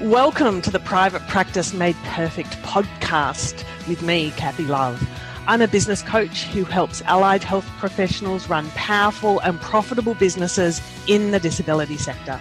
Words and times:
Welcome 0.00 0.60
to 0.62 0.70
the 0.70 0.80
Private 0.80 1.22
Practice 1.28 1.72
Made 1.72 1.94
Perfect 2.04 2.50
podcast 2.62 3.64
with 3.86 4.02
me, 4.02 4.32
Kathy 4.32 4.64
Love. 4.64 5.00
I'm 5.46 5.62
a 5.62 5.68
business 5.68 6.02
coach 6.02 6.42
who 6.44 6.64
helps 6.64 7.02
allied 7.02 7.44
health 7.44 7.66
professionals 7.78 8.48
run 8.48 8.68
powerful 8.70 9.38
and 9.40 9.60
profitable 9.60 10.14
businesses 10.14 10.80
in 11.06 11.30
the 11.30 11.38
disability 11.38 11.98
sector. 11.98 12.40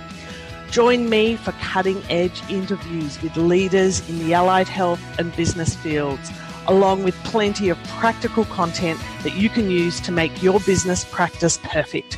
Join 0.72 1.10
me 1.10 1.36
for 1.36 1.52
cutting 1.52 2.02
edge 2.10 2.42
interviews 2.50 3.22
with 3.22 3.38
leaders 3.38 4.08
in 4.10 4.20
the 4.20 4.34
allied 4.34 4.68
health 4.68 5.02
and 5.20 5.36
business 5.36 5.76
fields, 5.76 6.32
along 6.68 7.04
with 7.04 7.14
plenty 7.26 7.70
of 7.70 7.78
practical 7.86 8.46
content 8.46 9.00
that 9.22 9.36
you 9.36 9.50
can 9.50 9.70
use 9.70 10.00
to 10.02 10.12
make 10.12 10.42
your 10.42 10.60
business 10.62 11.06
practice 11.06 11.60
perfect 11.64 12.18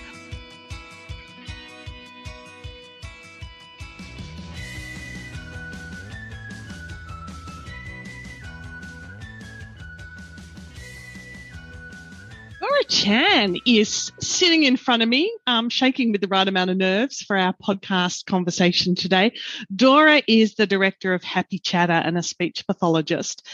Is 13.65 14.11
sitting 14.19 14.63
in 14.63 14.77
front 14.77 15.03
of 15.03 15.09
me, 15.09 15.35
um, 15.47 15.69
shaking 15.69 16.11
with 16.11 16.21
the 16.21 16.27
right 16.27 16.47
amount 16.47 16.69
of 16.69 16.77
nerves 16.77 17.21
for 17.21 17.37
our 17.37 17.53
podcast 17.53 18.25
conversation 18.25 18.95
today. 18.95 19.33
Dora 19.75 20.21
is 20.27 20.55
the 20.55 20.65
director 20.65 21.13
of 21.13 21.23
Happy 21.23 21.59
Chatter 21.59 21.93
and 21.93 22.17
a 22.17 22.23
speech 22.23 22.65
pathologist. 22.65 23.45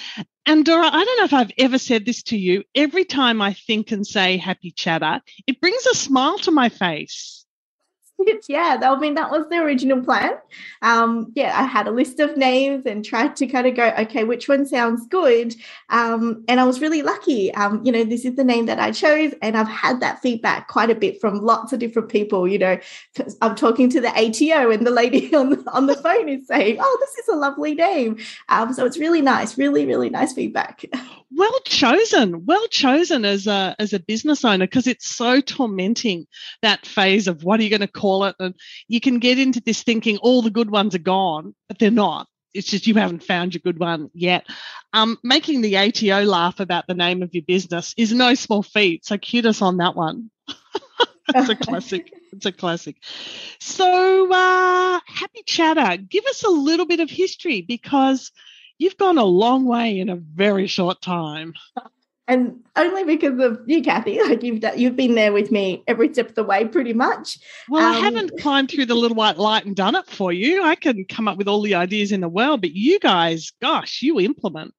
And 0.46 0.64
Dora, 0.64 0.88
I 0.88 1.04
don't 1.04 1.18
know 1.18 1.24
if 1.24 1.34
I've 1.34 1.52
ever 1.58 1.78
said 1.78 2.06
this 2.06 2.24
to 2.24 2.38
you. 2.38 2.64
Every 2.76 3.06
time 3.06 3.42
I 3.42 3.54
think 3.54 3.92
and 3.92 4.06
say 4.06 4.38
Happy 4.38 4.72
Chatter, 4.72 5.22
it 5.48 5.60
brings 5.60 5.86
a 5.86 5.96
smile 5.96 6.38
to 6.40 6.52
my 6.52 6.70
face. 6.70 7.39
yeah, 8.48 8.80
I 8.82 9.00
mean, 9.00 9.16
that 9.16 9.32
was 9.32 9.48
the 9.50 9.58
original 9.58 10.04
plan. 10.04 10.34
Um, 10.82 11.32
yeah, 11.36 11.59
I 11.59 11.64
had 11.64 11.88
a 11.88 11.91
list 11.91 12.20
of 12.20 12.38
names 12.38 12.86
and 12.86 13.03
tried 13.03 13.36
to 13.38 13.48
kind 13.48 13.67
of 13.67 13.75
go, 13.75 13.94
okay, 14.00 14.23
which 14.23 14.48
one 14.48 14.66
sounds 14.66 15.06
good? 15.08 15.56
Um, 15.89 16.44
and 16.47 16.59
I 16.59 16.64
was 16.64 16.81
really 16.81 17.02
lucky. 17.02 17.53
Um, 17.53 17.84
you 17.84 17.92
know, 17.92 18.03
this 18.03 18.25
is 18.25 18.36
the 18.36 18.44
name 18.44 18.66
that 18.66 18.80
I 18.80 18.92
chose, 18.92 19.34
and 19.42 19.58
I've 19.58 19.67
had 19.67 20.00
that 20.02 20.22
feedback 20.22 20.67
quite 20.67 20.90
a 20.90 20.95
bit 20.95 21.22
from 21.22 21.42
lots 21.42 21.73
of 21.73 21.80
different 21.80 22.09
people. 22.09 22.47
You 22.47 22.59
know, 22.59 22.80
I'm 23.42 23.56
talking 23.56 23.90
to 23.90 24.02
the 24.02 24.09
ATO, 24.09 24.72
and 24.72 24.86
the 24.86 24.92
lady 24.92 25.34
on 25.36 25.52
the, 25.52 25.64
on 25.72 25.88
the 25.88 25.95
phone 25.95 26.30
is 26.30 26.47
saying, 26.47 26.78
oh, 26.80 26.97
this 27.00 27.17
is 27.17 27.28
a 27.30 27.38
lovely 27.38 27.75
name. 27.75 28.17
Um, 28.50 28.73
so 28.73 28.86
it's 28.86 28.97
really 28.97 29.22
nice, 29.22 29.58
really, 29.58 29.86
really 29.86 30.09
nice 30.09 30.34
feedback. 30.34 30.86
well 31.31 31.59
chosen 31.64 32.44
well 32.47 32.67
chosen 32.70 33.23
as 33.23 33.45
a 33.45 33.75
as 33.78 33.94
a 33.94 34.00
business 34.00 34.44
owner 34.44 34.66
because 34.66 34.88
it's 34.88 35.06
so 35.06 35.40
tormenting 35.40 36.25
that 36.64 36.88
phase 36.88 37.28
of 37.28 37.44
what 37.44 37.59
are 37.59 37.64
you 37.64 37.70
going 37.70 37.80
to 37.81 37.88
call 37.88 38.09
it 38.26 38.36
and 38.40 38.56
you 38.88 39.00
can 39.00 39.20
get 39.20 39.40
into 39.40 39.62
this 39.62 39.84
thinking 39.84 40.18
all 40.18 40.42
the 40.42 40.50
good 40.50 40.70
ones 40.70 40.96
are 40.96 41.00
gone 41.00 41.56
but 41.68 41.80
they're 41.80 41.92
not. 41.92 42.28
It's 42.54 42.68
just 42.68 42.88
you 42.88 42.96
haven't 42.96 43.24
found 43.24 43.54
your 43.54 43.62
good 43.64 43.80
one 43.80 44.10
yet. 44.14 44.46
Um, 44.92 45.18
making 45.24 45.62
the 45.62 45.78
ato 45.78 46.24
laugh 46.24 46.60
about 46.60 46.88
the 46.88 46.96
name 46.96 47.22
of 47.22 47.34
your 47.34 47.44
business 47.44 47.94
is 47.96 48.12
no 48.12 48.34
small 48.34 48.64
feat 48.64 49.06
so 49.06 49.18
kudos 49.18 49.62
on 49.62 49.78
that 49.78 49.96
one. 49.96 50.32
It's 51.36 51.50
a 51.50 51.56
classic. 51.56 52.12
It's 52.32 52.46
a 52.46 52.52
classic. 52.52 52.98
So 53.60 54.32
uh, 54.32 55.00
happy 55.06 55.44
chatter. 55.46 56.02
Give 56.02 56.26
us 56.26 56.44
a 56.44 56.50
little 56.50 56.86
bit 56.86 57.00
of 57.00 57.10
history 57.10 57.62
because 57.62 58.32
you've 58.78 58.98
gone 58.98 59.18
a 59.18 59.26
long 59.26 59.66
way 59.66 60.00
in 60.00 60.10
a 60.10 60.16
very 60.16 60.68
short 60.68 61.02
time. 61.02 61.54
And 62.30 62.63
only 62.75 63.03
because 63.03 63.39
of 63.39 63.59
you, 63.66 63.81
Kathy. 63.81 64.19
Like 64.30 64.44
you've 64.44 64.63
you've 64.77 64.95
been 64.95 65.16
there 65.16 65.33
with 65.33 65.52
me 65.52 65.83
every 65.88 66.13
step 66.13 66.30
of 66.30 66.35
the 66.35 66.44
way, 66.44 66.66
pretty 66.66 66.94
much. 66.94 67.39
Well, 67.67 67.83
um, 67.83 67.95
I 67.95 67.99
haven't 67.99 68.39
climbed 68.39 68.69
through 68.69 68.85
the 68.85 68.95
little 68.95 69.16
white 69.16 69.38
light 69.38 69.66
and 69.66 69.75
done 69.75 69.95
it 69.95 70.05
for 70.05 70.31
you. 70.31 70.63
I 70.63 70.75
can 70.75 71.05
come 71.05 71.27
up 71.27 71.38
with 71.38 71.47
all 71.47 71.63
the 71.63 71.73
ideas 71.73 72.11
in 72.11 72.22
the 72.22 72.30
world, 72.30 72.61
but 72.61 72.72
you 72.72 73.00
guys, 73.00 73.52
gosh, 73.59 74.03
you 74.03 74.19
implement. 74.19 74.75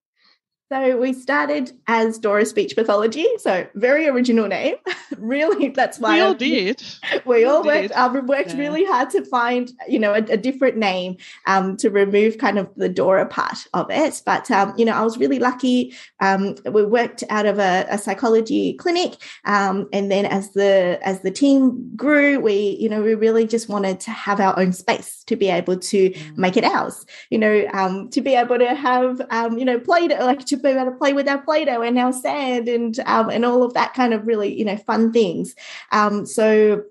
So 0.72 0.96
we 0.98 1.12
started 1.14 1.72
as 1.89 2.17
Dora 2.17 2.46
Speech 2.46 2.77
Pathology. 2.77 3.27
So 3.39 3.67
very 3.74 4.06
original 4.06 4.46
name. 4.46 4.77
really, 5.18 5.70
that's 5.70 5.98
why 5.98 6.14
we 6.14 6.20
all 6.20 6.34
did. 6.34 6.80
We 7.24 7.45
all 7.45 7.64
worked. 7.64 7.92
I 7.96 8.06
uh, 8.06 8.20
worked 8.22 8.50
yeah. 8.50 8.61
really 8.61 8.84
hard 8.84 9.11
to 9.11 9.24
find, 9.24 9.72
you 9.89 9.98
know, 9.98 10.12
a, 10.12 10.18
a 10.18 10.36
different 10.36 10.77
name 10.77 11.17
um, 11.46 11.77
to 11.78 11.90
remove 11.90 12.39
kind 12.39 12.56
of 12.56 12.68
the 12.77 12.89
Dora 12.89 13.27
part 13.27 13.67
of 13.74 13.90
it. 13.90 14.22
But 14.24 14.48
um, 14.52 14.72
you 14.77 14.84
know, 14.84 14.92
I 14.92 15.02
was 15.02 15.18
really 15.18 15.40
lucky. 15.40 15.92
Um, 16.20 16.55
we 16.64 16.84
worked 16.84 17.24
out 17.30 17.46
of 17.46 17.58
a, 17.58 17.86
a 17.90 17.98
psychology 17.98 18.74
clinic, 18.74 19.16
um, 19.46 19.89
and 19.92 20.08
then 20.08 20.24
as 20.24 20.52
the 20.52 21.00
as 21.02 21.22
the 21.22 21.33
team 21.33 21.90
grew, 21.96 22.39
we 22.39 22.77
you 22.78 22.89
know 22.89 23.02
we 23.02 23.16
really 23.16 23.45
just 23.45 23.68
wanted 23.68 23.98
to 24.00 24.12
have 24.12 24.39
our 24.39 24.56
own 24.56 24.72
space 24.72 25.24
to 25.24 25.34
be 25.34 25.48
able 25.48 25.78
to 25.78 26.11
mm. 26.11 26.36
make 26.36 26.56
it 26.56 26.62
ours. 26.62 27.05
You 27.28 27.39
know, 27.39 27.66
um, 27.72 28.08
to 28.11 28.20
be 28.20 28.36
able 28.36 28.58
to 28.58 28.72
have 28.72 29.20
um, 29.30 29.58
you 29.58 29.64
know 29.64 29.80
played 29.80 30.12
like 30.12 30.46
to 30.46 30.59
be 30.62 30.70
able 30.70 30.86
to 30.86 30.96
play 30.96 31.12
with 31.12 31.28
our 31.28 31.38
Play-Doh 31.38 31.82
and 31.82 31.98
our 31.98 32.12
sand 32.12 32.68
and 32.68 32.98
um, 33.00 33.30
and 33.30 33.44
all 33.44 33.62
of 33.62 33.74
that 33.74 33.94
kind 33.94 34.14
of 34.14 34.26
really 34.26 34.56
you 34.56 34.64
know 34.64 34.76
fun 34.76 35.12
things. 35.12 35.54
Um, 35.92 36.26
so 36.26 36.84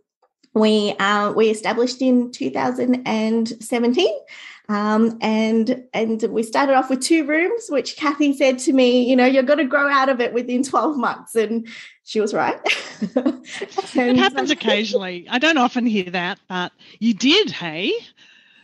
we 0.54 0.92
uh, 1.00 1.32
we 1.34 1.50
established 1.50 2.02
in 2.02 2.32
2017. 2.32 4.08
Um, 4.70 5.18
and 5.20 5.84
and 5.96 6.22
we 6.30 6.44
started 6.44 6.76
off 6.76 6.92
with 6.92 7.02
two 7.02 7.26
rooms, 7.26 7.66
which 7.70 7.98
Kathy 7.98 8.38
said 8.38 8.60
to 8.60 8.74
me, 8.74 9.02
you 9.02 9.16
know, 9.16 9.26
you're 9.26 9.42
going 9.42 9.58
to 9.58 9.66
grow 9.66 9.90
out 9.90 10.10
of 10.10 10.22
it 10.22 10.32
within 10.32 10.62
12 10.62 10.96
months, 10.96 11.34
and 11.34 11.68
she 12.04 12.22
was 12.22 12.36
right. 12.36 12.60
it 13.02 14.18
happens 14.18 14.52
occasionally. 14.52 15.26
I 15.28 15.40
don't 15.40 15.58
often 15.58 15.88
hear 15.88 16.12
that, 16.12 16.40
but 16.48 16.72
you 17.00 17.16
did, 17.16 17.50
hey? 17.50 17.92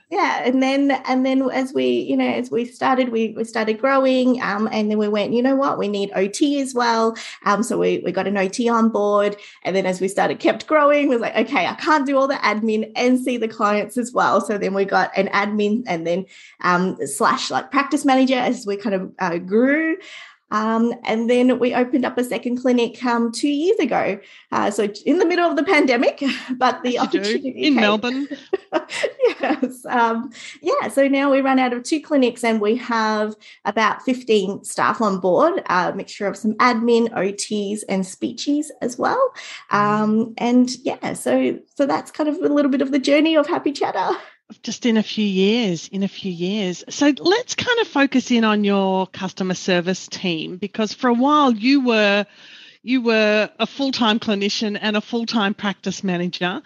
Yeah 0.10 0.44
and 0.46 0.62
then 0.62 0.92
and 1.06 1.26
then 1.26 1.50
as 1.52 1.74
we 1.74 1.88
you 1.88 2.16
know 2.16 2.28
as 2.28 2.52
we 2.52 2.66
started 2.66 3.10
we, 3.10 3.34
we 3.36 3.44
started 3.44 3.80
growing 3.80 4.42
um, 4.42 4.70
and 4.72 4.90
then 4.90 4.98
we 4.98 5.08
went 5.08 5.34
you 5.34 5.42
know 5.42 5.56
what? 5.56 5.78
We 5.78 5.88
need 5.88 6.12
ot 6.12 6.42
as 6.62 6.74
well. 6.74 7.18
Um, 7.46 7.64
so 7.64 7.78
we, 7.78 8.00
we 8.06 8.12
got 8.12 8.28
an 8.28 8.38
ot 8.38 8.60
on 8.72 8.90
board 8.90 9.38
and 9.64 9.76
then 9.76 9.86
as 9.86 10.00
we 10.00 10.08
started 10.08 10.40
kept 10.40 10.68
growing 10.68 11.08
was 11.10 11.22
like 11.22 11.36
okay 11.36 11.66
i 11.66 11.74
can't 11.74 12.06
do 12.06 12.18
all 12.18 12.28
the 12.28 12.36
admin 12.36 12.92
and 12.96 13.20
see 13.20 13.38
the 13.38 13.48
clients 13.48 13.98
as 13.98 14.14
well. 14.14 14.42
So 14.42 14.58
then 14.58 14.74
we 14.74 14.86
got 14.86 15.12
an 15.18 15.28
admin 15.28 15.84
and 15.88 16.06
then 16.06 16.26
um, 16.62 16.98
slash 17.06 17.52
like 17.52 17.72
practice 17.72 18.06
manager 18.06 18.36
as 18.36 18.66
we 18.66 18.78
kind 18.78 18.96
of 18.96 19.12
uh, 19.20 19.38
grew 19.38 19.98
um, 20.52 20.94
and 21.04 21.30
then 21.30 21.60
we 21.60 21.74
opened 21.74 22.06
up 22.06 22.18
a 22.18 22.24
second 22.24 22.58
clinic 22.58 23.04
um, 23.04 23.32
two 23.32 23.50
years 23.50 23.80
ago. 23.80 24.20
Uh, 24.52 24.70
so 24.70 24.84
in 25.06 25.18
the 25.20 25.26
middle 25.26 25.50
of 25.50 25.56
the 25.56 25.64
pandemic, 25.64 26.24
but 26.58 26.84
the 26.84 27.00
opportunity 27.00 27.50
in 27.50 27.74
came. 27.74 27.76
Melbourne. 27.76 28.28
yes. 29.40 29.86
Um, 29.88 30.32
yeah. 30.62 30.88
So 30.90 31.08
now 31.08 31.32
we 31.32 31.42
run 31.42 31.60
out 31.60 31.74
of 31.74 31.84
two 31.84 32.00
clinics 32.00 32.44
and 32.44 32.62
we 32.62 32.76
have 32.78 33.36
about 33.66 34.04
15 34.04 34.64
staff 34.64 35.02
on 35.02 35.20
board, 35.20 35.64
a 35.68 35.94
mixture 35.94 36.28
of 36.28 36.38
some 36.38 36.54
admin, 36.54 37.10
OTs, 37.14 37.82
and 37.90 38.04
speechies 38.04 38.68
as 38.82 38.98
well. 38.98 39.34
Mm. 39.72 39.78
Um, 39.78 40.34
and 40.38 40.70
yeah, 40.84 41.14
so 41.14 41.60
so 41.76 41.86
that's 41.86 42.12
kind 42.12 42.30
of 42.30 42.36
a 42.38 42.54
little 42.54 42.72
bit 42.72 42.82
of 42.82 42.92
the 42.92 43.00
journey 43.00 43.36
of 43.36 43.48
Happy 43.48 43.72
Chatter 43.72 44.18
just 44.62 44.86
in 44.86 44.98
a 44.98 45.04
few 45.04 45.26
years 45.26 45.88
in 45.88 46.04
a 46.04 46.08
few 46.08 46.32
years. 46.32 46.84
So 46.90 47.12
let's 47.18 47.56
kind 47.56 47.80
of 47.80 47.88
focus 47.88 48.32
in 48.32 48.44
on 48.44 48.64
your 48.64 49.08
customer 49.08 49.56
service 49.56 50.08
team 50.08 50.58
because 50.58 50.94
for 50.94 51.08
a 51.08 51.14
while 51.14 51.52
you 51.52 51.86
were 51.86 52.26
you 52.84 53.02
were 53.02 53.50
a 53.58 53.66
full-time 53.66 54.20
clinician 54.20 54.78
and 54.80 54.96
a 54.96 55.02
full-time 55.02 55.56
practice 55.56 56.04
manager. 56.04 56.62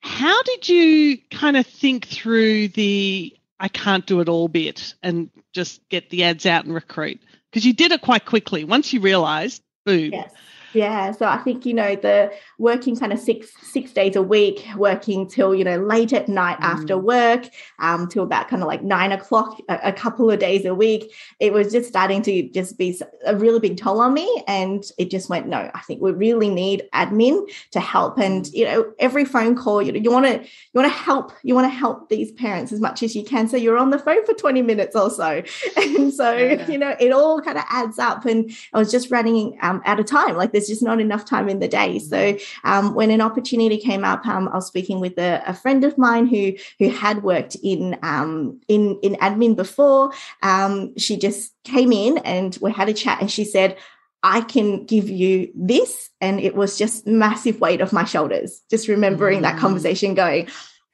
How 0.00 0.42
did 0.42 0.68
you 0.68 1.18
kind 1.30 1.56
of 1.56 1.66
think 1.66 2.06
through 2.06 2.68
the 2.68 3.34
i 3.58 3.68
can't 3.68 4.04
do 4.06 4.20
it 4.20 4.28
all 4.28 4.48
bit 4.48 4.94
and 5.02 5.30
just 5.52 5.88
get 5.88 6.10
the 6.10 6.24
ads 6.24 6.44
out 6.44 6.64
and 6.64 6.74
recruit? 6.74 7.20
Because 7.50 7.64
you 7.64 7.72
did 7.72 7.92
it 7.92 8.02
quite 8.02 8.26
quickly. 8.26 8.64
Once 8.64 8.92
you 8.92 9.00
realized 9.00 9.62
boom. 9.86 10.12
Yes 10.12 10.32
yeah, 10.72 11.12
so 11.12 11.26
I 11.26 11.38
think 11.38 11.66
you 11.66 11.74
know 11.74 11.96
the 11.96 12.32
working 12.58 12.96
kind 12.96 13.12
of 13.12 13.18
six 13.18 13.52
six 13.62 13.92
days 13.92 14.16
a 14.16 14.22
week, 14.22 14.66
working 14.76 15.28
till 15.28 15.54
you 15.54 15.64
know 15.64 15.78
late 15.78 16.12
at 16.12 16.28
night 16.28 16.58
mm. 16.58 16.64
after 16.64 16.96
work, 16.96 17.48
um, 17.78 18.08
till 18.08 18.24
about 18.24 18.48
kind 18.48 18.62
of 18.62 18.68
like 18.68 18.82
nine 18.82 19.12
o'clock 19.12 19.60
a, 19.68 19.78
a, 19.84 19.92
couple 19.92 20.30
of 20.30 20.38
days 20.38 20.64
a 20.64 20.74
week. 20.74 21.12
It 21.40 21.52
was 21.52 21.72
just 21.72 21.88
starting 21.88 22.22
to 22.22 22.48
just 22.48 22.78
be 22.78 22.98
a 23.26 23.36
really 23.36 23.60
big 23.60 23.76
toll 23.76 24.00
on 24.00 24.14
me, 24.14 24.44
and 24.48 24.84
it 24.98 25.10
just 25.10 25.28
went 25.28 25.46
no. 25.46 25.70
I 25.74 25.80
think 25.80 26.00
we 26.00 26.12
really 26.12 26.48
need 26.48 26.88
admin 26.94 27.46
to 27.72 27.80
help, 27.80 28.18
and 28.18 28.44
mm. 28.44 28.52
you 28.54 28.64
know 28.64 28.92
every 28.98 29.24
phone 29.24 29.54
call 29.54 29.82
you 29.82 29.92
know 29.92 30.00
you 30.00 30.10
want 30.10 30.26
to 30.26 30.40
you 30.40 30.80
want 30.80 30.90
to 30.90 30.98
help 30.98 31.32
you 31.42 31.54
want 31.54 31.66
to 31.66 31.76
help 31.76 32.08
these 32.08 32.32
parents 32.32 32.72
as 32.72 32.80
much 32.80 33.02
as 33.02 33.14
you 33.14 33.24
can. 33.24 33.48
So 33.48 33.56
you're 33.56 33.78
on 33.78 33.90
the 33.90 33.98
phone 33.98 34.24
for 34.24 34.32
twenty 34.34 34.62
minutes 34.62 34.96
or 34.96 35.10
so, 35.10 35.42
and 35.76 36.14
so 36.14 36.34
yeah. 36.34 36.70
you 36.70 36.78
know 36.78 36.96
it 36.98 37.12
all 37.12 37.40
kind 37.42 37.58
of 37.58 37.64
adds 37.68 37.98
up. 37.98 38.24
And 38.24 38.50
I 38.72 38.78
was 38.78 38.90
just 38.90 39.10
running 39.10 39.58
um, 39.60 39.82
out 39.84 40.00
of 40.00 40.06
time, 40.06 40.36
like 40.36 40.52
this 40.52 40.61
there's 40.62 40.78
just 40.78 40.82
not 40.82 41.00
enough 41.00 41.24
time 41.24 41.48
in 41.48 41.58
the 41.58 41.68
day. 41.68 41.98
So 41.98 42.36
um, 42.64 42.94
when 42.94 43.10
an 43.10 43.20
opportunity 43.20 43.78
came 43.78 44.04
up, 44.04 44.26
um, 44.26 44.48
I 44.48 44.56
was 44.56 44.66
speaking 44.66 45.00
with 45.00 45.18
a, 45.18 45.42
a, 45.46 45.54
friend 45.54 45.84
of 45.84 45.98
mine 45.98 46.26
who 46.26 46.52
who 46.78 46.88
had 46.88 47.22
worked 47.22 47.56
in 47.62 47.98
um, 48.02 48.60
in 48.68 48.98
in 49.02 49.14
admin 49.16 49.56
before. 49.56 50.12
Um, 50.42 50.96
she 50.96 51.16
just 51.16 51.52
came 51.64 51.92
in 51.92 52.18
and 52.18 52.56
we 52.60 52.70
had 52.70 52.88
a 52.88 52.94
chat, 52.94 53.20
and 53.20 53.30
she 53.30 53.44
said. 53.44 53.76
I 54.24 54.42
can 54.42 54.84
give 54.86 55.10
you 55.10 55.50
this. 55.52 56.08
And 56.20 56.38
it 56.38 56.54
was 56.54 56.78
just 56.78 57.08
massive 57.08 57.60
weight 57.60 57.82
off 57.82 57.92
my 57.92 58.04
shoulders, 58.04 58.62
just 58.70 58.86
remembering 58.86 59.40
mm. 59.40 59.42
that 59.42 59.58
conversation 59.58 60.14
going, 60.14 60.46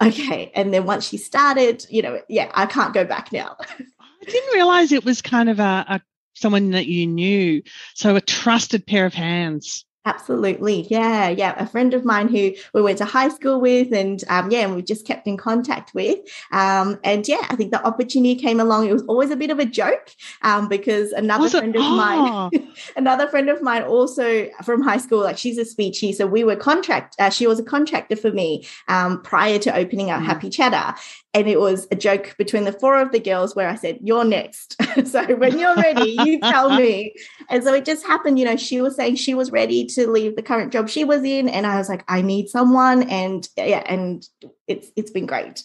okay. 0.02 0.50
And 0.54 0.72
then 0.72 0.86
once 0.86 1.06
she 1.06 1.18
started, 1.18 1.84
you 1.90 2.00
know, 2.00 2.22
yeah, 2.30 2.50
I 2.54 2.64
can't 2.64 2.94
go 2.94 3.04
back 3.04 3.30
now. 3.30 3.58
I 3.60 4.24
didn't 4.24 4.54
realize 4.54 4.92
it 4.92 5.04
was 5.04 5.20
kind 5.20 5.50
of 5.50 5.60
a, 5.60 5.84
a 5.88 6.00
someone 6.38 6.70
that 6.70 6.86
you 6.86 7.06
knew. 7.06 7.62
So 7.94 8.16
a 8.16 8.20
trusted 8.20 8.86
pair 8.86 9.06
of 9.06 9.14
hands. 9.14 9.84
Absolutely. 10.04 10.86
Yeah. 10.88 11.28
Yeah. 11.28 11.54
A 11.58 11.66
friend 11.66 11.92
of 11.92 12.04
mine 12.04 12.28
who 12.28 12.52
we 12.72 12.80
went 12.80 12.98
to 12.98 13.04
high 13.04 13.28
school 13.28 13.60
with 13.60 13.92
and 13.92 14.22
um, 14.28 14.50
yeah, 14.50 14.60
and 14.60 14.74
we've 14.74 14.86
just 14.86 15.06
kept 15.06 15.26
in 15.26 15.36
contact 15.36 15.92
with. 15.92 16.18
Um, 16.50 16.98
and 17.04 17.26
yeah, 17.28 17.46
I 17.50 17.56
think 17.56 17.72
the 17.72 17.84
opportunity 17.84 18.36
came 18.36 18.58
along. 18.58 18.88
It 18.88 18.92
was 18.92 19.02
always 19.02 19.30
a 19.30 19.36
bit 19.36 19.50
of 19.50 19.58
a 19.58 19.66
joke 19.66 20.10
um, 20.42 20.68
because 20.68 21.12
another 21.12 21.42
was 21.42 21.52
friend 21.52 21.74
it? 21.74 21.80
of 21.80 21.84
oh. 21.84 21.96
mine, 21.96 22.72
another 22.96 23.26
friend 23.28 23.50
of 23.50 23.60
mine 23.60 23.82
also 23.82 24.48
from 24.64 24.80
high 24.80 24.96
school, 24.96 25.20
like 25.20 25.36
she's 25.36 25.58
a 25.58 25.64
speechy. 25.64 26.14
So 26.14 26.26
we 26.26 26.42
were 26.42 26.56
contract, 26.56 27.16
uh, 27.18 27.30
she 27.30 27.46
was 27.46 27.58
a 27.58 27.64
contractor 27.64 28.16
for 28.16 28.30
me 28.30 28.66
um, 28.86 29.20
prior 29.22 29.58
to 29.58 29.76
opening 29.76 30.10
our 30.10 30.20
mm. 30.20 30.26
Happy 30.26 30.48
Chatter. 30.48 30.96
And 31.34 31.46
it 31.46 31.60
was 31.60 31.86
a 31.90 31.96
joke 31.96 32.34
between 32.38 32.64
the 32.64 32.72
four 32.72 32.98
of 32.98 33.12
the 33.12 33.20
girls 33.20 33.54
where 33.54 33.68
I 33.68 33.74
said, 33.74 33.98
You're 34.02 34.24
next. 34.24 34.76
so 35.06 35.36
when 35.36 35.58
you're 35.58 35.76
ready, 35.76 36.16
you 36.24 36.40
tell 36.40 36.74
me. 36.74 37.14
And 37.50 37.62
so 37.62 37.74
it 37.74 37.84
just 37.84 38.06
happened, 38.06 38.38
you 38.38 38.44
know, 38.44 38.56
she 38.56 38.80
was 38.80 38.96
saying 38.96 39.16
she 39.16 39.34
was 39.34 39.52
ready 39.52 39.87
to 39.90 40.10
leave 40.10 40.36
the 40.36 40.42
current 40.42 40.72
job 40.72 40.88
she 40.88 41.04
was 41.04 41.22
in. 41.24 41.48
And 41.48 41.66
I 41.66 41.76
was 41.76 41.88
like, 41.88 42.04
I 42.08 42.22
need 42.22 42.48
someone. 42.48 43.04
And 43.04 43.48
yeah, 43.56 43.82
and 43.86 44.26
it's 44.66 44.88
it's 44.96 45.10
been 45.10 45.26
great. 45.26 45.62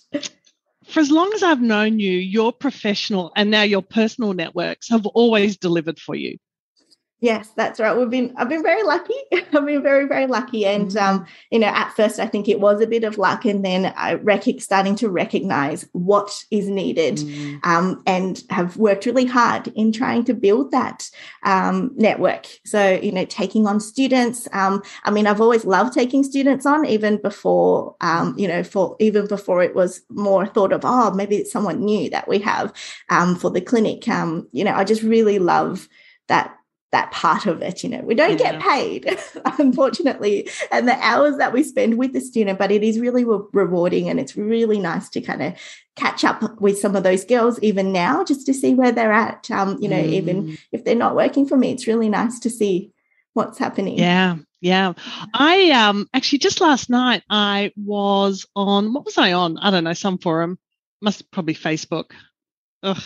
For 0.86 1.00
as 1.00 1.12
long 1.12 1.32
as 1.34 1.44
I've 1.44 1.62
known 1.62 2.00
you, 2.00 2.12
your 2.12 2.52
professional 2.52 3.32
and 3.36 3.50
now 3.50 3.64
your 3.64 3.82
personal 3.82 4.34
networks 4.34 4.90
have 4.90 5.06
always 5.06 5.58
delivered 5.58 6.00
for 6.00 6.16
you. 6.16 6.38
Yes, 7.24 7.52
that's 7.56 7.80
right. 7.80 7.98
We've 7.98 8.10
been 8.10 8.34
I've 8.36 8.50
been 8.50 8.62
very 8.62 8.84
lucky. 8.84 9.14
I've 9.32 9.66
been 9.66 9.82
very 9.82 10.10
very 10.10 10.28
lucky, 10.28 10.66
and 10.66 10.90
mm. 10.90 11.02
um, 11.02 11.26
you 11.52 11.60
know, 11.60 11.68
at 11.68 11.94
first 11.94 12.20
I 12.20 12.28
think 12.28 12.50
it 12.50 12.60
was 12.60 12.82
a 12.82 12.86
bit 12.86 13.06
of 13.06 13.18
luck, 13.18 13.46
and 13.46 13.64
then 13.64 13.94
I 13.96 14.16
rec- 14.16 14.60
starting 14.60 14.98
to 14.98 15.10
recognize 15.10 15.88
what 15.94 16.44
is 16.52 16.68
needed, 16.68 17.20
mm. 17.20 17.66
um, 17.66 18.04
and 18.06 18.44
have 18.50 18.76
worked 18.76 19.06
really 19.06 19.26
hard 19.26 19.70
in 19.70 19.94
trying 19.94 20.26
to 20.26 20.34
build 20.34 20.72
that 20.72 21.10
um, 21.44 21.92
network. 21.96 22.46
So 22.66 23.00
you 23.02 23.14
know, 23.14 23.24
taking 23.24 23.68
on 23.68 23.80
students. 23.80 24.50
Um, 24.52 24.84
I 25.06 25.10
mean, 25.10 25.26
I've 25.26 25.40
always 25.40 25.64
loved 25.64 25.94
taking 25.94 26.26
students 26.26 26.66
on, 26.66 26.86
even 26.86 27.22
before 27.22 27.96
um, 28.02 28.36
you 28.38 28.50
know, 28.50 28.66
for 28.66 28.98
even 29.00 29.28
before 29.28 29.64
it 29.64 29.76
was 29.76 30.02
more 30.10 30.46
thought 30.46 30.74
of, 30.74 30.82
oh, 30.84 31.14
maybe 31.14 31.38
it's 31.38 31.54
someone 31.54 31.86
new 31.86 32.10
that 32.10 32.28
we 32.28 32.40
have 32.40 32.74
um, 33.10 33.38
for 33.38 33.50
the 33.50 33.62
clinic. 33.62 34.06
you 34.08 34.66
know, 34.66 34.74
I 34.74 34.84
just 34.84 35.04
really 35.04 35.40
love 35.40 35.88
that 36.28 36.58
that 36.94 37.12
part 37.12 37.46
of 37.46 37.62
it. 37.62 37.84
You 37.84 37.90
know, 37.90 38.02
we 38.04 38.16
don't 38.16 38.40
yeah. 38.40 38.54
get 38.54 38.62
paid, 38.62 39.20
unfortunately, 39.60 40.50
and 40.72 40.88
the 40.88 40.98
hours 41.04 41.38
that 41.38 41.52
we 41.52 41.64
spend 41.64 41.98
with 41.98 42.14
the 42.14 42.22
student, 42.22 42.58
but 42.58 42.72
it 42.72 42.84
is 42.84 43.00
really 43.00 43.26
rewarding 43.26 44.08
and 44.08 44.20
it's 44.20 44.38
really 44.38 44.80
nice 44.80 45.10
to 45.10 45.22
kind 45.22 45.42
of 45.42 45.54
catch 45.96 46.24
up 46.24 46.62
with 46.62 46.80
some 46.80 46.96
of 46.96 47.04
those 47.04 47.26
girls 47.26 47.60
even 47.60 47.92
now 47.92 48.24
just 48.24 48.46
to 48.46 48.54
see 48.54 48.74
where 48.74 48.92
they're 48.92 49.12
at. 49.12 49.52
Um, 49.52 49.78
you 49.82 49.90
know, 49.90 50.02
mm. 50.02 50.14
even 50.14 50.58
if 50.72 50.86
they're 50.86 50.96
not 50.96 51.16
working 51.16 51.48
for 51.48 51.58
me, 51.58 51.72
it's 51.72 51.88
really 51.88 52.10
nice 52.10 52.40
to 52.40 52.50
see 52.50 52.94
what's 53.34 53.58
happening. 53.58 53.98
Yeah. 53.98 54.38
Yeah. 54.62 54.94
I 55.34 55.72
um 55.72 56.08
actually 56.14 56.40
just 56.40 56.62
last 56.62 56.90
night 56.90 57.24
I 57.30 57.74
was 57.76 58.46
on 58.56 58.94
what 58.94 59.04
was 59.04 59.18
I 59.18 59.34
on? 59.34 59.58
I 59.58 59.72
don't 59.72 59.84
know, 59.84 59.94
some 59.94 60.20
forum. 60.20 60.58
Must 61.02 61.30
probably 61.32 61.56
Facebook. 61.56 62.12
Ugh. 62.82 63.02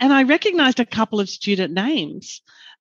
And 0.00 0.12
I 0.12 0.22
recognized 0.22 0.80
a 0.80 0.86
couple 0.86 1.20
of 1.20 1.28
student 1.28 1.74
names 1.74 2.40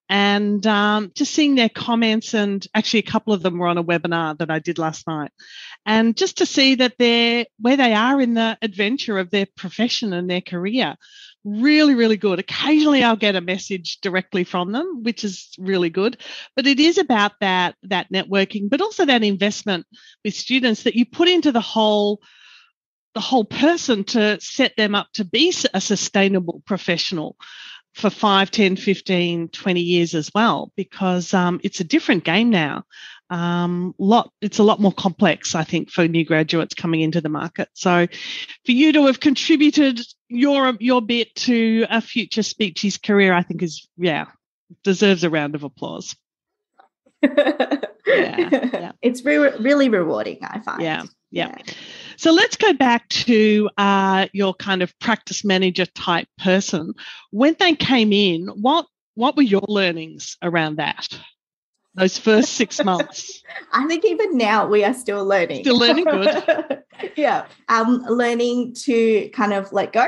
and 0.10 0.66
um, 0.68 1.12
just 1.16 1.34
seeing 1.34 1.56
their 1.56 1.70
comments 1.70 2.34
and 2.34 2.66
actually 2.76 3.00
a 3.00 3.12
couple 3.12 3.34
of 3.34 3.42
them 3.42 3.58
were 3.58 3.68
on 3.68 3.80
a 3.80 3.84
webinar 3.84 4.38
that 4.38 4.52
I 4.52 4.60
did 4.60 4.78
last 4.78 5.08
night. 5.08 5.32
And 5.86 6.16
just 6.16 6.38
to 6.38 6.46
see 6.46 6.76
that 6.76 6.96
they're 7.00 7.46
where 7.60 7.78
they 7.78 7.94
are 7.94 8.22
in 8.22 8.36
the 8.36 8.58
adventure 8.62 9.18
of 9.18 9.32
their 9.32 9.48
profession 9.58 10.14
and 10.14 10.30
their 10.30 10.42
career. 10.42 10.96
Really 11.44 11.96
really 11.96 12.18
good. 12.18 12.40
Occasionally 12.40 13.04
I'll 13.04 13.16
get 13.16 13.36
a 13.36 13.42
message 13.42 14.00
directly 14.02 14.44
from 14.44 14.72
them 14.72 15.04
which 15.04 15.24
is 15.24 15.50
really 15.58 15.90
good. 15.90 16.18
But 16.56 16.68
it 16.68 16.80
is 16.80 16.98
about 16.98 17.34
that 17.42 17.76
that 17.84 18.12
networking 18.12 18.70
but 18.70 18.82
also 18.82 19.06
that 19.06 19.24
investment 19.24 19.88
with 20.24 20.36
students 20.36 20.84
that 20.84 20.96
you 20.96 21.06
put 21.06 21.28
into 21.28 21.52
the 21.52 21.62
whole 21.62 22.22
the 23.16 23.22
whole 23.22 23.46
person 23.46 24.04
to 24.04 24.40
set 24.42 24.76
them 24.76 24.94
up 24.94 25.08
to 25.14 25.24
be 25.24 25.54
a 25.74 25.82
sustainable 25.82 26.62
professional 26.66 27.38
for 27.96 28.10
5, 28.10 28.52
10, 28.52 28.76
15, 28.76 29.48
20 29.50 29.82
years 29.82 30.14
as 30.16 30.30
well, 30.36 30.72
because 30.76 31.34
um, 31.34 31.62
it's 31.64 31.80
a 31.80 31.86
different 31.86 32.26
game 32.26 32.50
now. 32.50 32.84
Um, 33.30 33.96
lot, 33.98 34.32
it's 34.42 34.60
a 34.60 34.64
lot 34.64 34.82
more 34.82 34.92
complex, 34.92 35.56
I 35.56 35.64
think, 35.64 35.90
for 35.90 36.08
new 36.08 36.26
graduates 36.26 36.76
coming 36.76 37.02
into 37.02 37.22
the 37.22 37.30
market. 37.30 37.70
So, 37.74 38.06
for 38.66 38.72
you 38.72 38.92
to 38.94 39.08
have 39.08 39.20
contributed 39.20 40.02
your 40.28 40.76
your 40.80 41.02
bit 41.02 41.34
to 41.36 41.88
a 41.90 42.02
future 42.02 42.42
speechies 42.42 43.02
career, 43.02 43.34
I 43.34 43.42
think 43.42 43.64
is 43.64 43.88
yeah 43.98 44.26
deserves 44.84 45.24
a 45.24 45.30
round 45.30 45.56
of 45.56 45.64
applause. 45.64 46.16
yeah, 47.24 47.80
yeah, 48.06 48.92
it's 49.02 49.26
re- 49.26 49.58
really 49.58 49.90
rewarding. 49.90 50.40
I 50.44 50.60
find. 50.60 50.84
Yeah, 50.84 51.04
yeah. 51.32 51.56
yeah. 51.58 51.74
So 52.18 52.32
let's 52.32 52.56
go 52.56 52.74
back 52.74 53.08
to 53.10 53.70
uh, 53.78 54.28
your 54.34 54.54
kind 54.54 54.82
of 54.82 54.98
practice 55.00 55.44
manager 55.44 55.86
type 55.86 56.28
person. 56.38 56.94
When 57.32 57.56
they 57.60 57.76
came 57.76 58.14
in, 58.14 58.48
what 58.48 58.86
what 59.16 59.38
were 59.38 59.44
your 59.44 59.64
learnings 59.68 60.38
around 60.42 60.78
that? 60.78 61.08
Those 61.96 62.18
first 62.18 62.54
six 62.54 62.84
months. 62.84 63.42
I 63.72 63.88
think 63.88 64.06
even 64.06 64.38
now 64.38 64.68
we 64.68 64.84
are 64.84 64.94
still 64.94 65.26
learning. 65.26 65.64
Still 65.64 65.80
learning, 65.80 66.06
good. 66.06 66.84
yeah, 67.16 67.46
um, 67.70 68.04
learning 68.10 68.76
to 68.84 69.30
kind 69.30 69.54
of 69.54 69.72
let 69.72 69.94
go. 69.94 70.06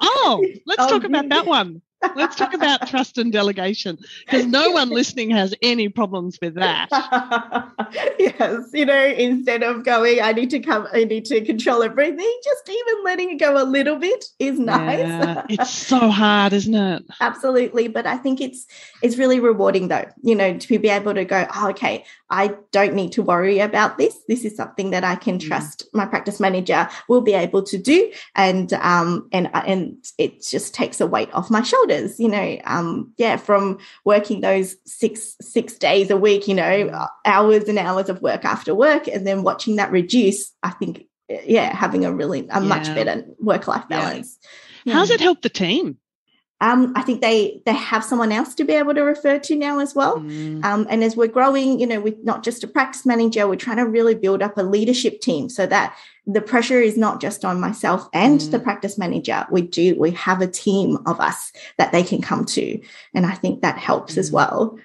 oh, 0.00 0.46
let's 0.66 0.86
talk 0.90 1.04
about 1.04 1.28
that 1.28 1.46
one. 1.46 1.82
Let's 2.16 2.36
talk 2.36 2.54
about 2.54 2.88
trust 2.88 3.18
and 3.18 3.32
delegation 3.32 3.98
because 4.24 4.46
no 4.46 4.70
one 4.70 4.88
listening 4.90 5.30
has 5.30 5.54
any 5.62 5.88
problems 5.88 6.38
with 6.40 6.54
that. 6.54 6.88
yes, 8.18 8.70
you 8.72 8.86
know, 8.86 9.04
instead 9.04 9.62
of 9.62 9.84
going, 9.84 10.20
I 10.20 10.32
need 10.32 10.50
to 10.50 10.60
come, 10.60 10.88
I 10.92 11.04
need 11.04 11.26
to 11.26 11.44
control 11.44 11.82
everything, 11.82 12.40
just 12.44 12.68
even 12.68 13.04
letting 13.04 13.30
it 13.30 13.36
go 13.36 13.62
a 13.62 13.64
little 13.64 13.96
bit 13.96 14.24
is 14.38 14.58
nice. 14.58 15.00
Yeah, 15.00 15.46
it's 15.50 15.70
so 15.70 16.08
hard, 16.08 16.52
isn't 16.52 16.74
it? 16.74 17.04
Absolutely, 17.20 17.88
but 17.88 18.06
I 18.06 18.16
think 18.16 18.40
it's 18.40 18.66
it's 19.02 19.18
really 19.18 19.40
rewarding 19.40 19.88
though, 19.88 20.06
you 20.22 20.34
know, 20.34 20.56
to 20.56 20.78
be 20.78 20.88
able 20.88 21.14
to 21.14 21.24
go, 21.24 21.46
oh, 21.54 21.70
okay, 21.70 22.04
I 22.30 22.54
don't 22.72 22.94
need 22.94 23.12
to 23.12 23.22
worry 23.22 23.58
about 23.58 23.98
this. 23.98 24.16
This 24.28 24.44
is 24.44 24.56
something 24.56 24.90
that 24.90 25.04
I 25.04 25.16
can 25.16 25.38
mm. 25.38 25.46
trust 25.46 25.86
my 25.92 26.06
practice 26.06 26.40
manager 26.40 26.88
will 27.08 27.20
be 27.20 27.34
able 27.34 27.62
to 27.64 27.78
do, 27.78 28.10
and 28.34 28.72
um 28.74 29.28
and 29.32 29.50
and 29.54 29.96
it 30.18 30.42
just 30.42 30.74
takes 30.74 31.00
a 31.00 31.06
weight 31.06 31.32
off 31.32 31.50
my 31.50 31.62
shoulders 31.62 32.18
you 32.18 32.28
know 32.28 32.58
um 32.64 33.12
yeah 33.16 33.36
from 33.36 33.78
working 34.04 34.40
those 34.40 34.76
six 34.86 35.36
six 35.40 35.74
days 35.74 36.10
a 36.10 36.16
week 36.16 36.48
you 36.48 36.54
know 36.54 36.62
mm. 36.62 37.08
hours 37.24 37.64
and 37.64 37.78
hours 37.78 38.08
of 38.08 38.20
work 38.22 38.44
after 38.44 38.74
work 38.74 39.06
and 39.08 39.26
then 39.26 39.42
watching 39.42 39.76
that 39.76 39.90
reduce 39.90 40.52
i 40.62 40.70
think 40.70 41.06
yeah 41.28 41.74
having 41.74 42.04
a 42.04 42.12
really 42.12 42.40
a 42.40 42.44
yeah. 42.44 42.58
much 42.60 42.86
better 42.94 43.24
work 43.38 43.66
life 43.66 43.86
balance 43.88 44.38
yeah. 44.84 44.94
how's 44.94 45.10
it 45.10 45.20
helped 45.20 45.42
the 45.42 45.48
team 45.48 45.96
um, 46.60 46.92
I 46.94 47.02
think 47.02 47.22
they 47.22 47.62
they 47.64 47.72
have 47.72 48.04
someone 48.04 48.32
else 48.32 48.54
to 48.56 48.64
be 48.64 48.74
able 48.74 48.94
to 48.94 49.02
refer 49.02 49.38
to 49.38 49.56
now 49.56 49.78
as 49.78 49.94
well. 49.94 50.18
Mm. 50.18 50.62
Um, 50.62 50.86
and 50.90 51.02
as 51.02 51.16
we're 51.16 51.28
growing, 51.28 51.80
you 51.80 51.86
know, 51.86 52.00
with 52.00 52.22
not 52.22 52.42
just 52.42 52.62
a 52.62 52.68
practice 52.68 53.06
manager, 53.06 53.48
we're 53.48 53.56
trying 53.56 53.78
to 53.78 53.86
really 53.86 54.14
build 54.14 54.42
up 54.42 54.58
a 54.58 54.62
leadership 54.62 55.20
team 55.20 55.48
so 55.48 55.66
that 55.66 55.96
the 56.26 56.42
pressure 56.42 56.80
is 56.80 56.98
not 56.98 57.20
just 57.20 57.44
on 57.44 57.60
myself 57.60 58.08
and 58.12 58.40
mm. 58.40 58.50
the 58.50 58.60
practice 58.60 58.98
manager. 58.98 59.46
We 59.50 59.62
do 59.62 59.96
we 59.98 60.10
have 60.12 60.42
a 60.42 60.46
team 60.46 60.98
of 61.06 61.18
us 61.18 61.50
that 61.78 61.92
they 61.92 62.02
can 62.02 62.20
come 62.20 62.44
to, 62.46 62.80
and 63.14 63.24
I 63.24 63.32
think 63.32 63.62
that 63.62 63.78
helps 63.78 64.16
mm. 64.16 64.18
as 64.18 64.30
well. 64.30 64.78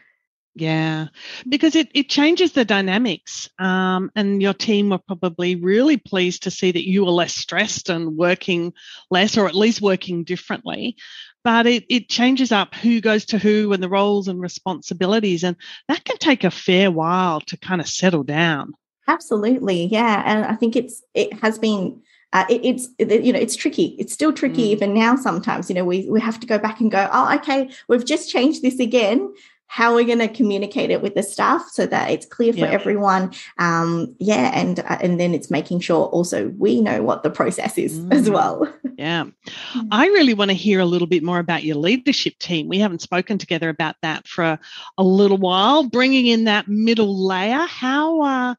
Yeah, 0.58 1.08
because 1.50 1.76
it, 1.76 1.90
it 1.94 2.08
changes 2.08 2.54
the 2.54 2.64
dynamics. 2.64 3.50
Um, 3.60 4.10
and 4.16 4.42
your 4.42 4.54
team 4.54 4.90
were 4.90 5.00
probably 5.00 5.58
really 5.58 5.98
pleased 5.98 6.44
to 6.44 6.52
see 6.52 6.72
that 6.72 6.88
you 6.88 7.04
were 7.04 7.12
less 7.12 7.36
stressed 7.36 7.90
and 7.90 8.16
working 8.16 8.72
less, 9.12 9.38
or 9.38 9.48
at 9.48 9.56
least 9.56 9.82
working 9.82 10.24
differently 10.24 10.96
but 11.46 11.68
it, 11.68 11.86
it 11.90 12.10
changes 12.10 12.52
up 12.52 12.74
who 12.74 13.00
goes 13.00 13.24
to 13.24 13.38
who 13.38 13.72
and 13.72 13.82
the 13.82 13.88
roles 13.88 14.28
and 14.28 14.42
responsibilities. 14.42 15.44
And 15.44 15.56
that 15.88 16.04
can 16.04 16.18
take 16.18 16.44
a 16.44 16.50
fair 16.50 16.90
while 16.90 17.40
to 17.42 17.56
kind 17.56 17.80
of 17.80 17.88
settle 17.88 18.24
down. 18.24 18.74
Absolutely. 19.08 19.86
Yeah. 19.86 20.24
And 20.26 20.44
I 20.44 20.56
think 20.56 20.76
it's, 20.76 21.04
it 21.14 21.32
has 21.42 21.60
been 21.60 22.02
uh, 22.34 22.46
it, 22.50 22.66
it's 22.66 22.90
it, 22.98 23.24
you 23.24 23.32
know 23.32 23.40
it's 23.40 23.56
tricky 23.56 23.96
it's 23.98 24.12
still 24.12 24.34
tricky 24.34 24.64
mm. 24.64 24.72
even 24.72 24.94
now 24.94 25.16
sometimes 25.16 25.70
you 25.70 25.76
know 25.76 25.86
we 25.86 26.10
we 26.10 26.20
have 26.20 26.38
to 26.38 26.46
go 26.46 26.58
back 26.58 26.82
and 26.82 26.92
go 26.92 27.08
oh 27.14 27.34
okay 27.34 27.70
we've 27.88 28.04
just 28.04 28.30
changed 28.30 28.62
this 28.62 28.78
again 28.78 29.32
how 29.68 29.92
we're 29.92 29.98
we 29.98 30.06
going 30.06 30.20
to 30.20 30.28
communicate 30.28 30.90
it 30.90 31.02
with 31.02 31.16
the 31.16 31.24
staff 31.24 31.68
so 31.72 31.86
that 31.86 32.10
it's 32.10 32.26
clear 32.26 32.54
for 32.54 32.66
everyone 32.66 33.34
um, 33.58 34.16
yeah 34.20 34.52
and 34.54 34.80
uh, 34.80 34.98
and 35.02 35.20
then 35.20 35.34
it's 35.34 35.52
making 35.52 35.80
sure 35.80 36.06
also 36.08 36.50
we 36.58 36.82
know 36.82 37.04
what 37.04 37.24
the 37.24 37.30
process 37.30 37.78
is 37.78 38.00
mm. 38.00 38.14
as 38.14 38.30
well. 38.30 38.72
Yeah. 38.98 39.26
I 39.92 40.08
really 40.08 40.34
want 40.34 40.52
to 40.52 40.56
hear 40.56 40.80
a 40.80 40.86
little 40.86 41.08
bit 41.08 41.24
more 41.24 41.40
about 41.40 41.64
your 41.64 41.76
leadership 41.76 42.38
team. 42.40 42.68
We 42.68 42.80
haven't 42.80 43.02
spoken 43.02 43.38
together 43.38 43.70
about 43.70 43.96
that 44.02 44.28
for 44.28 44.44
a, 44.44 44.60
a 44.98 45.04
little 45.04 45.38
while. 45.38 45.84
Bringing 45.84 46.28
in 46.28 46.46
that 46.46 46.68
middle 46.68 47.26
layer 47.28 47.66
how 47.66 48.22
uh, 48.22 48.56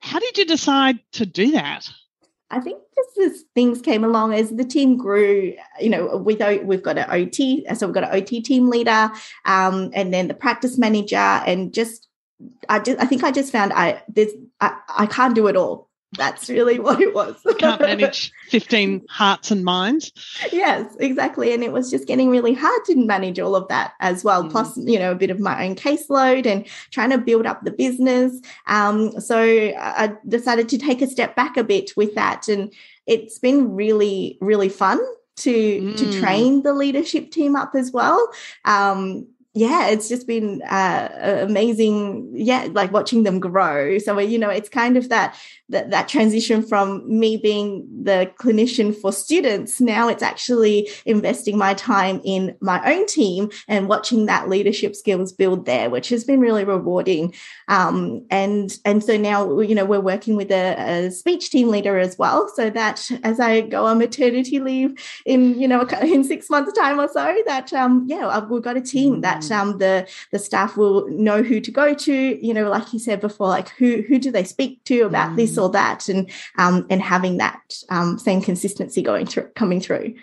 how 0.00 0.18
did 0.18 0.38
you 0.38 0.46
decide 0.46 0.98
to 1.12 1.26
do 1.26 1.52
that? 1.52 1.88
I 2.50 2.60
think 2.60 2.78
as 3.22 3.42
things 3.54 3.80
came 3.80 4.04
along, 4.04 4.34
as 4.34 4.50
the 4.50 4.64
team 4.64 4.96
grew, 4.96 5.54
you 5.80 5.90
know, 5.90 6.16
with 6.16 6.40
we've 6.64 6.82
got 6.82 6.98
an 6.98 7.06
OT, 7.10 7.66
so 7.74 7.86
we've 7.86 7.94
got 7.94 8.04
an 8.04 8.14
OT 8.14 8.40
team 8.40 8.70
leader, 8.70 9.10
um, 9.44 9.90
and 9.92 10.12
then 10.12 10.28
the 10.28 10.34
practice 10.34 10.78
manager, 10.78 11.16
and 11.16 11.72
just 11.74 12.08
I 12.68 12.78
just 12.78 12.98
I 13.00 13.06
think 13.06 13.24
I 13.24 13.30
just 13.30 13.52
found 13.52 13.72
I 13.72 14.02
this 14.08 14.32
I, 14.60 14.76
I 14.88 15.06
can't 15.06 15.34
do 15.34 15.46
it 15.48 15.56
all. 15.56 15.89
That's 16.16 16.48
really 16.48 16.80
what 16.80 17.00
it 17.00 17.14
was. 17.14 17.36
Can't 17.58 17.80
manage 17.80 18.32
15 18.48 19.06
hearts 19.08 19.52
and 19.52 19.64
minds. 19.64 20.12
Yes, 20.50 20.96
exactly. 20.98 21.52
And 21.52 21.62
it 21.62 21.72
was 21.72 21.88
just 21.88 22.08
getting 22.08 22.30
really 22.30 22.52
hard 22.52 22.84
to 22.86 22.96
manage 22.96 23.38
all 23.38 23.54
of 23.54 23.68
that 23.68 23.92
as 24.00 24.24
well. 24.24 24.44
Mm. 24.44 24.50
Plus, 24.50 24.76
you 24.76 24.98
know, 24.98 25.12
a 25.12 25.14
bit 25.16 25.30
of 25.30 25.38
my 25.38 25.64
own 25.64 25.76
caseload 25.76 26.46
and 26.46 26.66
trying 26.90 27.10
to 27.10 27.18
build 27.18 27.46
up 27.46 27.64
the 27.64 27.70
business. 27.70 28.40
Um, 28.66 29.20
so 29.20 29.38
I 29.38 30.12
decided 30.26 30.68
to 30.70 30.78
take 30.78 31.00
a 31.00 31.06
step 31.06 31.36
back 31.36 31.56
a 31.56 31.62
bit 31.62 31.92
with 31.96 32.16
that. 32.16 32.48
And 32.48 32.72
it's 33.06 33.38
been 33.38 33.76
really, 33.76 34.36
really 34.40 34.68
fun 34.68 35.00
to 35.36 35.52
mm. 35.52 35.96
to 35.96 36.20
train 36.20 36.62
the 36.62 36.72
leadership 36.72 37.30
team 37.30 37.54
up 37.54 37.74
as 37.74 37.92
well. 37.92 38.30
Um, 38.64 39.28
yeah, 39.52 39.88
it's 39.88 40.08
just 40.08 40.26
been 40.26 40.62
uh, 40.62 41.40
amazing. 41.48 42.30
Yeah, 42.34 42.68
like 42.70 42.92
watching 42.92 43.24
them 43.24 43.40
grow. 43.40 43.98
So 43.98 44.18
you 44.18 44.38
know, 44.38 44.50
it's 44.50 44.68
kind 44.68 44.96
of 44.96 45.08
that 45.08 45.36
that, 45.70 45.90
that 45.90 46.08
transition 46.08 46.62
from 46.62 47.02
me 47.06 47.36
being 47.36 47.86
the 48.02 48.30
clinician 48.38 48.94
for 48.94 49.12
students, 49.12 49.80
now 49.80 50.08
it's 50.08 50.22
actually 50.22 50.90
investing 51.06 51.56
my 51.56 51.74
time 51.74 52.20
in 52.24 52.56
my 52.60 52.80
own 52.92 53.06
team 53.06 53.50
and 53.68 53.88
watching 53.88 54.26
that 54.26 54.48
leadership 54.48 54.94
skills 54.94 55.32
build 55.32 55.66
there, 55.66 55.88
which 55.88 56.08
has 56.08 56.24
been 56.24 56.40
really 56.40 56.64
rewarding. 56.64 57.34
Um, 57.68 58.26
and, 58.30 58.76
and 58.84 59.02
so 59.02 59.16
now, 59.16 59.60
you 59.60 59.74
know, 59.74 59.84
we're 59.84 60.00
working 60.00 60.36
with 60.36 60.50
a, 60.50 61.06
a, 61.06 61.10
speech 61.10 61.50
team 61.50 61.68
leader 61.68 61.98
as 61.98 62.18
well. 62.18 62.48
So 62.54 62.70
that 62.70 63.08
as 63.22 63.40
I 63.40 63.60
go 63.62 63.86
on 63.86 63.98
maternity 63.98 64.58
leave 64.58 65.22
in, 65.24 65.58
you 65.58 65.68
know, 65.68 65.82
in 66.02 66.24
six 66.24 66.50
months 66.50 66.72
time 66.72 67.00
or 67.00 67.08
so 67.08 67.42
that, 67.46 67.72
um, 67.72 68.06
yeah, 68.08 68.44
we've 68.44 68.62
got 68.62 68.76
a 68.76 68.80
team 68.80 69.20
that. 69.22 69.49
Um, 69.50 69.78
the, 69.78 70.08
the 70.32 70.38
staff 70.38 70.76
will 70.76 71.08
know 71.08 71.42
who 71.42 71.60
to 71.60 71.70
go 71.70 71.94
to, 71.94 72.46
you 72.46 72.54
know, 72.54 72.68
like 72.68 72.92
you 72.92 72.98
said 72.98 73.20
before, 73.20 73.48
like 73.48 73.70
who, 73.70 74.02
who 74.06 74.18
do 74.18 74.30
they 74.30 74.44
speak 74.44 74.84
to 74.84 75.02
about 75.02 75.32
mm. 75.32 75.36
this 75.36 75.58
or 75.58 75.70
that 75.70 76.08
and 76.08 76.30
um, 76.58 76.86
and 76.90 77.02
having 77.02 77.38
that 77.38 77.60
um, 77.88 78.18
same 78.18 78.40
consistency 78.40 79.02
going 79.02 79.26
through 79.26 79.48
coming 79.54 79.80
through 79.80 80.14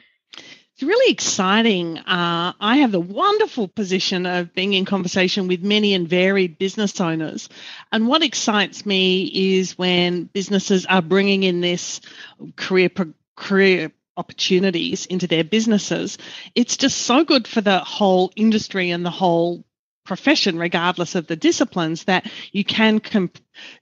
it's 0.78 0.84
really 0.84 1.12
exciting. 1.12 1.98
Uh, 1.98 2.54
I 2.60 2.78
have 2.78 2.92
the 2.92 3.00
wonderful 3.00 3.68
position 3.68 4.28
of 4.28 4.54
being 4.54 4.74
in 4.74 4.86
conversation 4.86 5.48
with 5.48 5.64
many 5.64 5.96
and 5.96 6.08
varied 6.08 6.60
business 6.60 7.02
owners. 7.02 7.50
And 7.92 8.08
what 8.08 8.22
excites 8.22 8.86
me 8.86 9.24
is 9.58 9.76
when 9.76 10.26
businesses 10.26 10.86
are 10.86 11.02
bringing 11.02 11.42
in 11.42 11.62
this 11.62 12.00
career, 12.58 12.92
career 13.36 13.92
opportunities 14.18 15.06
into 15.06 15.28
their 15.28 15.44
businesses. 15.44 16.18
It's 16.56 16.78
just 16.78 16.98
so 16.98 17.24
good 17.24 17.48
for 17.48 17.62
the 17.62 17.80
whole 17.80 18.32
industry 18.36 18.90
and 18.90 19.06
the 19.06 19.12
whole 19.12 19.64
profession, 20.06 20.58
regardless 20.58 21.16
of 21.16 21.28
the 21.28 21.36
disciplines, 21.36 22.06
that 22.06 22.30
you 22.52 22.64
can 22.64 23.00
comp- 23.00 23.40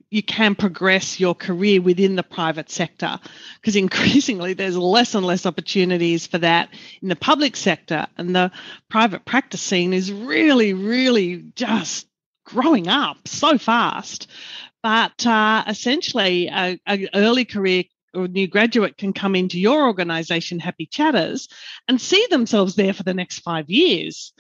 you 0.09 0.23
can 0.23 0.55
progress 0.55 1.19
your 1.19 1.35
career 1.35 1.81
within 1.81 2.15
the 2.15 2.23
private 2.23 2.69
sector 2.69 3.19
because 3.59 3.75
increasingly 3.85 4.53
there's 4.53 4.77
less 4.77 5.13
and 5.15 5.25
less 5.25 5.45
opportunities 5.45 6.25
for 6.25 6.37
that 6.39 6.69
in 7.01 7.09
the 7.09 7.15
public 7.15 7.55
sector 7.55 8.07
and 8.17 8.35
the 8.35 8.51
private 8.89 9.25
practice 9.25 9.61
scene 9.61 9.93
is 9.93 10.11
really 10.13 10.73
really 10.73 11.51
just 11.55 12.07
growing 12.45 12.87
up 12.87 13.27
so 13.27 13.57
fast 13.57 14.27
but 14.81 15.25
uh, 15.25 15.63
essentially 15.67 16.47
an 16.47 16.79
early 17.13 17.43
career 17.43 17.83
or 18.15 18.27
new 18.27 18.47
graduate 18.47 18.97
can 18.97 19.13
come 19.13 19.35
into 19.35 19.59
your 19.59 19.87
organization 19.87 20.59
happy 20.59 20.85
chatters 20.85 21.47
and 21.87 21.99
see 21.99 22.25
themselves 22.29 22.75
there 22.75 22.93
for 22.93 23.03
the 23.03 23.13
next 23.13 23.39
five 23.39 23.69
years 23.69 24.33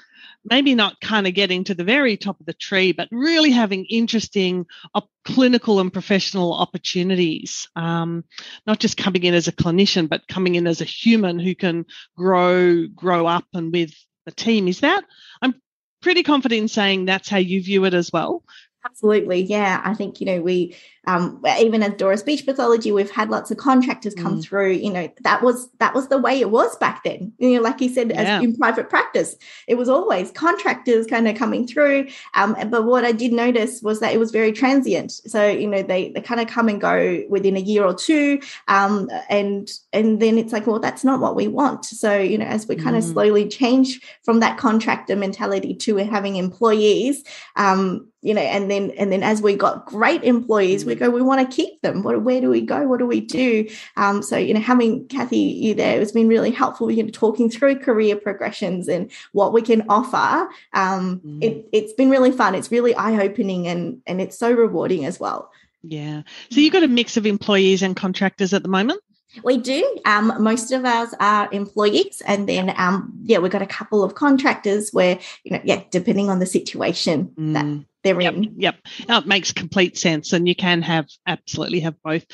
maybe 0.49 0.75
not 0.75 0.99
kind 1.01 1.27
of 1.27 1.33
getting 1.33 1.63
to 1.63 1.73
the 1.73 1.83
very 1.83 2.17
top 2.17 2.39
of 2.39 2.45
the 2.45 2.53
tree, 2.53 2.91
but 2.91 3.07
really 3.11 3.51
having 3.51 3.85
interesting 3.85 4.65
op- 4.93 5.09
clinical 5.23 5.79
and 5.79 5.91
professional 5.91 6.53
opportunities. 6.53 7.67
Um, 7.75 8.23
not 8.67 8.79
just 8.79 8.97
coming 8.97 9.23
in 9.23 9.33
as 9.33 9.47
a 9.47 9.51
clinician, 9.51 10.07
but 10.07 10.27
coming 10.27 10.55
in 10.55 10.67
as 10.67 10.81
a 10.81 10.85
human 10.85 11.39
who 11.39 11.55
can 11.55 11.85
grow, 12.15 12.87
grow 12.87 13.25
up 13.25 13.45
and 13.53 13.73
with 13.73 13.93
the 14.25 14.31
team. 14.31 14.67
Is 14.67 14.81
that? 14.81 15.03
I'm 15.41 15.55
pretty 16.01 16.23
confident 16.23 16.61
in 16.61 16.67
saying 16.67 17.05
that's 17.05 17.29
how 17.29 17.37
you 17.37 17.61
view 17.63 17.85
it 17.85 17.93
as 17.93 18.11
well. 18.11 18.43
Absolutely. 18.85 19.41
Yeah. 19.41 19.81
I 19.83 19.95
think, 19.95 20.19
you 20.19 20.27
know, 20.27 20.41
we 20.41 20.75
um, 21.07 21.41
even 21.59 21.83
as 21.83 21.93
Dora 21.93 22.17
Speech 22.17 22.45
Pathology, 22.45 22.91
we've 22.91 23.11
had 23.11 23.29
lots 23.29 23.51
of 23.51 23.57
contractors 23.57 24.13
come 24.15 24.39
mm. 24.39 24.43
through. 24.43 24.71
You 24.71 24.91
know, 24.91 25.11
that 25.21 25.41
was 25.41 25.69
that 25.79 25.93
was 25.93 26.07
the 26.07 26.17
way 26.17 26.39
it 26.39 26.49
was 26.49 26.75
back 26.77 27.03
then. 27.03 27.33
You 27.37 27.55
know, 27.55 27.61
like 27.61 27.81
you 27.81 27.89
said, 27.89 28.09
yeah. 28.09 28.37
as 28.37 28.43
in 28.43 28.55
private 28.55 28.89
practice, 28.89 29.35
it 29.67 29.75
was 29.75 29.89
always 29.89 30.31
contractors 30.31 31.07
kind 31.07 31.27
of 31.27 31.35
coming 31.35 31.67
through. 31.67 32.07
Um, 32.33 32.55
but 32.69 32.85
what 32.85 33.05
I 33.05 33.11
did 33.11 33.33
notice 33.33 33.81
was 33.81 33.99
that 33.99 34.13
it 34.13 34.19
was 34.19 34.31
very 34.31 34.51
transient. 34.51 35.11
So 35.11 35.47
you 35.47 35.67
know, 35.67 35.81
they 35.81 36.09
they 36.09 36.21
kind 36.21 36.41
of 36.41 36.47
come 36.47 36.69
and 36.69 36.81
go 36.81 37.23
within 37.29 37.57
a 37.57 37.61
year 37.61 37.85
or 37.85 37.93
two, 37.93 38.39
um, 38.67 39.09
and 39.29 39.71
and 39.93 40.21
then 40.21 40.37
it's 40.37 40.53
like, 40.53 40.67
well, 40.67 40.79
that's 40.79 41.03
not 41.03 41.19
what 41.19 41.35
we 41.35 41.47
want. 41.47 41.85
So 41.85 42.17
you 42.17 42.37
know, 42.37 42.45
as 42.45 42.67
we 42.67 42.75
kind 42.75 42.95
mm. 42.95 42.99
of 42.99 43.03
slowly 43.03 43.47
change 43.47 44.01
from 44.23 44.39
that 44.39 44.57
contractor 44.57 45.15
mentality 45.15 45.75
to 45.75 45.97
having 45.97 46.35
employees, 46.37 47.23
um, 47.55 48.07
you 48.21 48.33
know, 48.33 48.41
and 48.41 48.71
then 48.71 48.89
and 48.97 49.11
then 49.11 49.21
as 49.21 49.41
we 49.41 49.55
got 49.55 49.85
great 49.85 50.23
employees, 50.23 50.83
we 50.83 50.94
go, 50.95 51.09
we 51.09 51.21
want 51.21 51.49
to 51.49 51.55
keep 51.55 51.81
them. 51.81 52.03
What, 52.03 52.21
where 52.21 52.41
do 52.41 52.49
we 52.49 52.61
go? 52.61 52.87
What 52.87 52.99
do 52.99 53.05
we 53.05 53.21
do? 53.21 53.67
Um, 53.97 54.21
so, 54.21 54.37
you 54.37 54.53
know, 54.53 54.59
having 54.59 55.07
Kathy, 55.07 55.37
you 55.37 55.73
there 55.73 55.99
has 55.99 56.11
been 56.11 56.27
really 56.27 56.51
helpful, 56.51 56.89
you 56.89 57.03
know, 57.03 57.09
talking 57.11 57.49
through 57.49 57.79
career 57.79 58.15
progressions 58.15 58.87
and 58.87 59.11
what 59.31 59.53
we 59.53 59.61
can 59.61 59.83
offer. 59.89 60.49
Um, 60.73 61.21
mm. 61.25 61.43
it, 61.43 61.67
it's 61.71 61.93
been 61.93 62.09
really 62.09 62.31
fun. 62.31 62.55
It's 62.55 62.71
really 62.71 62.95
eye 62.95 63.21
opening 63.23 63.67
and, 63.67 64.01
and 64.07 64.21
it's 64.21 64.37
so 64.37 64.51
rewarding 64.51 65.05
as 65.05 65.19
well. 65.19 65.51
Yeah. 65.83 66.23
So 66.49 66.59
you've 66.59 66.73
got 66.73 66.83
a 66.83 66.87
mix 66.87 67.17
of 67.17 67.25
employees 67.25 67.81
and 67.83 67.95
contractors 67.95 68.53
at 68.53 68.63
the 68.63 68.69
moment? 68.69 69.01
We 69.43 69.57
do. 69.57 69.99
Um, 70.05 70.33
most 70.39 70.71
of 70.71 70.85
ours 70.85 71.13
are 71.19 71.49
employees, 71.51 72.21
and 72.25 72.47
then 72.47 72.73
um, 72.77 73.13
yeah, 73.23 73.39
we've 73.39 73.51
got 73.51 73.61
a 73.61 73.67
couple 73.67 74.03
of 74.03 74.15
contractors 74.15 74.91
where 74.91 75.19
you 75.43 75.51
know, 75.51 75.61
yeah, 75.63 75.83
depending 75.91 76.29
on 76.29 76.39
the 76.39 76.45
situation 76.45 77.33
mm. 77.37 77.53
that 77.53 77.85
they're 78.03 78.21
yep, 78.21 78.33
in. 78.33 78.53
Yep, 78.57 78.75
now, 79.07 79.19
it 79.19 79.25
makes 79.25 79.51
complete 79.51 79.97
sense, 79.97 80.33
and 80.33 80.47
you 80.47 80.55
can 80.55 80.81
have 80.81 81.07
absolutely 81.27 81.81
have 81.81 81.95
both. 82.03 82.25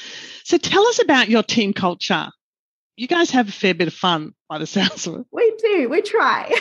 So, 0.43 0.57
tell 0.57 0.85
us 0.87 1.01
about 1.01 1.29
your 1.29 1.43
team 1.43 1.73
culture. 1.73 2.29
You 2.97 3.07
guys 3.07 3.31
have 3.31 3.49
a 3.49 3.53
fair 3.53 3.73
bit 3.73 3.87
of 3.87 3.93
fun, 3.93 4.33
by 4.51 4.57
the 4.57 4.67
sounds 4.67 5.07
of 5.07 5.15
it. 5.15 5.25
We 5.31 5.55
do. 5.59 5.87
We 5.89 6.01
try. 6.01 6.51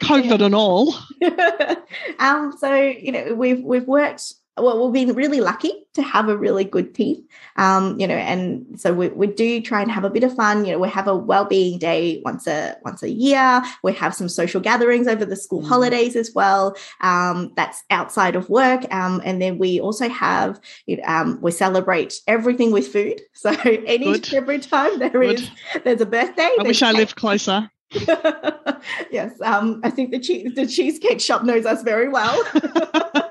COVID 0.00 0.40
and 0.40 0.54
all. 0.54 0.94
um, 2.18 2.56
so 2.58 2.74
you 2.74 3.12
know, 3.12 3.34
we've 3.34 3.62
we've 3.62 3.86
worked 3.86 4.32
well, 4.56 4.88
we've 4.88 5.06
been 5.06 5.16
really 5.16 5.40
lucky 5.40 5.72
to 5.94 6.02
have 6.02 6.28
a 6.28 6.36
really 6.36 6.64
good 6.64 6.94
team, 6.94 7.24
um, 7.56 7.98
you 7.98 8.06
know, 8.06 8.14
and 8.14 8.78
so 8.80 8.92
we, 8.92 9.08
we 9.08 9.26
do 9.26 9.60
try 9.60 9.82
and 9.82 9.90
have 9.90 10.04
a 10.04 10.10
bit 10.10 10.22
of 10.22 10.34
fun. 10.34 10.64
You 10.64 10.72
know, 10.72 10.78
we 10.78 10.88
have 10.88 11.08
a 11.08 11.16
well-being 11.16 11.78
day 11.78 12.22
once 12.24 12.46
a 12.46 12.76
once 12.84 13.02
a 13.02 13.10
year. 13.10 13.62
We 13.82 13.92
have 13.94 14.14
some 14.14 14.28
social 14.28 14.60
gatherings 14.60 15.08
over 15.08 15.24
the 15.24 15.36
school 15.36 15.62
mm. 15.62 15.68
holidays 15.68 16.14
as 16.14 16.32
well. 16.34 16.76
Um, 17.00 17.52
that's 17.56 17.82
outside 17.90 18.36
of 18.36 18.48
work, 18.48 18.92
um, 18.92 19.20
and 19.24 19.42
then 19.42 19.58
we 19.58 19.80
also 19.80 20.08
have 20.08 20.60
um, 21.04 21.40
we 21.40 21.50
celebrate 21.50 22.20
everything 22.26 22.70
with 22.70 22.88
food. 22.88 23.20
So 23.44 23.50
any 23.50 24.12
good. 24.12 24.32
every 24.32 24.58
time 24.58 24.98
there 24.98 25.10
good. 25.10 25.40
is 25.40 25.50
there's 25.82 26.00
a 26.00 26.06
birthday. 26.06 26.48
I 26.58 26.62
wish 26.62 26.82
I 26.82 26.92
lived 26.92 27.14
closer. 27.14 27.70
yes, 29.10 29.38
um, 29.42 29.80
I 29.84 29.90
think 29.90 30.12
the 30.12 30.18
cheese 30.18 30.54
the 30.54 30.66
cheesecake 30.66 31.20
shop 31.20 31.44
knows 31.44 31.66
us 31.66 31.82
very 31.82 32.08
well. 32.08 32.42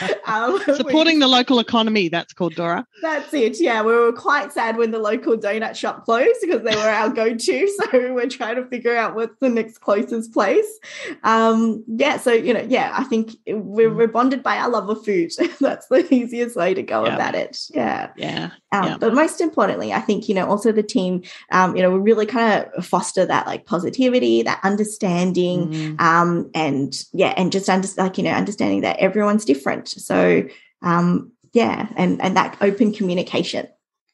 um, 0.26 0.60
Supporting 0.76 1.16
we, 1.16 1.20
the 1.20 1.28
local 1.28 1.58
economy, 1.58 2.08
that's 2.08 2.32
called 2.32 2.54
Dora. 2.54 2.86
That's 3.00 3.32
it. 3.34 3.60
Yeah, 3.60 3.82
we 3.82 3.92
were 3.92 4.12
quite 4.12 4.52
sad 4.52 4.76
when 4.76 4.90
the 4.90 4.98
local 4.98 5.36
donut 5.36 5.76
shop 5.76 6.04
closed 6.04 6.38
because 6.40 6.62
they 6.62 6.74
were 6.74 6.82
our 6.88 7.10
go-to. 7.10 7.68
So 7.82 8.12
we're 8.12 8.28
trying 8.28 8.56
to 8.56 8.66
figure 8.66 8.96
out 8.96 9.14
what's 9.14 9.36
the 9.40 9.48
next 9.48 9.78
closest 9.78 10.32
place. 10.32 10.78
Um, 11.24 11.84
yeah, 11.86 12.16
so 12.16 12.32
you 12.32 12.52
know, 12.54 12.64
yeah, 12.68 12.92
I 12.96 13.04
think 13.04 13.32
we're, 13.46 13.90
mm. 13.90 13.96
we're 13.96 14.08
bonded 14.08 14.42
by 14.42 14.58
our 14.58 14.68
love 14.68 14.88
of 14.88 15.04
food. 15.04 15.32
that's 15.60 15.88
the 15.88 16.06
easiest 16.14 16.56
way 16.56 16.74
to 16.74 16.82
go 16.82 17.04
yeah. 17.06 17.14
about 17.14 17.34
it. 17.34 17.58
Yeah, 17.74 18.10
yeah. 18.16 18.50
Um, 18.72 18.84
yeah. 18.84 18.96
But 18.98 19.14
most 19.14 19.40
importantly, 19.40 19.92
I 19.92 20.00
think 20.00 20.28
you 20.28 20.34
know 20.34 20.46
also 20.46 20.72
the 20.72 20.82
team, 20.82 21.22
um, 21.50 21.76
you 21.76 21.82
know, 21.82 21.90
we 21.90 21.98
really 21.98 22.26
kind 22.26 22.64
of 22.74 22.84
foster 22.84 23.26
that 23.26 23.46
like 23.46 23.64
positivity, 23.66 24.42
that 24.42 24.60
understanding, 24.62 25.68
mm. 25.68 26.00
um, 26.00 26.50
and 26.54 26.94
yeah, 27.12 27.34
and 27.36 27.52
just 27.52 27.68
under, 27.68 27.88
like 27.96 28.18
you 28.18 28.24
know 28.24 28.30
understanding 28.30 28.80
that 28.82 28.98
everyone's 28.98 29.44
different. 29.44 29.81
So 29.88 30.44
um, 30.82 31.32
yeah, 31.52 31.88
and 31.96 32.20
and 32.22 32.36
that 32.36 32.56
open 32.60 32.92
communication. 32.92 33.68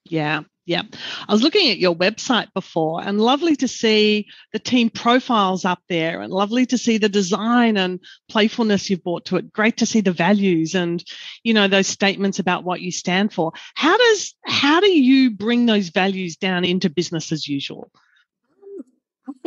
Yeah, 0.05 0.43
Yeah. 0.69 0.83
I 1.27 1.33
was 1.33 1.43
looking 1.43 1.71
at 1.71 1.79
your 1.79 1.95
website 1.95 2.53
before 2.53 3.03
and 3.03 3.19
lovely 3.19 3.57
to 3.57 3.67
see 3.67 4.27
the 4.53 4.59
team 4.59 4.91
profiles 4.91 5.65
up 5.65 5.81
there 5.89 6.21
and 6.21 6.31
lovely 6.31 6.67
to 6.67 6.77
see 6.77 6.99
the 6.99 7.09
design 7.09 7.79
and 7.79 8.01
playfulness 8.29 8.91
you've 8.91 9.03
brought 9.03 9.25
to 9.27 9.37
it. 9.39 9.51
Great 9.51 9.79
to 9.79 9.87
see 9.87 10.03
the 10.03 10.13
values 10.13 10.75
and, 10.75 11.03
you 11.43 11.55
know, 11.55 11.69
those 11.69 11.87
statements 11.87 12.39
about 12.39 12.65
what 12.65 12.83
you 12.83 12.93
stand 12.93 13.33
for. 13.33 13.53
How 13.77 13.97
does, 13.97 14.35
how 14.45 14.81
do 14.81 14.91
you 14.91 15.31
bring 15.31 15.65
those 15.65 15.89
values 15.89 16.37
down 16.37 16.67
into 16.67 16.91
business 16.91 17.33
as 17.33 17.49
usual? 17.49 17.91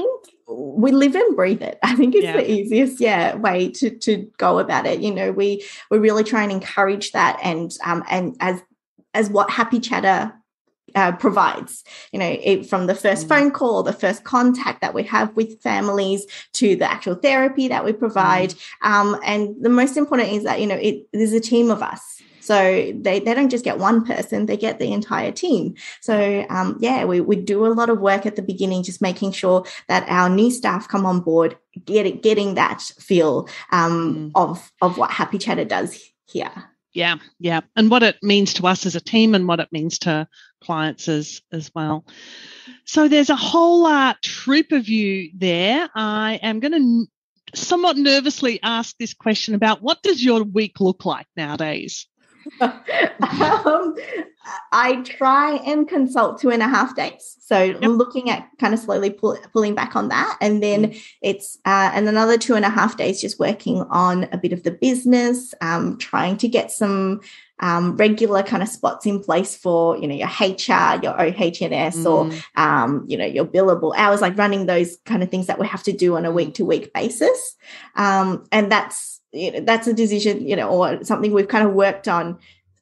Think 0.01 0.25
we 0.47 0.91
live 0.91 1.15
and 1.15 1.35
breathe 1.35 1.61
it. 1.61 1.79
I 1.83 1.95
think 1.95 2.15
it's 2.15 2.23
yeah. 2.23 2.37
the 2.37 2.51
easiest, 2.51 2.99
yeah, 2.99 3.35
way 3.35 3.69
to 3.71 3.89
to 3.89 4.29
go 4.37 4.59
about 4.59 4.85
it. 4.85 4.99
You 4.99 5.13
know, 5.13 5.31
we 5.31 5.65
we 5.89 5.99
really 5.99 6.23
try 6.23 6.43
and 6.43 6.51
encourage 6.51 7.11
that, 7.11 7.39
and 7.43 7.71
um, 7.85 8.03
and 8.09 8.35
as 8.39 8.61
as 9.13 9.29
what 9.29 9.49
Happy 9.49 9.79
Chatter 9.79 10.33
uh, 10.95 11.13
provides. 11.13 11.83
You 12.11 12.19
know, 12.19 12.37
it, 12.41 12.65
from 12.65 12.87
the 12.87 12.95
first 12.95 13.25
mm. 13.25 13.29
phone 13.29 13.51
call 13.51 13.83
the 13.83 13.93
first 13.93 14.23
contact 14.23 14.81
that 14.81 14.93
we 14.93 15.03
have 15.03 15.35
with 15.35 15.61
families 15.61 16.25
to 16.53 16.75
the 16.75 16.89
actual 16.89 17.15
therapy 17.15 17.67
that 17.67 17.85
we 17.85 17.93
provide. 17.93 18.51
Mm. 18.83 18.89
Um, 18.89 19.19
and 19.23 19.55
the 19.61 19.69
most 19.69 19.97
important 19.97 20.29
is 20.29 20.43
that 20.43 20.59
you 20.59 20.67
know 20.67 20.75
it 20.75 21.07
there's 21.13 21.33
a 21.33 21.39
team 21.39 21.69
of 21.71 21.81
us. 21.81 22.21
So 22.41 22.91
they, 22.95 23.19
they 23.19 23.33
don't 23.33 23.49
just 23.49 23.63
get 23.63 23.77
one 23.77 24.05
person, 24.05 24.45
they 24.45 24.57
get 24.57 24.79
the 24.79 24.91
entire 24.91 25.31
team. 25.31 25.75
So 26.01 26.45
um, 26.49 26.77
yeah, 26.79 27.05
we, 27.05 27.21
we 27.21 27.35
do 27.35 27.65
a 27.65 27.73
lot 27.73 27.89
of 27.89 27.99
work 27.99 28.25
at 28.25 28.35
the 28.35 28.41
beginning, 28.41 28.83
just 28.83 29.01
making 29.01 29.31
sure 29.31 29.65
that 29.87 30.07
our 30.09 30.29
new 30.29 30.51
staff 30.51 30.87
come 30.87 31.05
on 31.05 31.21
board, 31.21 31.57
get, 31.85 32.21
getting 32.21 32.55
that 32.55 32.81
feel 32.81 33.47
um, 33.71 34.15
mm. 34.15 34.31
of, 34.35 34.71
of 34.81 34.97
what 34.97 35.11
Happy 35.11 35.37
Chatter 35.37 35.65
does 35.65 36.11
here. 36.25 36.51
Yeah, 36.93 37.17
yeah. 37.39 37.61
And 37.75 37.89
what 37.89 38.03
it 38.03 38.17
means 38.21 38.55
to 38.55 38.67
us 38.67 38.85
as 38.85 38.95
a 38.95 39.01
team 39.01 39.33
and 39.33 39.47
what 39.47 39.61
it 39.61 39.69
means 39.71 39.99
to 39.99 40.27
clients 40.61 41.07
as, 41.07 41.41
as 41.51 41.71
well. 41.73 42.05
So 42.83 43.07
there's 43.07 43.29
a 43.29 43.35
whole 43.35 43.85
uh, 43.85 44.13
troop 44.21 44.73
of 44.73 44.89
you 44.89 45.29
there. 45.33 45.89
I 45.95 46.39
am 46.43 46.59
going 46.59 46.73
to 46.73 47.07
somewhat 47.55 47.97
nervously 47.97 48.59
ask 48.61 48.97
this 48.97 49.13
question 49.13 49.55
about 49.55 49.81
what 49.81 50.01
does 50.03 50.23
your 50.23 50.43
week 50.43 50.79
look 50.79 51.05
like 51.05 51.27
nowadays? 51.37 52.07
um, 52.61 53.95
I 54.71 55.01
try 55.03 55.57
and 55.65 55.87
consult 55.87 56.41
two 56.41 56.49
and 56.49 56.61
a 56.61 56.67
half 56.67 56.95
days. 56.95 57.37
So 57.39 57.61
yep. 57.61 57.81
looking 57.81 58.29
at 58.29 58.47
kind 58.59 58.73
of 58.73 58.79
slowly 58.79 59.09
pull, 59.09 59.37
pulling 59.53 59.75
back 59.75 59.95
on 59.95 60.09
that, 60.09 60.37
and 60.41 60.63
then 60.63 60.91
mm. 60.91 61.03
it's 61.21 61.57
uh, 61.65 61.91
and 61.93 62.07
another 62.07 62.37
two 62.37 62.55
and 62.55 62.65
a 62.65 62.69
half 62.69 62.97
days 62.97 63.21
just 63.21 63.39
working 63.39 63.81
on 63.89 64.27
a 64.31 64.37
bit 64.37 64.53
of 64.53 64.63
the 64.63 64.71
business, 64.71 65.53
um, 65.61 65.97
trying 65.97 66.37
to 66.37 66.47
get 66.47 66.71
some 66.71 67.21
um, 67.59 67.95
regular 67.95 68.41
kind 68.41 68.63
of 68.63 68.69
spots 68.69 69.05
in 69.05 69.21
place 69.21 69.55
for 69.55 69.97
you 69.97 70.07
know 70.07 70.15
your 70.15 70.27
HR, 70.27 70.99
your 71.01 71.19
OHS, 71.19 71.97
mm. 71.97 72.05
or 72.05 72.61
um, 72.61 73.05
you 73.07 73.17
know 73.17 73.25
your 73.25 73.45
billable 73.45 73.93
hours, 73.95 74.21
like 74.21 74.37
running 74.37 74.65
those 74.65 74.97
kind 75.05 75.21
of 75.21 75.29
things 75.29 75.47
that 75.47 75.59
we 75.59 75.67
have 75.67 75.83
to 75.83 75.91
do 75.91 76.15
on 76.15 76.25
a 76.25 76.31
week 76.31 76.55
to 76.55 76.65
week 76.65 76.93
basis, 76.93 77.55
um, 77.95 78.45
and 78.51 78.71
that's 78.71 79.20
you 79.31 79.51
know, 79.51 79.59
that's 79.61 79.87
a 79.87 79.93
decision 79.93 80.47
you 80.47 80.55
know 80.55 80.69
or 80.69 81.03
something 81.03 81.31
we've 81.31 81.47
kind 81.47 81.65
of 81.65 81.73
worked 81.73 82.07
on 82.07 82.37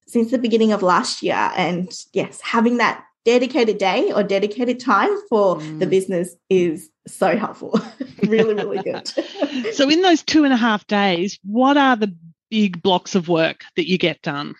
since 0.08 0.32
the 0.32 0.38
beginning 0.38 0.72
of 0.72 0.82
last 0.82 1.22
year, 1.22 1.52
and 1.56 1.94
yes, 2.14 2.42
having 2.42 2.78
that 2.78 3.06
dedicated 3.26 3.78
day 3.78 4.12
or 4.12 4.24
dedicated 4.24 4.80
time 4.80 5.10
for 5.30 5.58
mm. 5.58 5.80
the 5.80 5.86
business 5.86 6.36
is 6.50 6.90
so 7.06 7.38
helpful. 7.38 7.80
really, 8.24 8.56
really 8.56 8.80
good. 8.84 9.08
so, 9.74 9.90
in 9.90 10.02
those 10.02 10.24
two 10.24 10.44
and 10.44 10.54
a 10.54 10.58
half 10.58 10.86
days, 10.88 11.40
what 11.44 11.78
are 11.78 11.96
the 11.96 12.16
big 12.50 12.82
blocks 12.82 13.16
of 13.16 13.28
work 13.28 13.62
that 13.76 13.88
you 13.88 13.98
get 13.98 14.22
done? 14.22 14.56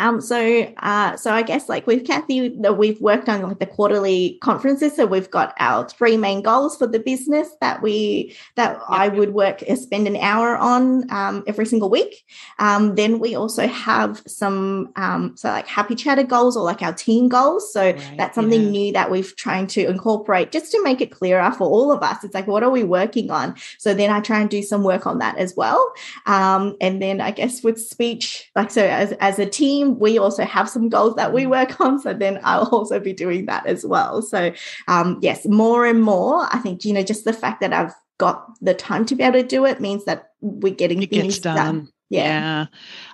Um, 0.00 0.22
so, 0.22 0.72
uh, 0.78 1.14
so 1.16 1.32
I 1.32 1.42
guess 1.42 1.68
like 1.68 1.86
with 1.86 2.06
Kathy, 2.06 2.48
we've 2.48 3.00
worked 3.02 3.28
on 3.28 3.42
like 3.42 3.58
the 3.58 3.66
quarterly 3.66 4.38
conferences. 4.40 4.96
So 4.96 5.04
we've 5.04 5.30
got 5.30 5.54
our 5.58 5.86
three 5.86 6.16
main 6.16 6.40
goals 6.40 6.74
for 6.76 6.86
the 6.86 6.98
business 6.98 7.50
that 7.60 7.82
we 7.82 8.34
that 8.56 8.72
yep. 8.72 8.82
I 8.88 9.08
would 9.08 9.34
work 9.34 9.62
uh, 9.68 9.76
spend 9.76 10.08
an 10.08 10.16
hour 10.16 10.56
on 10.56 11.10
um, 11.12 11.44
every 11.46 11.66
single 11.66 11.90
week. 11.90 12.24
Um, 12.58 12.94
then 12.94 13.18
we 13.18 13.34
also 13.34 13.66
have 13.66 14.22
some 14.26 14.90
um, 14.96 15.36
so 15.36 15.50
like 15.50 15.66
happy 15.66 15.94
chatter 15.94 16.22
goals 16.22 16.56
or 16.56 16.64
like 16.64 16.80
our 16.80 16.94
team 16.94 17.28
goals. 17.28 17.70
So 17.70 17.92
right, 17.92 18.16
that's 18.16 18.34
something 18.34 18.62
yeah. 18.62 18.70
new 18.70 18.92
that 18.94 19.10
we've 19.10 19.36
trying 19.36 19.66
to 19.68 19.86
incorporate 19.86 20.50
just 20.50 20.72
to 20.72 20.82
make 20.82 21.02
it 21.02 21.10
clearer 21.10 21.52
for 21.52 21.68
all 21.68 21.92
of 21.92 22.02
us. 22.02 22.24
It's 22.24 22.34
like 22.34 22.46
what 22.46 22.62
are 22.62 22.70
we 22.70 22.84
working 22.84 23.30
on? 23.30 23.54
So 23.76 23.92
then 23.92 24.10
I 24.10 24.20
try 24.20 24.40
and 24.40 24.48
do 24.48 24.62
some 24.62 24.82
work 24.82 25.06
on 25.06 25.18
that 25.18 25.36
as 25.36 25.54
well. 25.56 25.92
Um, 26.24 26.74
and 26.80 27.02
then 27.02 27.20
I 27.20 27.32
guess 27.32 27.62
with 27.62 27.78
speech, 27.78 28.50
like 28.56 28.70
so 28.70 28.82
as 28.86 29.12
as 29.20 29.38
a 29.38 29.44
team 29.44 29.89
we 29.98 30.18
also 30.18 30.44
have 30.44 30.68
some 30.68 30.88
goals 30.88 31.16
that 31.16 31.32
we 31.32 31.44
mm. 31.44 31.50
work 31.50 31.80
on. 31.80 31.98
So 31.98 32.12
then 32.14 32.40
I'll 32.42 32.68
also 32.68 33.00
be 33.00 33.12
doing 33.12 33.46
that 33.46 33.66
as 33.66 33.84
well. 33.84 34.22
So, 34.22 34.52
um, 34.88 35.18
yes, 35.22 35.46
more 35.46 35.86
and 35.86 36.02
more, 36.02 36.46
I 36.50 36.58
think, 36.58 36.84
you 36.84 36.92
know, 36.92 37.02
just 37.02 37.24
the 37.24 37.32
fact 37.32 37.60
that 37.60 37.72
I've 37.72 37.94
got 38.18 38.46
the 38.60 38.74
time 38.74 39.06
to 39.06 39.14
be 39.14 39.24
able 39.24 39.40
to 39.40 39.46
do 39.46 39.64
it 39.64 39.80
means 39.80 40.04
that 40.04 40.30
we're 40.40 40.74
getting 40.74 41.02
it 41.02 41.10
things 41.10 41.38
done. 41.38 41.56
done. 41.56 41.88
Yeah. 42.10 42.24
yeah. 42.24 42.66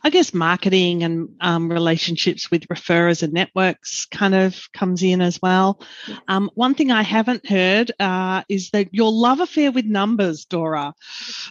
I 0.05 0.11
guess 0.11 0.33
marketing 0.33 1.05
and 1.05 1.29
um, 1.43 1.71
relationships 1.71 2.51
with 2.51 2.67
referrers 2.69 3.23
and 3.23 3.33
networks 3.33 4.07
kind 4.07 4.35
of 4.35 4.59
comes 4.73 5.03
in 5.03 5.21
as 5.21 5.41
well. 5.41 5.83
Um, 6.29 6.51
one 6.55 6.75
thing 6.75 6.91
I 6.91 7.03
haven't 7.03 7.47
heard 7.47 7.93
uh, 8.01 8.43
is 8.49 8.71
that 8.71 8.89
your 8.93 9.12
love 9.12 9.41
affair 9.41 9.71
with 9.71 9.85
numbers, 9.85 10.47
Dora. 10.47 10.95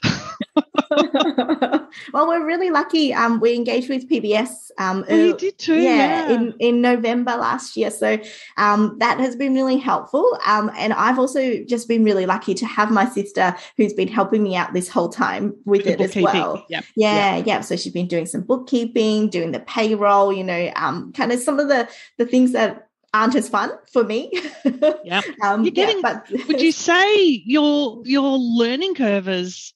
well, 2.13 2.27
we're 2.27 2.45
really 2.45 2.69
lucky. 2.69 3.13
Um, 3.13 3.39
we 3.39 3.55
engaged 3.55 3.89
with 3.89 4.09
PBS. 4.09 4.71
Um, 4.77 5.05
oh, 5.09 5.15
you 5.15 5.37
did 5.37 5.57
too. 5.57 5.75
Yeah, 5.75 6.29
yeah, 6.29 6.29
In, 6.31 6.53
in 6.59 6.81
November 6.81 7.35
last 7.35 7.75
year. 7.77 7.91
So 7.91 8.17
um, 8.57 8.97
that 8.99 9.19
has 9.19 9.35
been 9.35 9.53
really 9.53 9.77
helpful. 9.77 10.37
Um, 10.45 10.71
and 10.77 10.93
I've 10.93 11.19
also 11.19 11.63
just 11.63 11.87
been 11.87 12.03
really 12.03 12.25
lucky 12.25 12.53
to 12.55 12.65
have 12.65 12.91
my 12.91 13.09
sister 13.09 13.55
who's 13.77 13.93
been 13.93 14.07
helping 14.07 14.43
me 14.43 14.55
out 14.55 14.73
this 14.73 14.89
whole 14.89 15.09
time 15.09 15.55
with, 15.65 15.85
it 15.85 16.01
as 16.01 16.15
well. 16.15 16.65
Yep. 16.69 16.85
Yeah, 16.95 17.35
yep. 17.37 17.47
yeah. 17.47 17.61
So 17.61 17.75
she's 17.75 17.93
been 17.93 18.07
doing 18.07 18.25
some 18.25 18.41
bookkeeping, 18.41 19.29
doing 19.29 19.51
the 19.51 19.59
payroll. 19.59 20.33
You 20.33 20.43
know, 20.43 20.71
um, 20.75 21.13
kind 21.13 21.31
of 21.31 21.39
some 21.39 21.59
of 21.59 21.67
the 21.67 21.87
the 22.17 22.25
things 22.25 22.53
that 22.53 22.85
aren't 23.15 23.35
as 23.35 23.47
fun 23.47 23.71
for 23.91 24.03
me. 24.03 24.29
yeah. 25.03 25.21
um, 25.43 25.63
You're 25.63 25.71
getting, 25.71 26.01
yeah, 26.03 26.19
but 26.29 26.47
would 26.47 26.61
you 26.61 26.71
say 26.89 27.25
your 27.45 28.01
your 28.05 28.37
learning 28.37 28.95
curve 28.95 29.27
is 29.27 29.73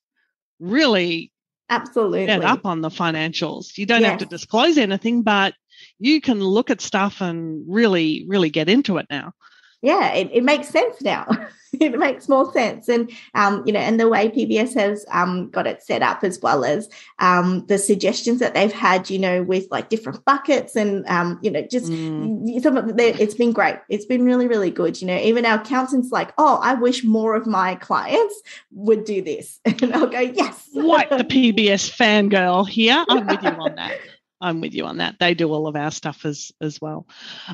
really 0.59 1.31
absolutely 1.69 2.25
get 2.25 2.43
up 2.43 2.65
on 2.65 2.81
the 2.81 2.89
financials. 2.89 3.77
You 3.77 3.85
don't 3.85 4.01
yes. 4.01 4.11
have 4.11 4.19
to 4.19 4.25
disclose 4.25 4.77
anything, 4.77 5.21
but 5.21 5.53
you 5.99 6.21
can 6.21 6.41
look 6.41 6.69
at 6.69 6.81
stuff 6.81 7.21
and 7.21 7.63
really, 7.67 8.25
really 8.27 8.49
get 8.49 8.69
into 8.69 8.97
it 8.97 9.05
now. 9.09 9.33
Yeah, 9.81 10.13
it, 10.13 10.29
it 10.33 10.43
makes 10.43 10.67
sense 10.67 11.01
now. 11.01 11.27
it 11.93 11.97
makes 11.97 12.27
more 12.27 12.51
sense. 12.51 12.89
And, 12.89 13.11
um, 13.33 13.63
you 13.65 13.73
know, 13.73 13.79
and 13.79 13.99
the 13.99 14.09
way 14.09 14.29
PBS 14.29 14.73
has 14.75 15.05
um, 15.11 15.49
got 15.49 15.67
it 15.67 15.81
set 15.81 16.01
up 16.01 16.23
as 16.23 16.39
well 16.41 16.65
as 16.65 16.89
um, 17.19 17.65
the 17.67 17.77
suggestions 17.77 18.39
that 18.39 18.53
they've 18.53 18.71
had, 18.71 19.09
you 19.09 19.19
know, 19.19 19.43
with 19.43 19.67
like 19.71 19.89
different 19.89 20.23
buckets 20.25 20.75
and, 20.75 21.07
um, 21.07 21.39
you 21.41 21.49
know, 21.51 21.61
just 21.61 21.87
mm. 21.87 22.61
some 22.61 22.77
of 22.77 22.95
the, 22.95 23.21
it's 23.21 23.35
been 23.35 23.51
great. 23.51 23.77
It's 23.89 24.05
been 24.05 24.25
really, 24.25 24.47
really 24.47 24.71
good. 24.71 25.01
You 25.01 25.07
know, 25.07 25.17
even 25.17 25.45
our 25.45 25.61
accountants 25.61 26.11
like, 26.11 26.33
oh, 26.37 26.59
I 26.61 26.73
wish 26.73 27.03
more 27.03 27.35
of 27.35 27.47
my 27.47 27.75
clients 27.75 28.41
would 28.71 29.05
do 29.05 29.21
this. 29.21 29.59
And 29.81 29.93
I'll 29.95 30.07
go, 30.07 30.19
yes. 30.19 30.67
What 30.73 31.09
the 31.09 31.17
PBS 31.23 31.89
fangirl 31.95 32.67
here. 32.67 33.05
I'm 33.07 33.27
with 33.27 33.41
you 33.41 33.49
on 33.49 33.75
that. 33.75 33.97
I'm 34.41 34.61
with 34.61 34.73
you 34.73 34.85
on 34.85 34.97
that. 34.97 35.19
They 35.19 35.33
do 35.33 35.51
all 35.51 35.67
of 35.67 35.75
our 35.75 35.91
stuff 35.91 36.25
as 36.25 36.51
as 36.61 36.79
well. 36.81 37.07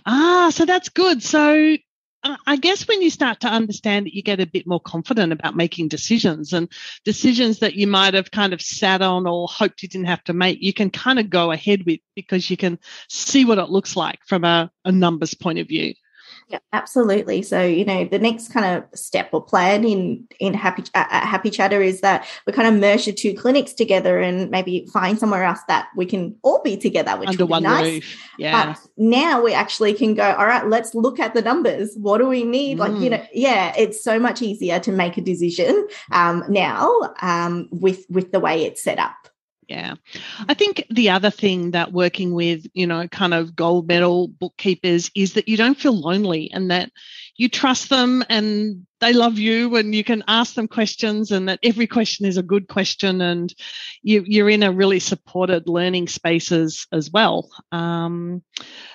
Ah, 0.06 0.52
so 0.54 0.66
that's 0.66 0.90
good. 0.90 1.24
So 1.24 1.78
I 2.48 2.56
guess 2.56 2.88
when 2.88 3.02
you 3.02 3.10
start 3.10 3.42
to 3.42 3.48
understand 3.48 4.08
it, 4.08 4.16
you 4.16 4.24
get 4.24 4.40
a 4.40 4.48
bit 4.48 4.66
more 4.66 4.80
confident 4.80 5.32
about 5.32 5.56
making 5.56 5.90
decisions 5.90 6.54
and 6.54 6.72
decisions 7.04 7.60
that 7.60 7.76
you 7.76 7.86
might 7.86 8.16
have 8.16 8.32
kind 8.32 8.54
of 8.54 8.62
sat 8.62 9.02
on 9.02 9.28
or 9.28 9.48
hoped 9.48 9.84
you 9.84 9.90
didn't 9.90 10.08
have 10.08 10.24
to 10.26 10.34
make, 10.34 10.62
you 10.62 10.74
can 10.74 10.90
kind 10.90 11.20
of 11.20 11.30
go 11.30 11.52
ahead 11.52 11.86
with 11.86 12.00
because 12.16 12.50
you 12.50 12.58
can 12.58 12.80
see 13.10 13.46
what 13.46 13.60
it 13.60 13.70
looks 13.70 13.96
like 13.96 14.20
from 14.26 14.44
a, 14.44 14.72
a 14.86 14.92
numbers 14.92 15.34
point 15.36 15.60
of 15.60 15.68
view. 15.68 15.94
Yeah, 16.48 16.60
absolutely. 16.74 17.42
So 17.42 17.64
you 17.64 17.86
know, 17.86 18.06
the 18.06 18.20
next 18.20 18.50
kind 18.50 18.66
of 18.66 19.00
step 19.00 19.30
or 19.32 19.42
plan 19.42 19.84
in 19.84 20.28
in 20.40 20.54
Happy 20.54 20.84
uh, 20.94 21.06
Happy 21.10 21.50
Chatter 21.50 21.82
is 21.82 22.02
that 22.02 22.28
we 22.46 22.54
kind 22.54 22.68
of 22.68 22.80
merge 22.80 23.06
the 23.06 23.14
two 23.14 23.34
clinics 23.34 23.74
together 23.74 24.20
and 24.20 24.52
maybe 24.52 24.88
find 24.94 25.18
somewhere 25.18 25.44
else 25.44 25.62
that 25.68 25.88
we 25.96 26.06
can 26.06 26.36
all 26.44 26.62
be 26.62 26.78
together, 26.78 27.18
which 27.18 27.30
under 27.30 27.48
one 27.48 27.64
nice. 27.64 27.86
roof. 27.86 28.22
Yeah. 28.38 28.74
But 28.74 28.88
now 28.96 29.42
we 29.42 29.54
actually 29.54 29.94
can 29.94 30.14
go. 30.14 30.34
All 30.34 30.46
right, 30.46 30.68
let's 30.68 30.94
look 30.94 31.20
at 31.20 31.34
the 31.34 31.42
numbers. 31.42 31.96
What 31.96 32.20
do 32.20 32.28
we 32.28 32.44
need? 32.44 32.78
Mm. 32.78 32.80
Like 32.80 32.92
you 32.92 33.10
mm. 33.10 33.12
know, 33.12 33.26
yeah, 33.34 33.74
it's 33.76 34.04
so 34.04 34.20
much 34.20 34.44
easier 34.44 34.80
to 34.82 34.92
make 34.92 35.18
a 35.18 35.22
decision 35.22 35.88
um, 36.12 36.44
now 36.48 36.92
um, 37.22 37.70
with 37.72 38.06
with 38.10 38.32
the 38.32 38.40
way 38.40 38.66
it's 38.66 38.84
set 38.84 39.00
up. 39.00 39.30
Yeah. 39.68 39.96
I 40.48 40.54
think 40.54 40.86
the 40.92 41.10
other 41.10 41.32
thing 41.32 41.72
that 41.72 41.92
working 41.92 42.34
with, 42.34 42.68
you 42.74 42.86
know, 42.86 43.08
kind 43.08 43.34
of 43.34 43.56
gold 43.56 43.88
medal 43.88 44.28
bookkeepers 44.28 45.10
is 45.16 45.34
that 45.34 45.48
you 45.48 45.58
don't 45.58 45.80
feel 45.80 46.00
lonely 46.00 46.52
and 46.52 46.70
that 46.70 46.92
you 47.36 47.50
trust 47.50 47.90
them 47.90 48.24
and 48.30 48.86
they 49.02 49.12
love 49.12 49.40
you 49.40 49.76
and 49.76 49.94
you 49.94 50.04
can 50.04 50.24
ask 50.28 50.54
them 50.54 50.68
questions 50.68 51.32
and 51.32 51.50
that 51.50 51.60
every 51.64 51.88
question 51.88 52.26
is 52.28 52.38
a 52.38 52.44
good 52.44 52.68
question 52.68 53.22
and 53.22 53.54
you, 54.04 54.24
you're 54.26 54.50
in 54.50 54.64
a 54.64 54.72
really 54.72 55.00
supported 55.00 55.68
learning 55.68 56.08
spaces 56.08 56.86
as 56.92 57.10
well. 57.10 57.50
Um, 57.72 58.44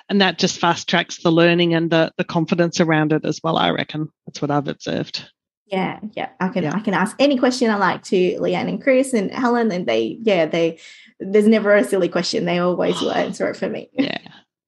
and 0.09 0.21
that 0.21 0.39
just 0.39 0.59
fast 0.59 0.87
tracks 0.87 1.21
the 1.21 1.31
learning 1.31 1.73
and 1.73 1.91
the, 1.91 2.11
the 2.17 2.23
confidence 2.23 2.79
around 2.79 3.11
it 3.11 3.25
as 3.25 3.41
well, 3.43 3.57
I 3.57 3.71
reckon. 3.71 4.09
That's 4.25 4.41
what 4.41 4.51
I've 4.51 4.69
observed. 4.69 5.29
Yeah, 5.71 5.99
yeah. 6.13 6.29
I 6.39 6.49
can 6.49 6.63
yeah. 6.63 6.75
I 6.75 6.81
can 6.81 6.93
ask 6.93 7.15
any 7.17 7.37
question 7.37 7.69
I 7.69 7.77
like 7.77 8.03
to 8.05 8.37
Leanne 8.39 8.67
and 8.67 8.81
Chris 8.81 9.13
and 9.13 9.31
Helen, 9.31 9.71
and 9.71 9.85
they 9.85 10.17
yeah 10.21 10.45
they 10.45 10.79
there's 11.19 11.47
never 11.47 11.73
a 11.75 11.83
silly 11.83 12.09
question. 12.09 12.45
They 12.45 12.59
always 12.59 12.99
will 12.99 13.11
answer 13.25 13.49
it 13.49 13.55
for 13.55 13.69
me. 13.69 13.89
Yeah, 13.93 14.17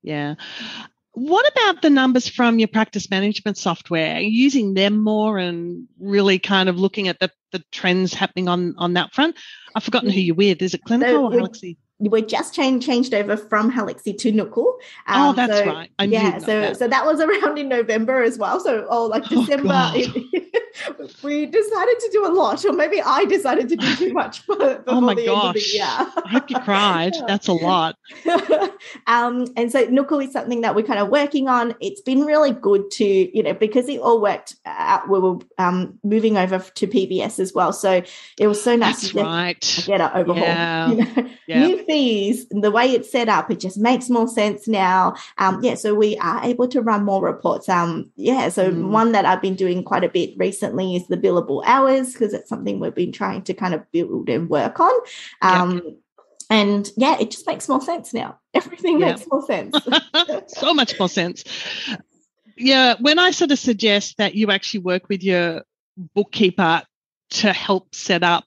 yeah. 0.02 0.36
What 1.12 1.46
about 1.52 1.82
the 1.82 1.92
numbers 1.92 2.28
from 2.28 2.58
your 2.58 2.70
practice 2.70 3.10
management 3.12 3.58
software? 3.58 4.16
Are 4.16 4.22
you 4.22 4.32
using 4.32 4.74
them 4.74 5.04
more 5.04 5.38
and 5.38 5.88
really 6.00 6.39
kind 6.39 6.70
of 6.70 6.80
looking 6.80 7.08
at 7.08 7.20
the, 7.20 7.30
the 7.52 7.63
trends 7.72 8.13
happening 8.13 8.48
on 8.48 8.74
on 8.78 8.94
that 8.94 9.13
front? 9.13 9.36
I've 9.76 9.84
forgotten 9.84 10.10
who 10.10 10.16
mm-hmm. 10.20 10.26
you're 10.26 10.36
with. 10.36 10.62
Is 10.62 10.74
it 10.74 10.82
Cliniko 10.88 11.24
or 11.24 11.32
Halaxy? 11.32 11.78
We 12.10 12.22
just 12.22 12.54
changed 12.54 12.86
changed 12.86 13.13
over 13.13 13.38
from 13.38 13.70
Halaxy 13.70 14.13
to 14.13 14.32
Nookal. 14.32 14.58
Oh, 14.58 14.78
um, 15.08 15.30
oh, 15.30 15.34
that's 15.34 15.58
so, 15.60 15.66
right. 15.66 15.89
I 16.00 16.04
yeah, 16.06 16.38
so 16.38 16.62
that. 16.62 16.78
so 16.78 16.88
that 16.88 17.06
was 17.06 17.20
around 17.20 17.58
in 17.58 17.70
November 17.70 18.24
as 18.24 18.38
well. 18.38 18.60
So 18.60 18.86
oh, 18.89 19.06
like 19.06 19.24
oh, 19.32 19.46
December, 19.46 19.74
oh, 19.74 19.94
we 21.24 21.46
decided 21.46 22.00
to 22.00 22.10
do 22.12 22.26
a 22.26 22.32
lot, 22.32 22.66
or 22.66 22.74
maybe 22.74 23.02
I 23.02 23.26
decided 23.26 23.70
to 23.70 23.76
do 23.76 23.96
too 23.96 24.13
much. 24.13 24.42
For, 24.42 24.84
oh 24.88 25.02
my 25.02 25.16
gosh! 25.16 25.74
Yeah, 25.74 26.10
I 26.26 26.30
hope 26.30 26.50
you 26.50 26.60
cried. 26.60 27.13
That's 27.28 27.48
a 27.48 27.54
lot. 27.54 27.98
um, 29.08 29.48
and 29.56 29.72
so 29.72 29.86
Nookal 29.88 30.26
is 30.26 30.34
something 30.34 30.62
that 30.62 30.76
we're 30.76 30.86
kind 30.86 31.00
of 31.00 31.10
working 31.10 31.48
on. 31.48 31.76
It's 31.80 32.02
been 32.02 32.22
really 32.22 32.52
good 32.52 32.92
to 32.92 33.06
you 33.06 33.44
know 33.44 33.54
because 33.54 33.88
it 33.88 34.00
all 34.00 34.22
worked. 34.22 34.56
Out, 34.66 35.10
we 35.10 35.20
were 35.20 35.39
um, 35.58 36.00
moving 36.04 36.38
over 36.38 36.60
to 36.60 36.88
PBS 36.88 37.39
as 37.39 37.54
well, 37.54 37.74
so 37.74 38.04
it 38.38 38.48
was 38.48 38.62
so 38.62 38.76
nice 38.76 39.02
that's 39.02 39.13
to 39.13 39.24
right. 39.24 39.84
get, 39.86 40.02
an 40.02 40.12
overhaul. 40.13 40.44
Yeah. 40.44 40.89
You 40.89 40.98
know? 40.98 41.30
yeah. 41.48 41.68
Fees, 41.93 42.47
the 42.49 42.71
way 42.71 42.91
it's 42.91 43.12
set 43.12 43.29
up, 43.29 43.51
it 43.51 43.60
just 43.60 43.77
makes 43.77 44.10
more 44.10 44.27
sense 44.27 44.67
now. 44.67 45.13
Um, 45.38 45.63
yeah, 45.63 45.75
so 45.75 45.93
we 45.93 46.17
are 46.17 46.43
able 46.43 46.67
to 46.69 46.82
run 46.82 47.06
more 47.06 47.23
reports. 47.23 47.69
Um, 47.69 48.10
yeah, 48.15 48.49
so 48.49 48.71
mm. 48.71 48.89
one 48.89 49.12
that 49.12 49.25
I've 49.25 49.43
been 49.43 49.53
doing 49.53 49.84
quite 49.84 50.03
a 50.03 50.10
bit 50.10 50.34
recently 50.36 50.95
is 50.95 51.08
the 51.08 51.17
billable 51.17 51.62
hours 51.67 52.13
because 52.13 52.34
it's 52.34 52.49
something 52.49 52.79
we've 52.79 52.95
been 52.95 53.12
trying 53.12 53.43
to 53.43 53.53
kind 53.53 53.75
of 53.75 53.91
build 53.91 54.27
and 54.27 54.49
work 54.49 54.79
on. 54.79 54.91
Um, 55.43 55.82
yep. 55.86 55.93
And 56.49 56.91
yeah, 56.97 57.19
it 57.19 57.29
just 57.29 57.45
makes 57.45 57.69
more 57.69 57.82
sense 57.82 58.12
now. 58.12 58.39
Everything 58.56 58.99
yep. 58.99 59.17
makes 59.17 59.27
more 59.29 59.45
sense. 59.45 59.77
so 60.47 60.73
much 60.73 60.97
more 60.97 61.10
sense. 61.10 61.43
Yeah, 62.58 62.95
when 63.01 63.19
I 63.19 63.29
sort 63.29 63.51
of 63.51 63.60
suggest 63.60 64.17
that 64.17 64.34
you 64.34 64.49
actually 64.49 64.79
work 64.79 65.10
with 65.10 65.21
your 65.21 65.62
bookkeeper 66.15 66.82
to 67.29 67.53
help 67.53 67.93
set 67.93 68.23
up 68.23 68.45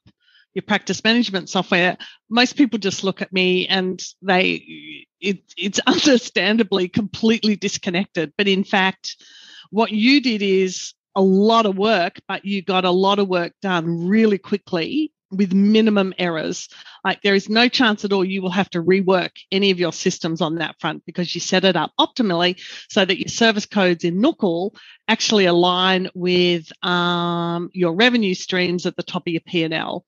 your 0.56 0.62
practice 0.62 1.04
management 1.04 1.50
software, 1.50 1.98
most 2.30 2.56
people 2.56 2.78
just 2.78 3.04
look 3.04 3.20
at 3.20 3.30
me 3.30 3.68
and 3.68 4.02
they 4.22 5.04
it, 5.20 5.40
it's 5.54 5.78
understandably 5.86 6.88
completely 6.88 7.56
disconnected. 7.56 8.32
But 8.38 8.48
in 8.48 8.64
fact, 8.64 9.22
what 9.70 9.92
you 9.92 10.22
did 10.22 10.40
is 10.40 10.94
a 11.14 11.20
lot 11.20 11.66
of 11.66 11.76
work, 11.76 12.18
but 12.26 12.46
you 12.46 12.62
got 12.62 12.86
a 12.86 12.90
lot 12.90 13.18
of 13.18 13.28
work 13.28 13.52
done 13.60 14.08
really 14.08 14.38
quickly 14.38 15.12
with 15.30 15.52
minimum 15.52 16.14
errors. 16.16 16.70
Like 17.04 17.20
there 17.20 17.34
is 17.34 17.50
no 17.50 17.68
chance 17.68 18.06
at 18.06 18.12
all 18.14 18.24
you 18.24 18.40
will 18.40 18.50
have 18.50 18.70
to 18.70 18.82
rework 18.82 19.32
any 19.52 19.70
of 19.70 19.78
your 19.78 19.92
systems 19.92 20.40
on 20.40 20.54
that 20.54 20.76
front 20.80 21.04
because 21.04 21.34
you 21.34 21.40
set 21.42 21.66
it 21.66 21.76
up 21.76 21.92
optimally 22.00 22.58
so 22.88 23.04
that 23.04 23.18
your 23.18 23.28
service 23.28 23.66
codes 23.66 24.04
in 24.04 24.22
Nookal 24.22 24.74
actually 25.06 25.44
align 25.44 26.08
with 26.14 26.72
um, 26.82 27.68
your 27.74 27.94
revenue 27.94 28.34
streams 28.34 28.86
at 28.86 28.96
the 28.96 29.02
top 29.02 29.26
of 29.26 29.32
your 29.32 29.42
P&L. 29.42 30.06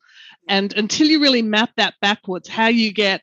And 0.49 0.75
until 0.77 1.07
you 1.07 1.21
really 1.21 1.43
map 1.43 1.71
that 1.77 1.95
backwards, 2.01 2.49
how 2.49 2.69
you 2.69 2.93
get, 2.93 3.23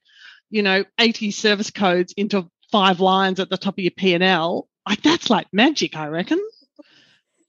you 0.49 0.63
know, 0.63 0.83
80 0.99 1.31
service 1.31 1.71
codes 1.71 2.13
into 2.15 2.49
five 2.71 2.99
lines 2.99 3.39
at 3.39 3.49
the 3.49 3.57
top 3.57 3.75
of 3.75 3.83
your 3.83 3.91
P&L, 3.91 4.67
like 4.87 5.01
that's 5.01 5.29
like 5.29 5.47
magic, 5.51 5.95
I 5.95 6.07
reckon. 6.07 6.39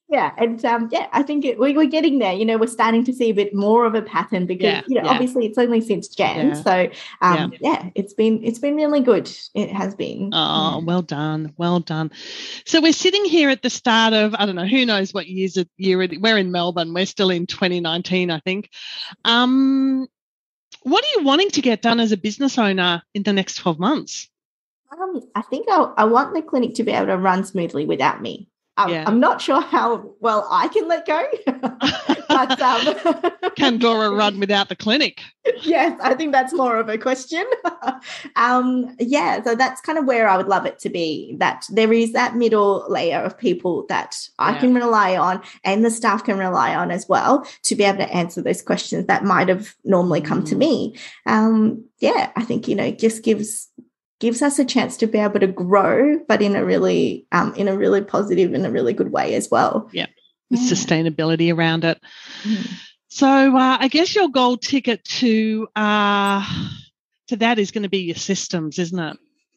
Yeah, 0.09 0.33
and 0.39 0.65
um, 0.65 0.89
yeah, 0.93 1.09
I 1.13 1.25
think 1.25 1.45
it, 1.45 1.59
we, 1.59 1.77
are 1.77 1.85
getting 1.85 2.21
there. 2.21 2.33
You 2.33 2.45
know, 2.45 2.59
we're 2.59 2.69
starting 2.69 3.03
to 3.05 3.13
see 3.13 3.31
a 3.31 3.35
bit 3.35 3.53
more 3.53 3.85
of 3.85 3.97
a 3.97 4.03
pattern 4.03 4.47
because 4.47 4.65
yeah, 4.65 4.83
you 4.87 4.95
know, 4.95 5.05
yeah. 5.05 5.11
obviously, 5.11 5.47
it's 5.47 5.59
only 5.59 5.81
since 5.81 6.07
Jan. 6.07 6.49
Yeah. 6.49 6.55
So, 6.55 6.91
um, 7.23 7.53
yeah. 7.61 7.91
it's 7.97 8.15
been 8.15 8.45
it's 8.45 8.61
been 8.61 8.77
really 8.77 9.01
good. 9.01 9.29
It 9.55 9.69
has 9.71 9.97
been. 9.97 10.31
Oh, 10.33 10.81
well 10.85 11.03
done, 11.03 11.53
well 11.57 11.81
done. 11.81 12.13
So 12.67 12.81
we're 12.81 12.93
sitting 12.93 13.25
here 13.25 13.51
at 13.51 13.63
the 13.63 13.71
start 13.71 14.13
of 14.13 14.37
I 14.39 14.47
don't 14.47 14.55
know 14.55 14.67
who 14.67 14.87
knows 14.87 15.13
what 15.13 15.27
years 15.27 15.57
of 15.57 15.69
year 15.77 16.01
it, 16.03 16.21
we're 16.21 16.39
in 16.39 16.53
Melbourne. 16.53 16.95
We're 16.95 17.07
still 17.07 17.31
in 17.31 17.47
2019, 17.47 18.31
I 18.31 18.39
think. 18.39 18.71
Um, 19.25 20.07
what 20.83 21.03
are 21.03 21.19
you 21.19 21.27
wanting 21.27 21.51
to 21.51 21.63
get 21.63 21.83
done 21.83 21.99
as 21.99 22.13
a 22.13 22.17
business 22.17 22.59
owner 22.59 23.03
in 23.13 23.25
the 23.25 23.33
next 23.33 23.57
12 23.57 23.81
months? 23.81 24.29
Um, 24.93 25.21
I 25.35 25.43
think 25.43 25.67
I, 25.69 25.93
I 25.97 26.05
want 26.05 26.33
the 26.33 26.43
clinic 26.43 26.75
to 26.75 26.85
be 26.85 26.93
able 26.93 27.07
to 27.07 27.17
run 27.17 27.45
smoothly 27.45 27.87
without 27.87 28.23
me. 28.23 28.49
Um, 28.79 28.91
yeah. 28.91 29.05
I'm 29.07 29.21
not 29.21 29.41
sure 29.41 29.61
how 29.61 30.11
well 30.21 30.47
I 30.51 30.69
can 30.69 30.87
let 30.87 31.07
go. 31.07 31.27
but, 32.29 32.61
um, 32.61 33.33
can 33.57 33.79
Dora 33.79 34.11
run 34.11 34.39
without 34.39 34.69
the 34.69 34.77
clinic? 34.77 35.21
Yes, 35.63 35.99
I 36.03 36.15
think 36.15 36.33
that's 36.33 36.53
more 36.53 36.79
of 36.79 36.89
a 36.89 36.99
question. 36.99 37.45
um, 38.37 38.95
yeah, 38.99 39.43
so 39.43 39.55
that's 39.55 39.81
kind 39.81 39.99
of 39.99 40.05
where 40.05 40.29
I 40.29 40.37
would 40.37 40.49
love 40.49 40.67
it 40.67 40.79
to 40.81 40.91
be 40.91 41.37
that 41.39 41.65
there 41.71 41.93
is 41.93 42.13
that 42.13 42.37
middle 42.37 42.85
layer 42.89 43.19
of 43.19 43.39
people 43.39 43.87
that 43.89 44.17
I 44.39 44.53
yeah. 44.53 44.61
can 44.61 44.75
rely 44.75 45.17
on 45.17 45.43
and 45.65 45.85
the 45.85 45.91
staff 45.91 46.25
can 46.25 46.37
rely 46.37 46.75
on 46.75 46.91
as 46.91 47.09
well 47.09 47.47
to 47.63 47.75
be 47.75 47.85
able 47.85 47.99
to 47.99 48.13
answer 48.13 48.43
those 48.43 48.63
questions 48.63 49.07
that 49.07 49.25
might 49.25 49.49
have 49.49 49.75
normally 49.85 50.21
come 50.21 50.43
mm. 50.43 50.49
to 50.49 50.57
me. 50.57 50.97
Um, 51.25 51.85
yeah, 51.99 52.31
I 52.37 52.43
think, 52.43 52.69
you 52.69 52.75
know, 52.75 52.91
just 52.91 53.23
gives 53.23 53.69
gives 54.21 54.43
us 54.43 54.59
a 54.59 54.65
chance 54.65 54.97
to 54.99 55.07
be 55.07 55.19
able 55.19 55.41
to 55.41 55.47
grow, 55.47 56.19
but 56.27 56.43
in 56.43 56.57
a 56.57 56.65
really 56.65 57.27
um, 57.33 57.55
in 57.55 57.69
a 57.69 57.77
really 57.77 58.03
positive 58.03 58.55
and 58.55 58.67
a 58.67 58.71
really 58.71 58.93
good 58.93 59.13
way 59.13 59.35
as 59.35 59.51
well. 59.51 59.89
Yeah, 59.93 60.07
the 60.51 60.59
yeah. 60.59 60.71
sustainability 60.71 61.55
around 61.55 61.85
it. 61.85 62.01
Mm. 62.43 62.71
So 63.09 63.57
uh, 63.57 63.79
I 63.81 63.89
guess 63.89 64.15
your 64.15 64.29
gold 64.29 64.63
ticket 64.63 65.05
to 65.05 65.69
uh, 65.77 66.45
to 67.29 67.37
that 67.37 67.59
is 67.59 67.71
going 67.71 67.85
to 67.85 67.89
be 67.89 68.01
your 68.01 68.17
systems, 68.17 68.79
isn't 68.79 68.99
it? 68.99 69.17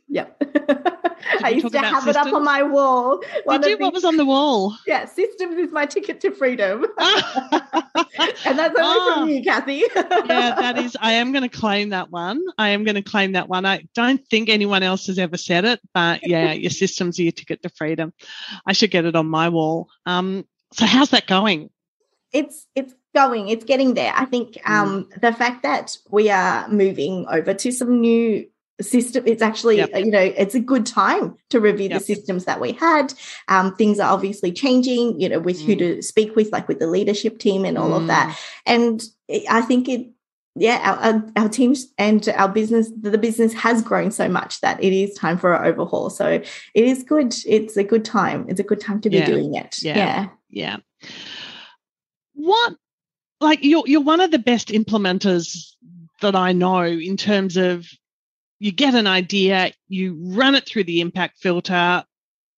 Yep. 0.09 0.41
I 1.43 1.49
used 1.49 1.71
to 1.71 1.79
have 1.79 2.03
systems? 2.03 2.15
it 2.15 2.17
up 2.17 2.33
on 2.33 2.43
my 2.43 2.63
wall. 2.63 3.21
One 3.43 3.61
Did 3.61 3.71
you? 3.71 3.77
What 3.77 3.93
was 3.93 4.03
on 4.03 4.17
the 4.17 4.25
wall? 4.25 4.75
Yeah, 4.87 5.05
systems 5.05 5.55
is 5.57 5.71
my 5.71 5.85
ticket 5.85 6.19
to 6.21 6.31
freedom. 6.31 6.83
and 6.97 8.57
that's 8.57 8.79
only 8.79 8.79
oh, 8.79 9.13
from 9.15 9.29
you, 9.29 9.43
Kathy. 9.43 9.83
yeah, 9.95 10.55
that 10.55 10.79
is. 10.79 10.97
I 10.99 11.13
am 11.13 11.31
going 11.31 11.47
to 11.47 11.49
claim 11.49 11.89
that 11.89 12.09
one. 12.09 12.43
I 12.57 12.69
am 12.69 12.83
going 12.83 12.95
to 12.95 13.03
claim 13.03 13.33
that 13.33 13.47
one. 13.47 13.65
I 13.65 13.87
don't 13.93 14.25
think 14.27 14.49
anyone 14.49 14.81
else 14.81 15.05
has 15.07 15.19
ever 15.19 15.37
said 15.37 15.65
it, 15.65 15.79
but 15.93 16.25
yeah, 16.25 16.53
your 16.53 16.71
systems 16.71 17.19
are 17.19 17.23
your 17.23 17.31
ticket 17.31 17.61
to 17.61 17.69
freedom. 17.69 18.13
I 18.65 18.73
should 18.73 18.89
get 18.89 19.05
it 19.05 19.15
on 19.15 19.27
my 19.27 19.49
wall. 19.49 19.89
Um, 20.07 20.45
so 20.73 20.85
how's 20.85 21.11
that 21.11 21.27
going? 21.27 21.69
It's 22.33 22.65
it's 22.73 22.95
going. 23.13 23.49
It's 23.49 23.65
getting 23.65 23.93
there. 23.93 24.13
I 24.15 24.25
think 24.25 24.53
mm. 24.53 24.69
um, 24.69 25.05
mm. 25.05 25.21
the 25.21 25.33
fact 25.33 25.63
that 25.63 25.97
we 26.09 26.29
are 26.29 26.67
moving 26.69 27.27
over 27.29 27.53
to 27.53 27.71
some 27.71 28.01
new 28.01 28.47
system 28.81 29.23
it's 29.25 29.41
actually 29.41 29.77
yep. 29.77 29.89
you 29.95 30.11
know 30.11 30.19
it's 30.19 30.55
a 30.55 30.59
good 30.59 30.85
time 30.85 31.35
to 31.49 31.59
review 31.59 31.89
yep. 31.89 31.99
the 31.99 32.05
systems 32.05 32.45
that 32.45 32.61
we 32.61 32.71
had 32.73 33.13
um, 33.47 33.75
things 33.75 33.99
are 33.99 34.11
obviously 34.11 34.51
changing 34.51 35.19
you 35.19 35.27
know 35.27 35.39
with 35.39 35.59
mm. 35.59 35.65
who 35.65 35.75
to 35.75 36.01
speak 36.01 36.35
with 36.35 36.51
like 36.51 36.67
with 36.67 36.79
the 36.79 36.87
leadership 36.87 37.39
team 37.39 37.65
and 37.65 37.77
all 37.77 37.91
mm. 37.91 37.97
of 37.97 38.07
that 38.07 38.29
mm. 38.29 38.61
and 38.65 39.03
i 39.49 39.61
think 39.61 39.89
it 39.89 40.07
yeah 40.55 40.79
our, 40.83 41.13
our, 41.13 41.31
our, 41.35 41.49
teams 41.49 41.87
and 41.97 42.27
our 42.29 42.47
business 42.47 42.89
the 42.99 43.17
business 43.17 43.53
has 43.53 43.81
grown 43.81 44.11
so 44.11 44.27
much 44.27 44.61
that 44.61 44.81
it 44.83 44.93
is 44.93 45.13
time 45.13 45.37
for 45.37 45.53
an 45.53 45.65
overhaul 45.65 46.09
so 46.09 46.27
it 46.27 46.47
is 46.73 47.03
good 47.03 47.33
it's 47.45 47.77
a 47.77 47.83
good 47.83 48.05
time 48.05 48.45
it's 48.47 48.59
a 48.59 48.63
good 48.63 48.79
time 48.79 49.01
to 49.01 49.09
be 49.09 49.17
yeah. 49.17 49.25
doing 49.25 49.55
it 49.55 49.81
yeah 49.83 49.97
yeah, 49.97 50.27
yeah. 50.49 50.77
what 52.33 52.75
like 53.41 53.59
you're 53.63 53.83
you're 53.85 54.01
one 54.01 54.21
of 54.21 54.31
the 54.31 54.39
best 54.39 54.69
implementers 54.69 55.73
that 56.21 56.35
I 56.35 56.51
know 56.51 56.83
in 56.83 57.17
terms 57.17 57.57
of 57.57 57.87
you 58.59 58.71
get 58.71 58.93
an 58.93 59.07
idea, 59.07 59.71
you 59.87 60.17
run 60.21 60.55
it 60.55 60.65
through 60.65 60.83
the 60.83 61.01
impact 61.01 61.37
filter, 61.39 62.03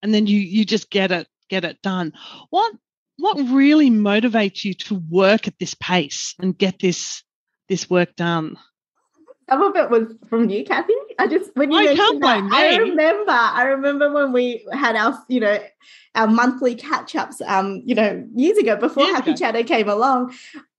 and 0.02 0.14
then 0.14 0.28
you 0.28 0.40
you 0.40 0.66
just 0.66 0.90
get 0.90 1.12
it 1.12 1.28
get 1.50 1.64
it 1.64 1.82
done. 1.82 2.14
What 2.50 2.74
what 3.18 3.38
really 3.52 3.90
motivates 3.90 4.66
you 4.66 4.74
to 4.74 4.96
work 5.10 5.48
at 5.48 5.60
this 5.60 5.76
pace 5.76 6.36
and 6.40 6.58
get 6.58 6.80
this 6.80 7.24
this 7.70 7.90
work 7.90 8.16
done? 8.16 8.58
Some 9.50 9.62
of 9.62 9.76
it 9.76 9.90
was 9.90 10.14
from 10.30 10.50
you, 10.50 10.64
Kathy. 10.64 10.94
I 11.20 11.28
just 11.28 11.52
when 11.56 11.72
you 11.72 11.80
I 11.80 11.84
mentioned 11.84 12.24
that, 12.24 12.50
I 12.54 12.78
remember. 12.78 13.32
I 13.32 13.64
remember 13.64 14.12
when 14.12 14.32
we 14.32 14.66
had 14.72 14.96
our, 14.96 15.22
you 15.28 15.42
know, 15.42 15.60
our 16.16 16.28
monthly 16.28 16.74
catch 16.76 17.16
ups. 17.16 17.42
Um, 17.42 17.84
you 17.86 17.94
know, 17.94 18.26
years 18.34 18.58
ago 18.58 18.78
before 18.78 19.04
years 19.04 19.16
Happy 19.18 19.32
ago. 19.32 19.38
Chatter 19.38 19.64
came 19.64 19.90
along. 19.90 20.34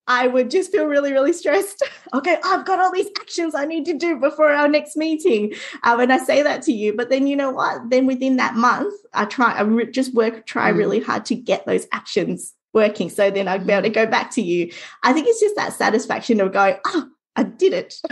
I 0.06 0.26
would 0.26 0.50
just 0.50 0.72
feel 0.72 0.86
really, 0.86 1.12
really 1.12 1.32
stressed. 1.32 1.82
okay, 2.14 2.38
I've 2.44 2.66
got 2.66 2.80
all 2.80 2.92
these 2.92 3.10
actions 3.20 3.54
I 3.54 3.64
need 3.64 3.84
to 3.86 3.94
do 3.94 4.18
before 4.18 4.52
our 4.52 4.68
next 4.68 4.96
meeting. 4.96 5.52
Um, 5.84 6.00
and 6.00 6.12
I 6.12 6.18
say 6.18 6.42
that 6.42 6.62
to 6.62 6.72
you, 6.72 6.94
but 6.94 7.08
then 7.08 7.26
you 7.26 7.36
know 7.36 7.50
what? 7.50 7.90
Then 7.90 8.06
within 8.06 8.36
that 8.36 8.54
month, 8.54 8.94
I 9.14 9.24
try, 9.24 9.52
I 9.52 9.62
re- 9.62 9.90
just 9.90 10.14
work, 10.14 10.46
try 10.46 10.72
mm. 10.72 10.76
really 10.76 11.00
hard 11.00 11.24
to 11.26 11.34
get 11.34 11.66
those 11.66 11.86
actions 11.92 12.54
working. 12.72 13.10
So 13.10 13.30
then 13.30 13.48
I'd 13.48 13.66
be 13.66 13.72
able 13.72 13.82
to 13.82 13.90
go 13.90 14.06
back 14.06 14.30
to 14.32 14.42
you. 14.42 14.72
I 15.02 15.12
think 15.12 15.28
it's 15.28 15.40
just 15.40 15.56
that 15.56 15.72
satisfaction 15.74 16.40
of 16.40 16.52
going, 16.52 16.76
oh, 16.86 17.08
I 17.34 17.44
did 17.44 17.72
it. 17.72 18.00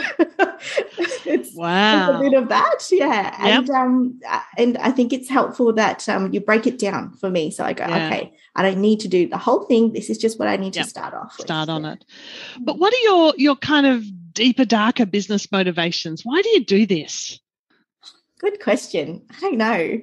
it's, 1.27 1.55
wow. 1.55 2.11
It's 2.11 2.17
a 2.17 2.21
bit 2.21 2.43
of 2.43 2.49
that. 2.49 2.89
Yeah. 2.91 3.37
And 3.39 3.67
yep. 3.67 3.77
um 3.77 4.21
and 4.57 4.79
I 4.79 4.91
think 4.91 5.13
it's 5.13 5.29
helpful 5.29 5.73
that 5.75 6.09
um 6.09 6.33
you 6.33 6.41
break 6.41 6.67
it 6.67 6.79
down 6.79 7.13
for 7.13 7.31
me. 7.31 7.51
So 7.51 7.65
I 7.65 7.75
go, 7.75 7.87
yeah. 7.87 8.07
okay, 8.07 8.33
I 8.57 8.63
don't 8.63 8.81
need 8.81 9.01
to 9.01 9.09
do 9.09 9.29
the 9.29 9.37
whole 9.37 9.65
thing. 9.65 9.93
This 9.93 10.09
is 10.09 10.17
just 10.17 10.39
what 10.39 10.49
I 10.49 10.57
need 10.57 10.75
yep. 10.75 10.85
to 10.85 10.91
start 10.91 11.13
off 11.13 11.37
with. 11.37 11.47
Start 11.47 11.69
on 11.69 11.85
it. 11.85 12.05
But 12.61 12.79
what 12.79 12.95
are 12.95 13.03
your 13.03 13.35
your 13.37 13.57
kind 13.57 13.87
of 13.87 14.05
deeper, 14.33 14.65
darker 14.65 15.07
business 15.07 15.53
motivations? 15.53 16.25
Why 16.25 16.41
do 16.41 16.49
you 16.51 16.65
do 16.65 16.87
this? 16.87 17.39
Good 18.39 18.61
question. 18.63 19.27
I 19.37 19.41
don't 19.41 19.59
know. 19.59 20.01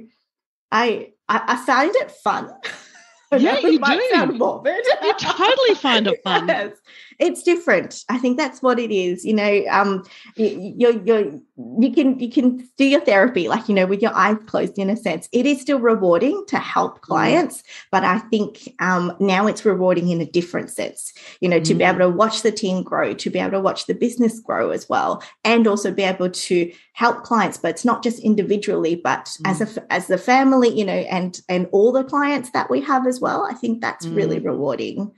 I 0.71 1.13
I, 1.27 1.41
I 1.47 1.65
find 1.65 1.95
it 1.95 2.11
fun. 2.11 2.53
yeah, 3.31 3.57
you 3.59 3.79
do. 3.79 4.01
Sound 4.11 4.37
morbid. 4.37 4.85
you 5.01 5.13
totally 5.17 5.75
find 5.75 6.07
it 6.07 6.21
fun. 6.23 6.47
Yes. 6.47 6.77
It's 7.19 7.41
different. 7.41 8.03
I 8.09 8.19
think 8.19 8.37
that's 8.37 8.61
what 8.61 8.77
it 8.77 8.91
is. 8.91 9.25
You 9.25 9.33
know, 9.33 9.63
um, 9.71 10.03
you 10.35 10.75
you 10.77 11.43
you 11.79 11.91
can 11.91 12.19
you 12.19 12.29
can 12.29 12.69
do 12.77 12.85
your 12.85 13.01
therapy 13.01 13.47
like 13.47 13.67
you 13.67 13.73
know 13.73 13.87
with 13.87 14.03
your 14.03 14.13
eyes 14.13 14.37
closed 14.45 14.77
in 14.77 14.91
a 14.91 14.95
sense. 14.95 15.27
It 15.31 15.47
is 15.47 15.59
still 15.59 15.79
rewarding 15.79 16.45
to 16.49 16.59
help 16.59 16.99
mm. 16.99 17.01
clients, 17.01 17.63
but 17.91 18.03
I 18.03 18.19
think 18.19 18.71
um, 18.79 19.15
now 19.19 19.47
it's 19.47 19.65
rewarding 19.65 20.09
in 20.09 20.21
a 20.21 20.25
different 20.25 20.69
sense. 20.69 21.11
You 21.41 21.49
know, 21.49 21.59
to 21.59 21.73
mm. 21.73 21.79
be 21.79 21.83
able 21.83 21.99
to 21.99 22.09
watch 22.09 22.43
the 22.43 22.51
team 22.51 22.83
grow, 22.83 23.15
to 23.15 23.29
be 23.31 23.39
able 23.39 23.51
to 23.51 23.61
watch 23.61 23.87
the 23.87 23.95
business 23.95 24.39
grow 24.39 24.69
as 24.69 24.87
well, 24.87 25.23
and 25.43 25.65
also 25.65 25.91
be 25.91 26.03
able 26.03 26.29
to 26.29 26.71
help 26.93 27.23
clients. 27.23 27.57
But 27.57 27.69
it's 27.71 27.85
not 27.85 28.03
just 28.03 28.19
individually, 28.19 28.95
but 28.95 29.25
mm. 29.25 29.49
as 29.49 29.61
a 29.61 29.91
as 29.93 30.05
the 30.05 30.19
family, 30.19 30.69
you 30.69 30.85
know, 30.85 30.93
and 30.93 31.41
and 31.49 31.67
all 31.71 31.91
the 31.91 32.03
clients 32.03 32.51
that 32.51 32.69
we 32.69 32.79
have 32.81 33.07
as 33.07 33.19
well. 33.19 33.43
I 33.49 33.55
think 33.55 33.81
that's 33.81 34.05
really 34.05 34.39
mm. 34.39 34.45
rewarding. 34.45 35.11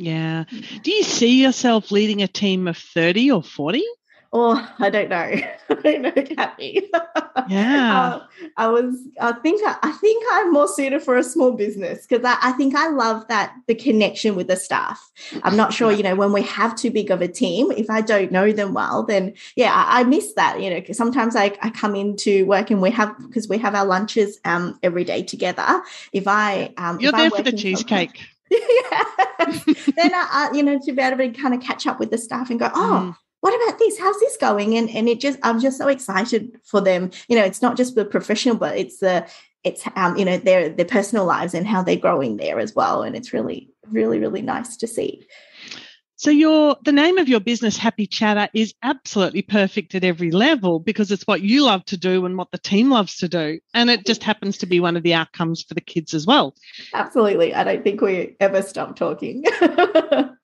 Yeah. 0.00 0.44
Do 0.82 0.90
you 0.90 1.02
see 1.02 1.42
yourself 1.42 1.90
leading 1.90 2.22
a 2.22 2.28
team 2.28 2.66
of 2.66 2.78
30 2.78 3.32
or 3.32 3.42
40? 3.42 3.84
Oh, 4.32 4.74
I 4.78 4.90
don't 4.90 5.10
know. 5.10 5.16
I 5.70 5.74
don't 5.82 6.02
know, 6.02 6.12
Kathy. 6.12 6.90
Yeah. 7.48 7.96
uh, 7.96 8.26
I 8.56 8.68
was, 8.68 8.96
I 9.20 9.32
think, 9.32 9.60
I 9.64 9.92
think 9.92 10.24
I'm 10.32 10.52
more 10.52 10.68
suited 10.68 11.02
for 11.02 11.16
a 11.16 11.22
small 11.22 11.52
business 11.52 12.06
because 12.06 12.24
I, 12.24 12.36
I, 12.40 12.52
think 12.52 12.76
I 12.76 12.88
love 12.88 13.26
that 13.28 13.54
the 13.66 13.74
connection 13.74 14.36
with 14.36 14.46
the 14.46 14.56
staff. 14.56 15.10
I'm 15.42 15.56
not 15.56 15.72
sure, 15.72 15.90
you 15.90 16.02
know, 16.02 16.14
when 16.14 16.32
we 16.32 16.42
have 16.42 16.76
too 16.76 16.90
big 16.90 17.10
of 17.10 17.22
a 17.22 17.28
team, 17.28 17.72
if 17.72 17.88
I 17.88 18.02
don't 18.02 18.30
know 18.30 18.52
them 18.52 18.74
well, 18.74 19.04
then 19.04 19.34
yeah, 19.56 19.72
I, 19.72 20.00
I 20.00 20.04
miss 20.04 20.34
that, 20.34 20.60
you 20.60 20.70
know, 20.70 20.80
because 20.80 20.96
sometimes 20.96 21.34
I, 21.34 21.56
I 21.62 21.70
come 21.70 21.96
into 21.96 22.46
work 22.46 22.70
and 22.70 22.82
we 22.82 22.90
have, 22.90 23.16
because 23.26 23.48
we 23.48 23.58
have 23.58 23.74
our 23.74 23.86
lunches 23.86 24.38
um, 24.44 24.78
every 24.82 25.04
day 25.04 25.22
together. 25.22 25.82
If 26.12 26.28
I, 26.28 26.72
um, 26.76 27.00
you're 27.00 27.12
there 27.12 27.30
for 27.30 27.42
the 27.42 27.52
cheesecake. 27.52 28.20
then 29.96 30.12
I, 30.14 30.50
you 30.52 30.62
know, 30.62 30.78
to 30.78 30.92
be 30.92 31.02
able 31.02 31.18
to 31.18 31.30
kind 31.30 31.54
of 31.54 31.60
catch 31.60 31.86
up 31.86 32.00
with 32.00 32.10
the 32.10 32.18
staff 32.18 32.50
and 32.50 32.58
go, 32.58 32.70
oh, 32.74 33.12
mm. 33.12 33.16
what 33.40 33.54
about 33.54 33.78
this? 33.78 33.98
How's 33.98 34.18
this 34.20 34.36
going? 34.36 34.76
And 34.76 34.90
and 34.90 35.08
it 35.08 35.20
just, 35.20 35.38
I'm 35.42 35.60
just 35.60 35.78
so 35.78 35.88
excited 35.88 36.58
for 36.64 36.80
them. 36.80 37.10
You 37.28 37.36
know, 37.36 37.44
it's 37.44 37.62
not 37.62 37.76
just 37.76 37.94
the 37.94 38.04
professional, 38.04 38.56
but 38.56 38.76
it's 38.76 38.98
the, 38.98 39.26
it's 39.62 39.86
um, 39.96 40.16
you 40.16 40.24
know, 40.24 40.38
their 40.38 40.68
their 40.68 40.86
personal 40.86 41.26
lives 41.26 41.54
and 41.54 41.66
how 41.66 41.82
they're 41.82 41.96
growing 41.96 42.36
there 42.36 42.58
as 42.58 42.74
well. 42.74 43.02
And 43.02 43.14
it's 43.14 43.32
really, 43.32 43.70
really, 43.88 44.18
really 44.18 44.42
nice 44.42 44.76
to 44.78 44.86
see. 44.86 45.26
So 46.20 46.30
your 46.30 46.76
the 46.84 46.92
name 46.92 47.16
of 47.16 47.30
your 47.30 47.40
business, 47.40 47.78
Happy 47.78 48.06
Chatter, 48.06 48.46
is 48.52 48.74
absolutely 48.82 49.40
perfect 49.40 49.94
at 49.94 50.04
every 50.04 50.30
level 50.30 50.78
because 50.78 51.10
it's 51.10 51.26
what 51.26 51.40
you 51.40 51.64
love 51.64 51.82
to 51.86 51.96
do 51.96 52.26
and 52.26 52.36
what 52.36 52.50
the 52.50 52.58
team 52.58 52.90
loves 52.90 53.16
to 53.20 53.28
do. 53.30 53.58
And 53.72 53.88
it 53.88 54.04
just 54.04 54.22
happens 54.22 54.58
to 54.58 54.66
be 54.66 54.80
one 54.80 54.98
of 54.98 55.02
the 55.02 55.14
outcomes 55.14 55.62
for 55.62 55.72
the 55.72 55.80
kids 55.80 56.12
as 56.12 56.26
well. 56.26 56.54
Absolutely. 56.92 57.54
I 57.54 57.64
don't 57.64 57.82
think 57.82 58.02
we 58.02 58.36
ever 58.38 58.60
stop 58.60 58.96
talking. 58.96 59.44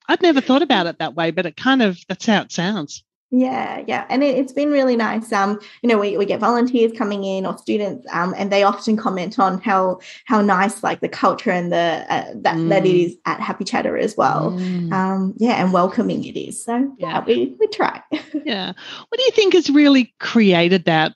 I'd 0.09 0.23
never 0.23 0.41
thought 0.41 0.62
about 0.62 0.87
it 0.87 0.99
that 0.99 1.15
way, 1.15 1.31
but 1.31 1.45
it 1.45 1.59
kind 1.59 1.83
of 1.83 1.99
that's 2.09 2.25
how 2.25 2.41
it 2.41 2.53
sounds. 2.53 3.05
Yeah, 3.33 3.83
yeah, 3.89 4.07
and 4.09 4.23
it, 4.23 4.37
has 4.37 4.53
been 4.53 4.71
really 4.71 4.95
nice. 4.95 5.33
Um, 5.33 5.59
you 5.83 5.89
know, 5.89 5.99
we, 5.99 6.17
we 6.17 6.27
get 6.27 6.39
volunteers 6.39 6.93
coming 6.97 7.25
in 7.25 7.45
or 7.45 7.59
students, 7.59 8.07
um, 8.12 8.33
and 8.37 8.53
they 8.53 8.62
often 8.62 8.97
comment 8.97 9.41
on 9.41 9.61
how 9.61 9.99
how 10.27 10.41
nice 10.41 10.85
like 10.85 11.01
the 11.01 11.09
culture 11.09 11.51
and 11.51 11.73
the 11.73 12.07
uh, 12.09 12.33
that 12.37 12.57
mm. 12.57 12.69
that 12.69 12.87
it 12.87 13.11
mm. 13.11 13.19
at 13.27 13.41
Happy 13.41 13.65
Chatter 13.65 13.99
as 13.99 14.17
well. 14.17 14.53
Mm. 14.53 14.93
Um, 14.93 15.35
yeah, 15.39 15.55
and 15.55 15.73
welcoming 15.73 16.25
it 16.25 16.39
is. 16.39 16.65
So 16.65 16.77
yeah, 16.99 17.09
yeah 17.09 17.25
we 17.27 17.57
we 17.59 17.67
try. 17.67 18.01
yeah, 18.12 18.73
what 19.09 19.19
do 19.19 19.25
you 19.25 19.33
think 19.33 19.55
has 19.55 19.71
really 19.71 20.15
created 20.21 20.85
that 20.85 21.12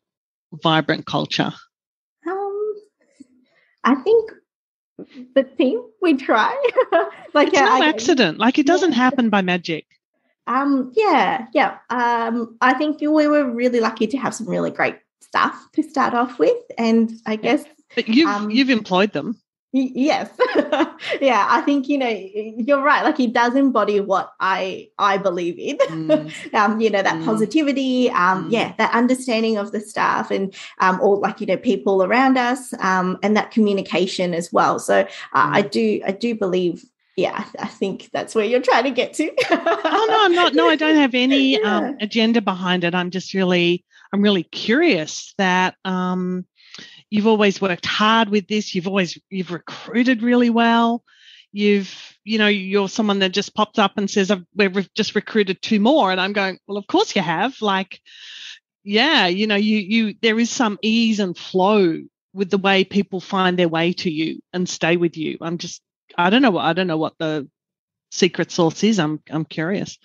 vibrant 0.65 1.07
culture? 1.07 1.53
Um, 2.27 2.75
I 3.85 3.95
think 3.95 4.33
the 5.37 5.45
team 5.45 5.81
we 6.03 6.15
try. 6.15 6.51
like 7.35 7.49
it's 7.49 7.57
yeah, 7.57 7.67
no 7.67 7.83
I, 7.85 7.89
accident. 7.89 8.39
Like 8.39 8.59
it 8.59 8.67
doesn't 8.67 8.91
yeah. 8.91 8.97
happen 8.99 9.31
by 9.31 9.43
magic. 9.43 9.87
Um, 10.47 10.93
yeah, 10.95 11.47
yeah. 11.53 11.79
Um, 11.91 12.57
I 12.61 12.75
think 12.75 13.01
we 13.01 13.27
were 13.27 13.51
really 13.51 13.81
lucky 13.81 14.07
to 14.09 14.19
have 14.19 14.35
some 14.35 14.49
really 14.49 14.71
great 14.71 14.97
staff 15.21 15.55
to 15.75 15.83
start 15.83 16.15
off 16.15 16.39
with, 16.39 16.57
and 16.79 17.13
I 17.27 17.37
guess. 17.37 17.65
But 17.95 18.09
you've 18.09 18.29
um, 18.29 18.51
you've 18.51 18.71
employed 18.71 19.13
them. 19.13 19.41
yes 19.73 20.29
yeah 21.21 21.47
i 21.49 21.63
think 21.65 21.89
you 21.89 21.97
know 21.97 22.09
you're 22.09 22.83
right 22.83 23.05
like 23.05 23.17
he 23.17 23.29
does 23.29 23.55
embody 23.55 24.01
what 24.01 24.33
i 24.41 24.89
i 24.99 25.17
believe 25.17 25.57
in 25.61 25.79
mm. 25.79 26.55
um 26.55 26.81
you 26.81 26.91
know 26.91 27.01
that 27.01 27.15
mm. 27.15 27.25
positivity 27.25 28.11
um 28.11 28.49
mm. 28.49 28.53
yeah 28.53 28.75
that 28.79 28.93
understanding 28.93 29.57
of 29.59 29.71
the 29.71 29.79
staff 29.79 30.33
and 30.33 30.53
um 30.81 31.01
all 31.01 31.21
like 31.21 31.41
you 31.41 31.47
know 31.47 31.57
people 31.57 32.03
around 32.03 32.37
us 32.37 32.75
um 32.81 33.17
and 33.23 33.37
that 33.37 33.53
communication 33.53 34.35
as 34.35 34.53
well 34.53 34.81
so 34.81 35.03
uh, 35.03 35.07
i 35.33 35.63
mm. 35.63 35.71
do 35.71 36.03
i 36.05 36.11
do 36.11 36.35
believe 36.35 36.85
yeah, 37.17 37.45
I 37.59 37.67
think 37.67 38.09
that's 38.13 38.35
where 38.35 38.45
you're 38.45 38.63
trying 38.63 38.85
to 38.85 38.91
get 38.91 39.15
to. 39.15 39.31
oh 39.51 40.07
no, 40.09 40.25
I'm 40.25 40.35
not. 40.35 40.55
No, 40.55 40.69
I 40.69 40.77
don't 40.77 40.97
have 40.97 41.15
any 41.15 41.53
yeah. 41.61 41.77
um, 41.77 41.97
agenda 42.01 42.41
behind 42.41 42.85
it. 42.85 42.95
I'm 42.95 43.11
just 43.11 43.35
really, 43.35 43.85
I'm 44.13 44.23
really 44.23 44.45
curious 44.45 45.35
that 45.39 45.75
um, 45.85 46.47
you've 47.11 47.27
always 47.27 47.61
worked 47.61 47.87
hard 47.87 48.29
with 48.29 48.49
this. 48.49 48.75
You've 48.75 48.87
always, 48.87 49.19
you've 49.29 49.51
recruited 49.51 50.23
really 50.23 50.51
well. 50.51 51.03
You've, 51.53 51.93
you 52.25 52.39
know, 52.39 52.47
you're 52.47 52.89
someone 52.89 53.19
that 53.21 53.33
just 53.33 53.55
pops 53.55 53.79
up 53.79 53.99
and 53.99 54.09
says, 54.09 54.31
"We've 54.55 54.89
just 54.95 55.17
recruited 55.17 55.61
two 55.61 55.81
more," 55.81 56.13
and 56.13 56.21
I'm 56.21 56.33
going, 56.33 56.59
"Well, 56.67 56.79
of 56.79 56.87
course 56.87 57.17
you 57.17 57.23
have." 57.23 57.61
Like, 57.61 58.01
yeah, 58.85 59.27
you 59.27 59.49
know, 59.49 59.57
you, 59.57 59.79
you, 59.79 60.15
there 60.23 60.39
is 60.39 60.49
some 60.49 60.79
ease 60.81 61.19
and 61.19 61.37
flow 61.37 62.01
with 62.33 62.51
the 62.51 62.59
way 62.59 62.85
people 62.85 63.21
find 63.21 63.59
their 63.59 63.69
way 63.69 63.93
to 63.95 64.11
you 64.11 64.41
and 64.53 64.69
stay 64.69 64.97
with 64.97 65.17
you. 65.17 65.39
I'm 65.41 65.59
just 65.59 65.83
I 66.21 66.31
don't 66.31 66.43
know. 66.43 66.59
I 66.59 66.73
don't 66.73 66.87
know 66.87 66.99
what 66.99 67.15
the 67.19 67.49
secret 68.11 68.51
sauce 68.51 68.83
is. 68.85 68.99
I'm 68.99 69.23
I'm 69.31 69.45
curious. 69.45 69.99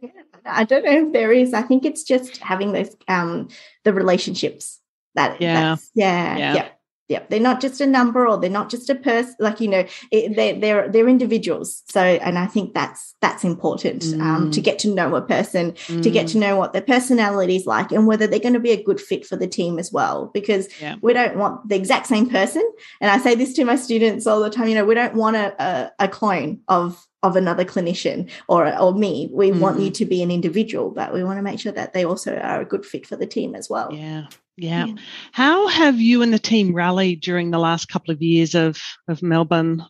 Yeah, 0.00 0.10
I 0.44 0.64
don't 0.64 0.84
know 0.84 1.06
if 1.06 1.12
there 1.12 1.32
is. 1.32 1.54
I 1.54 1.62
think 1.62 1.84
it's 1.84 2.04
just 2.04 2.38
having 2.38 2.72
those 2.72 2.96
um 3.08 3.48
the 3.84 3.92
relationships 3.92 4.80
that 5.14 5.40
yeah 5.40 5.76
yeah 5.94 6.36
yeah. 6.36 6.54
yeah. 6.54 6.68
Yep, 7.08 7.30
they're 7.30 7.38
not 7.38 7.60
just 7.60 7.80
a 7.80 7.86
number 7.86 8.26
or 8.26 8.36
they're 8.36 8.50
not 8.50 8.68
just 8.68 8.90
a 8.90 8.94
person. 8.96 9.36
Like 9.38 9.60
you 9.60 9.68
know, 9.68 9.86
it, 10.10 10.34
they're 10.34 10.58
they're 10.58 10.88
they're 10.88 11.08
individuals. 11.08 11.84
So, 11.88 12.00
and 12.00 12.36
I 12.36 12.46
think 12.46 12.74
that's 12.74 13.14
that's 13.20 13.44
important 13.44 14.02
mm. 14.02 14.20
um, 14.20 14.50
to 14.50 14.60
mm. 14.60 14.64
get 14.64 14.80
to 14.80 14.88
know 14.88 15.14
a 15.14 15.22
person, 15.22 15.72
mm. 15.72 16.02
to 16.02 16.10
get 16.10 16.26
to 16.28 16.36
mm. 16.36 16.40
know 16.40 16.56
what 16.56 16.72
their 16.72 16.82
personality 16.82 17.56
is 17.56 17.66
like, 17.66 17.92
and 17.92 18.08
whether 18.08 18.26
they're 18.26 18.40
going 18.40 18.54
to 18.54 18.60
be 18.60 18.72
a 18.72 18.82
good 18.82 19.00
fit 19.00 19.24
for 19.24 19.36
the 19.36 19.46
team 19.46 19.78
as 19.78 19.92
well. 19.92 20.32
Because 20.34 20.68
yeah. 20.80 20.96
we 21.00 21.12
don't 21.12 21.36
want 21.36 21.68
the 21.68 21.76
exact 21.76 22.08
same 22.08 22.28
person. 22.28 22.68
And 23.00 23.10
I 23.10 23.18
say 23.18 23.36
this 23.36 23.52
to 23.54 23.64
my 23.64 23.76
students 23.76 24.26
all 24.26 24.40
the 24.40 24.50
time. 24.50 24.66
You 24.66 24.74
know, 24.74 24.84
we 24.84 24.94
don't 24.94 25.14
want 25.14 25.36
a 25.36 25.54
a, 25.62 25.92
a 26.00 26.08
clone 26.08 26.60
of 26.66 27.06
of 27.22 27.36
another 27.36 27.64
clinician 27.64 28.28
or 28.48 28.76
or 28.80 28.94
me. 28.94 29.28
We 29.32 29.52
mm. 29.52 29.60
want 29.60 29.78
you 29.78 29.90
to 29.92 30.04
be 30.04 30.22
an 30.24 30.32
individual, 30.32 30.90
but 30.90 31.14
we 31.14 31.22
want 31.22 31.38
to 31.38 31.42
make 31.42 31.60
sure 31.60 31.72
that 31.72 31.92
they 31.92 32.04
also 32.04 32.36
are 32.36 32.62
a 32.62 32.64
good 32.64 32.84
fit 32.84 33.06
for 33.06 33.14
the 33.14 33.26
team 33.26 33.54
as 33.54 33.70
well. 33.70 33.92
Yeah. 33.92 34.26
Yeah. 34.56 34.86
yeah. 34.86 34.94
How 35.32 35.68
have 35.68 36.00
you 36.00 36.22
and 36.22 36.32
the 36.32 36.38
team 36.38 36.74
rallied 36.74 37.20
during 37.20 37.50
the 37.50 37.58
last 37.58 37.88
couple 37.88 38.12
of 38.12 38.22
years 38.22 38.54
of, 38.54 38.80
of 39.08 39.22
Melbourne? 39.22 39.84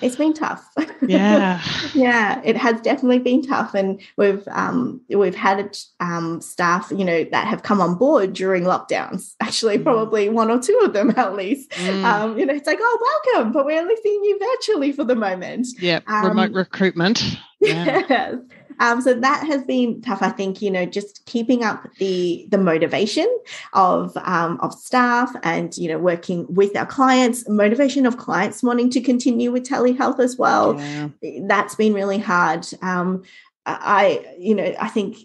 It's 0.00 0.16
been 0.16 0.32
tough. 0.34 0.64
Yeah. 1.02 1.60
yeah, 1.94 2.40
it 2.44 2.56
has 2.56 2.80
definitely 2.80 3.18
been 3.18 3.42
tough. 3.42 3.74
And 3.74 4.00
we've 4.16 4.46
um, 4.48 5.00
we've 5.08 5.34
had 5.34 5.76
um, 6.00 6.40
staff, 6.40 6.92
you 6.94 7.04
know, 7.04 7.24
that 7.32 7.46
have 7.48 7.62
come 7.62 7.80
on 7.80 7.96
board 7.96 8.32
during 8.32 8.64
lockdowns. 8.64 9.34
Actually, 9.40 9.78
mm. 9.78 9.82
probably 9.82 10.28
one 10.28 10.50
or 10.50 10.60
two 10.60 10.78
of 10.84 10.92
them 10.92 11.12
at 11.16 11.34
least. 11.34 11.70
Mm. 11.70 12.04
Um, 12.04 12.38
you 12.38 12.46
know, 12.46 12.54
it's 12.54 12.66
like, 12.66 12.78
oh, 12.80 13.20
welcome, 13.24 13.52
but 13.52 13.66
we're 13.66 13.80
only 13.80 13.96
seeing 14.02 14.22
you 14.24 14.38
virtually 14.38 14.92
for 14.92 15.04
the 15.04 15.16
moment. 15.16 15.66
Yeah, 15.80 16.00
remote 16.06 16.50
um, 16.50 16.54
recruitment. 16.54 17.22
Yeah. 17.60 18.04
Yes. 18.08 18.34
Um, 18.80 19.00
so 19.00 19.14
that 19.14 19.46
has 19.46 19.62
been 19.64 20.00
tough. 20.02 20.22
I 20.22 20.30
think 20.30 20.62
you 20.62 20.70
know 20.70 20.86
just 20.86 21.24
keeping 21.26 21.64
up 21.64 21.86
the 21.98 22.46
the 22.50 22.58
motivation 22.58 23.28
of 23.72 24.16
um, 24.18 24.58
of 24.60 24.74
staff 24.74 25.34
and 25.42 25.76
you 25.76 25.88
know 25.88 25.98
working 25.98 26.46
with 26.48 26.76
our 26.76 26.86
clients, 26.86 27.48
motivation 27.48 28.06
of 28.06 28.16
clients 28.16 28.62
wanting 28.62 28.90
to 28.90 29.00
continue 29.00 29.50
with 29.50 29.64
telehealth 29.64 30.20
as 30.20 30.36
well. 30.36 30.78
Yeah. 30.78 31.08
That's 31.42 31.74
been 31.74 31.94
really 31.94 32.18
hard. 32.18 32.66
Um, 32.82 33.22
I, 33.66 34.34
you 34.38 34.54
know, 34.54 34.74
I 34.80 34.88
think 34.88 35.18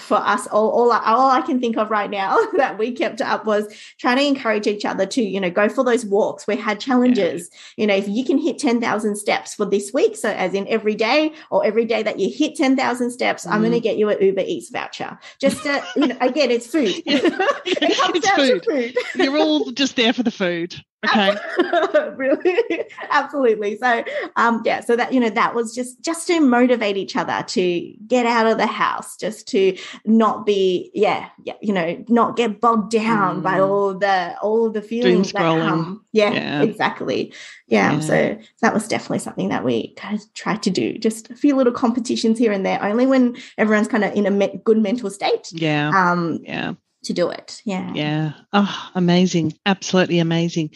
for 0.00 0.16
us 0.16 0.46
all, 0.48 0.70
all, 0.70 0.92
all 0.92 1.30
I 1.30 1.40
can 1.40 1.60
think 1.60 1.76
of 1.76 1.90
right 1.90 2.10
now 2.10 2.38
that 2.56 2.78
we 2.78 2.92
kept 2.92 3.20
up 3.20 3.46
was 3.46 3.72
trying 3.98 4.18
to 4.18 4.26
encourage 4.26 4.66
each 4.66 4.84
other 4.84 5.06
to 5.06 5.22
you 5.22 5.40
know 5.40 5.50
go 5.50 5.68
for 5.68 5.84
those 5.84 6.04
walks 6.04 6.46
we 6.46 6.56
had 6.56 6.80
challenges 6.80 7.48
yeah. 7.52 7.82
you 7.82 7.86
know 7.86 7.94
if 7.94 8.08
you 8.08 8.24
can 8.24 8.38
hit 8.38 8.58
10,000 8.58 9.16
steps 9.16 9.54
for 9.54 9.64
this 9.64 9.92
week 9.92 10.16
so 10.16 10.30
as 10.30 10.54
in 10.54 10.66
every 10.68 10.94
day 10.94 11.32
or 11.50 11.64
every 11.64 11.84
day 11.84 12.02
that 12.02 12.18
you 12.18 12.30
hit 12.30 12.56
10,000 12.56 13.10
steps 13.10 13.46
mm. 13.46 13.50
I'm 13.50 13.60
going 13.60 13.72
to 13.72 13.80
get 13.80 13.96
you 13.96 14.08
an 14.08 14.18
Uber 14.20 14.42
Eats 14.46 14.70
voucher 14.70 15.18
just 15.40 15.62
to, 15.62 15.82
you 15.96 16.08
know, 16.08 16.16
again 16.20 16.50
it's 16.50 16.66
food 16.66 16.88
it 17.06 17.32
it's 17.66 18.30
food. 18.30 18.64
food 18.64 18.94
you're 19.14 19.38
all 19.38 19.70
just 19.70 19.96
there 19.96 20.12
for 20.12 20.22
the 20.22 20.30
food 20.30 20.74
okay. 21.06 21.34
Really? 22.16 22.84
Absolutely. 23.10 23.76
So 23.78 24.04
um 24.36 24.62
yeah 24.64 24.80
so 24.80 24.96
that 24.96 25.12
you 25.12 25.20
know 25.20 25.30
that 25.30 25.54
was 25.54 25.74
just 25.74 26.00
just 26.02 26.26
to 26.26 26.40
motivate 26.40 26.96
each 26.96 27.16
other 27.16 27.44
to 27.48 27.94
get 28.06 28.26
out 28.26 28.46
of 28.46 28.58
the 28.58 28.66
house 28.66 29.16
just 29.16 29.46
to 29.48 29.76
not 30.04 30.44
be 30.44 30.90
yeah 30.94 31.28
yeah 31.44 31.54
you 31.60 31.72
know 31.72 32.04
not 32.08 32.36
get 32.36 32.60
bogged 32.60 32.90
down 32.90 33.40
mm. 33.40 33.42
by 33.42 33.60
all 33.60 33.94
the 33.94 34.36
all 34.42 34.70
the 34.70 34.82
feelings 34.82 35.32
that 35.32 35.40
come. 35.40 36.04
Yeah, 36.12 36.32
yeah, 36.32 36.62
exactly. 36.62 37.32
Yeah, 37.66 37.92
yeah. 37.92 38.00
so 38.00 38.38
that 38.62 38.74
was 38.74 38.88
definitely 38.88 39.18
something 39.20 39.50
that 39.50 39.64
we 39.64 39.94
kind 39.94 40.18
of 40.18 40.32
tried 40.34 40.62
to 40.64 40.70
do 40.70 40.98
just 40.98 41.30
a 41.30 41.36
few 41.36 41.54
little 41.54 41.72
competitions 41.72 42.38
here 42.38 42.50
and 42.52 42.64
there 42.64 42.82
only 42.82 43.06
when 43.06 43.36
everyone's 43.58 43.88
kind 43.88 44.04
of 44.04 44.14
in 44.14 44.26
a 44.26 44.30
me- 44.30 44.60
good 44.64 44.78
mental 44.78 45.10
state. 45.10 45.52
Yeah. 45.52 45.90
Um 45.94 46.40
yeah 46.42 46.74
to 47.08 47.14
do 47.14 47.30
it. 47.30 47.60
Yeah. 47.64 47.92
Yeah. 47.94 48.32
Oh, 48.52 48.90
amazing. 48.94 49.54
Absolutely 49.64 50.18
amazing. 50.18 50.70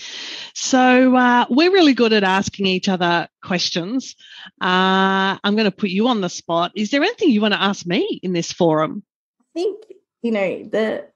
So 0.54 1.14
uh, 1.14 1.44
we're 1.48 1.70
really 1.70 1.92
good 1.92 2.12
at 2.12 2.24
asking 2.24 2.66
each 2.66 2.88
other 2.88 3.28
questions. 3.42 4.16
Uh, 4.60 5.36
I'm 5.44 5.54
going 5.54 5.70
to 5.70 5.70
put 5.70 5.90
you 5.90 6.08
on 6.08 6.22
the 6.22 6.30
spot. 6.30 6.72
Is 6.74 6.90
there 6.90 7.02
anything 7.02 7.30
you 7.30 7.42
want 7.42 7.54
to 7.54 7.62
ask 7.62 7.86
me 7.86 8.18
in 8.22 8.32
this 8.32 8.50
forum? 8.50 9.02
I 9.40 9.44
think, 9.54 9.84
you 10.22 10.32
know, 10.32 10.64
the 10.64 11.06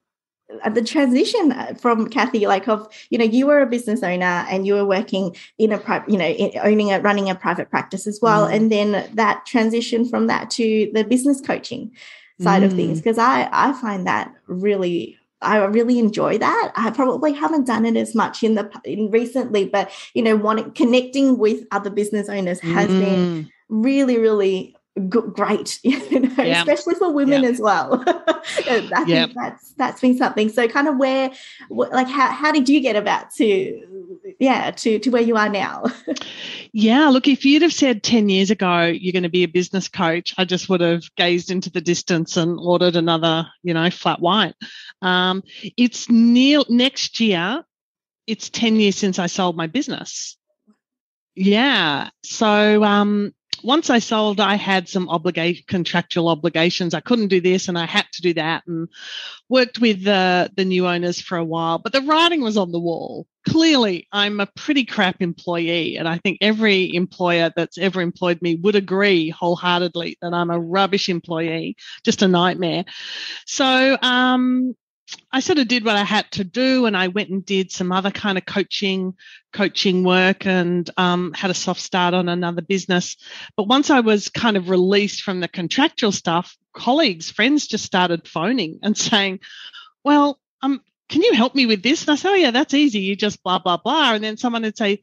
uh, 0.63 0.69
the 0.69 0.83
transition 0.83 1.51
uh, 1.51 1.73
from 1.73 2.09
Kathy, 2.09 2.47
like 2.47 2.67
of 2.69 2.87
you 3.09 3.17
know, 3.17 3.25
you 3.25 3.47
were 3.47 3.59
a 3.59 3.65
business 3.65 4.03
owner 4.03 4.45
and 4.49 4.65
you 4.65 4.75
were 4.75 4.85
working 4.85 5.35
in 5.57 5.73
a 5.73 5.77
private, 5.77 6.09
you 6.09 6.17
know, 6.17 6.61
owning 6.63 6.93
a 6.93 7.01
running 7.01 7.29
a 7.29 7.35
private 7.35 7.69
practice 7.69 8.07
as 8.07 8.19
well, 8.21 8.47
mm. 8.47 8.53
and 8.53 8.71
then 8.71 9.09
that 9.15 9.45
transition 9.45 10.07
from 10.07 10.27
that 10.27 10.49
to 10.51 10.89
the 10.93 11.03
business 11.03 11.41
coaching 11.41 11.91
side 12.39 12.61
mm. 12.61 12.65
of 12.65 12.73
things 12.73 12.99
because 12.99 13.17
mm. 13.17 13.23
I 13.23 13.49
I 13.51 13.73
find 13.73 14.07
that 14.07 14.33
really 14.47 15.17
I 15.41 15.57
really 15.65 15.99
enjoy 15.99 16.37
that. 16.39 16.71
I 16.75 16.89
probably 16.91 17.33
haven't 17.33 17.67
done 17.67 17.85
it 17.85 17.95
as 17.95 18.15
much 18.15 18.43
in 18.43 18.55
the 18.55 18.69
in 18.83 19.11
recently, 19.11 19.65
but 19.65 19.91
you 20.13 20.23
know, 20.23 20.35
wanting 20.35 20.71
connecting 20.71 21.37
with 21.37 21.65
other 21.71 21.89
business 21.89 22.27
owners 22.29 22.59
has 22.61 22.89
mm. 22.89 22.99
been 22.99 23.51
really, 23.69 24.17
really 24.17 24.75
good, 25.09 25.33
great. 25.33 25.79
You 25.87 26.19
know, 26.21 26.43
yeah. 26.43 26.59
especially 26.59 26.95
for 26.95 27.11
women 27.11 27.43
yeah. 27.43 27.49
as 27.49 27.59
well. 27.59 28.03
I 28.07 29.03
think 29.05 29.33
that's 29.35 29.73
that's 29.73 30.01
been 30.01 30.17
something. 30.17 30.49
So, 30.49 30.67
kind 30.67 30.87
of 30.87 30.97
where, 30.97 31.31
like, 31.69 32.07
how 32.07 32.31
how 32.31 32.51
did 32.51 32.69
you 32.69 32.79
get 32.79 32.95
about 32.95 33.31
to, 33.35 33.86
yeah, 34.39 34.71
to 34.71 34.99
to 34.99 35.09
where 35.09 35.21
you 35.21 35.35
are 35.37 35.49
now? 35.49 35.85
Yeah, 36.73 37.09
look, 37.09 37.27
if 37.27 37.43
you'd 37.43 37.63
have 37.63 37.73
said 37.73 38.03
10 38.03 38.29
years 38.29 38.51
ago 38.51 38.83
you're 38.83 39.13
going 39.13 39.23
to 39.23 39.29
be 39.29 39.43
a 39.43 39.47
business 39.47 39.87
coach, 39.87 40.35
I 40.37 40.45
just 40.45 40.69
would 40.69 40.81
have 40.81 41.03
gazed 41.15 41.49
into 41.49 41.71
the 41.71 41.81
distance 41.81 42.37
and 42.37 42.59
ordered 42.59 42.95
another, 42.95 43.47
you 43.63 43.73
know, 43.73 43.89
flat 43.89 44.19
white. 44.19 44.53
Um, 45.01 45.41
it's 45.75 46.07
near 46.07 46.61
next 46.69 47.19
year, 47.19 47.63
it's 48.27 48.49
10 48.49 48.75
years 48.75 48.95
since 48.95 49.17
I 49.17 49.25
sold 49.25 49.57
my 49.57 49.65
business. 49.65 50.37
Yeah. 51.35 52.09
So 52.23 52.83
um, 52.83 53.33
once 53.63 53.89
I 53.89 53.99
sold, 53.99 54.39
I 54.39 54.55
had 54.55 54.87
some 54.89 55.09
obligation, 55.09 55.63
contractual 55.67 56.27
obligations. 56.27 56.93
I 56.93 56.99
couldn't 56.99 57.27
do 57.27 57.41
this 57.41 57.67
and 57.67 57.77
I 57.77 57.85
had 57.85 58.05
to 58.13 58.21
do 58.21 58.33
that 58.35 58.63
and 58.67 58.87
worked 59.49 59.79
with 59.79 60.03
the, 60.03 60.51
the 60.55 60.65
new 60.65 60.87
owners 60.87 61.21
for 61.21 61.37
a 61.37 61.45
while, 61.45 61.77
but 61.77 61.93
the 61.93 62.01
writing 62.01 62.41
was 62.41 62.57
on 62.57 62.71
the 62.71 62.79
wall. 62.79 63.27
Clearly, 63.47 64.07
I'm 64.11 64.39
a 64.39 64.45
pretty 64.45 64.83
crap 64.85 65.21
employee. 65.21 65.97
And 65.97 66.07
I 66.07 66.17
think 66.17 66.39
every 66.41 66.93
employer 66.93 67.51
that's 67.55 67.77
ever 67.77 68.01
employed 68.01 68.41
me 68.41 68.55
would 68.55 68.75
agree 68.75 69.29
wholeheartedly 69.29 70.17
that 70.21 70.33
I'm 70.33 70.49
a 70.49 70.59
rubbish 70.59 71.07
employee, 71.07 71.77
just 72.03 72.21
a 72.21 72.27
nightmare. 72.27 72.83
So, 73.45 73.97
um, 74.01 74.75
I 75.31 75.39
sort 75.39 75.59
of 75.59 75.67
did 75.67 75.85
what 75.85 75.95
I 75.95 76.03
had 76.03 76.29
to 76.31 76.43
do, 76.43 76.85
and 76.85 76.95
I 76.95 77.07
went 77.07 77.29
and 77.29 77.45
did 77.45 77.71
some 77.71 77.91
other 77.91 78.11
kind 78.11 78.37
of 78.37 78.45
coaching, 78.45 79.15
coaching 79.53 80.03
work, 80.03 80.45
and 80.45 80.89
um, 80.97 81.33
had 81.33 81.51
a 81.51 81.55
soft 81.55 81.81
start 81.81 82.13
on 82.13 82.27
another 82.27 82.61
business. 82.61 83.15
But 83.55 83.67
once 83.67 83.89
I 83.89 84.01
was 84.01 84.29
kind 84.29 84.57
of 84.57 84.69
released 84.69 85.21
from 85.21 85.39
the 85.39 85.47
contractual 85.47 86.11
stuff, 86.11 86.57
colleagues, 86.73 87.31
friends 87.31 87.67
just 87.67 87.85
started 87.85 88.27
phoning 88.27 88.79
and 88.83 88.97
saying, 88.97 89.39
"Well, 90.03 90.39
um, 90.61 90.81
can 91.09 91.21
you 91.21 91.33
help 91.33 91.55
me 91.55 91.65
with 91.65 91.83
this?" 91.83 92.01
And 92.01 92.11
I 92.11 92.15
said, 92.15 92.31
"Oh 92.31 92.35
yeah, 92.35 92.51
that's 92.51 92.73
easy. 92.73 92.99
You 92.99 93.15
just 93.15 93.43
blah 93.43 93.59
blah 93.59 93.77
blah." 93.77 94.13
And 94.13 94.23
then 94.23 94.37
someone 94.37 94.63
would 94.63 94.77
say, 94.77 95.01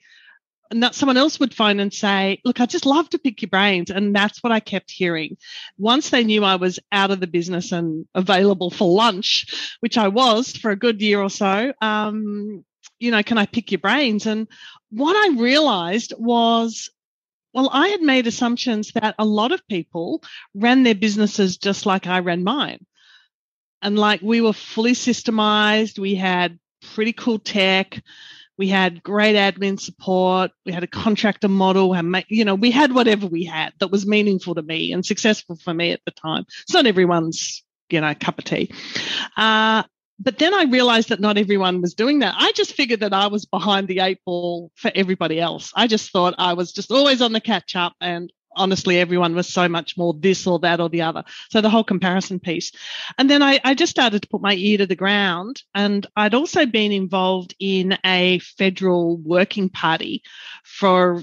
and 0.71 0.83
that 0.83 0.95
someone 0.95 1.17
else 1.17 1.39
would 1.39 1.55
phone 1.55 1.81
and 1.81 1.93
say, 1.93 2.41
Look, 2.45 2.61
I 2.61 2.67
just 2.67 2.87
love 2.87 3.09
to 3.11 3.19
pick 3.19 3.43
your 3.43 3.51
brains. 3.51 3.91
And 3.91 4.15
that's 4.15 4.43
what 4.43 4.53
I 4.53 4.61
kept 4.61 4.91
hearing. 4.91 5.37
Once 5.79 6.11
they 6.11 6.25
knew 6.25 6.45
I 6.45 6.57
was 6.57 6.79
out 6.91 7.11
of 7.11 7.21
the 7.21 7.27
business 7.27 7.73
and 7.73 8.07
available 8.15 8.71
for 8.71 8.91
lunch, 8.91 9.77
which 9.81 9.99
I 9.99 10.09
was 10.09 10.53
for 10.53 10.71
a 10.71 10.77
good 10.77 11.01
year 11.03 11.21
or 11.21 11.31
so, 11.31 11.73
um, 11.81 12.65
you 12.99 13.11
know, 13.11 13.23
can 13.23 13.39
I 13.39 13.47
pick 13.47 13.71
your 13.71 13.81
brains? 13.81 14.27
And 14.27 14.49
what 14.91 15.15
I 15.17 15.37
realized 15.39 16.15
was, 16.17 16.91
well, 17.53 17.69
I 17.73 17.89
had 17.89 18.01
made 18.01 18.27
assumptions 18.27 18.93
that 18.93 19.15
a 19.19 19.25
lot 19.25 19.53
of 19.53 19.67
people 19.69 20.23
ran 20.55 20.83
their 20.83 20.95
businesses 20.95 21.57
just 21.59 21.87
like 21.87 22.07
I 22.07 22.21
ran 22.21 22.43
mine. 22.43 22.85
And 23.83 23.99
like 23.99 24.23
we 24.23 24.41
were 24.41 24.55
fully 24.55 24.95
systemized, 24.95 25.99
we 25.99 26.15
had 26.15 26.59
pretty 26.95 27.13
cool 27.13 27.39
tech 27.39 28.03
we 28.57 28.69
had 28.69 29.03
great 29.03 29.37
admin 29.37 29.81
support. 29.81 30.53
We 30.65 30.73
had 30.73 30.85
a 30.85 30.89
contractor 30.89 31.49
model. 31.49 31.95
And, 31.95 32.25
you 32.29 32.45
know, 32.45 32.55
we 32.55 32.71
had 32.71 32.93
whatever 32.93 33.27
we 33.27 33.45
had 33.45 33.73
that 33.81 33.91
was 33.91 34.07
meaningful 34.07 34.55
to 34.55 34.63
me 34.63 34.93
and 34.93 35.05
successful 35.05 35.57
for 35.57 35.75
me 35.75 35.93
at 35.93 36.01
the 36.05 36.13
time. 36.13 36.45
It's 36.63 36.75
not 36.75 36.87
everyone's, 36.87 37.65
you 37.91 38.01
know, 38.01 38.15
cup 38.15 38.39
of 38.39 38.45
tea. 38.45 38.73
Uh, 39.37 39.83
but 40.21 40.39
then 40.39 40.55
I 40.55 40.65
realized 40.65 41.09
that 41.09 41.21
not 41.21 41.39
everyone 41.39 41.81
was 41.81 41.95
doing 41.95 42.21
that. 42.21 42.37
I 42.39 42.53
just 42.53 42.75
figured 42.75 43.01
that 43.01 43.13
I 43.13 43.27
was 43.27 43.47
behind 43.47 43.89
the 43.89 43.99
eight 44.01 44.21
ball 44.25 44.71
for 44.77 44.91
everybody 44.95 45.41
else. 45.41 45.73
I 45.75 45.89
just 45.89 46.13
thought 46.13 46.35
I 46.39 46.53
was 46.53 46.73
just 46.73 46.93
always 46.93 47.21
on 47.21 47.33
the 47.33 47.41
catch 47.41 47.75
up 47.75 47.95
and 48.01 48.33
honestly 48.57 48.99
everyone 48.99 49.35
was 49.35 49.49
so 49.49 49.69
much 49.69 49.97
more 49.97 50.15
this 50.15 50.47
or 50.47 50.59
that 50.61 50.81
or 50.81 50.89
the 50.89 51.03
other. 51.03 51.25
So 51.51 51.61
the 51.61 51.71
whole 51.71 51.85
comparison 51.85 52.41
piece. 52.41 52.73
And 53.19 53.29
then 53.29 53.43
I, 53.43 53.61
I, 53.65 53.75
just 53.75 53.91
started 53.91 54.23
to 54.23 54.29
put 54.29 54.41
my 54.41 54.55
ear 54.55 54.79
to 54.79 54.87
the 54.87 54.95
ground 54.95 55.63
and 55.75 56.07
i'd 56.17 56.35
also 56.35 56.65
been 56.65 56.93
involved 56.93 57.55
in 57.59 57.99
a 58.05 58.39
federal 58.39 59.17
working 59.17 59.69
party 59.69 60.23
for 60.63 61.23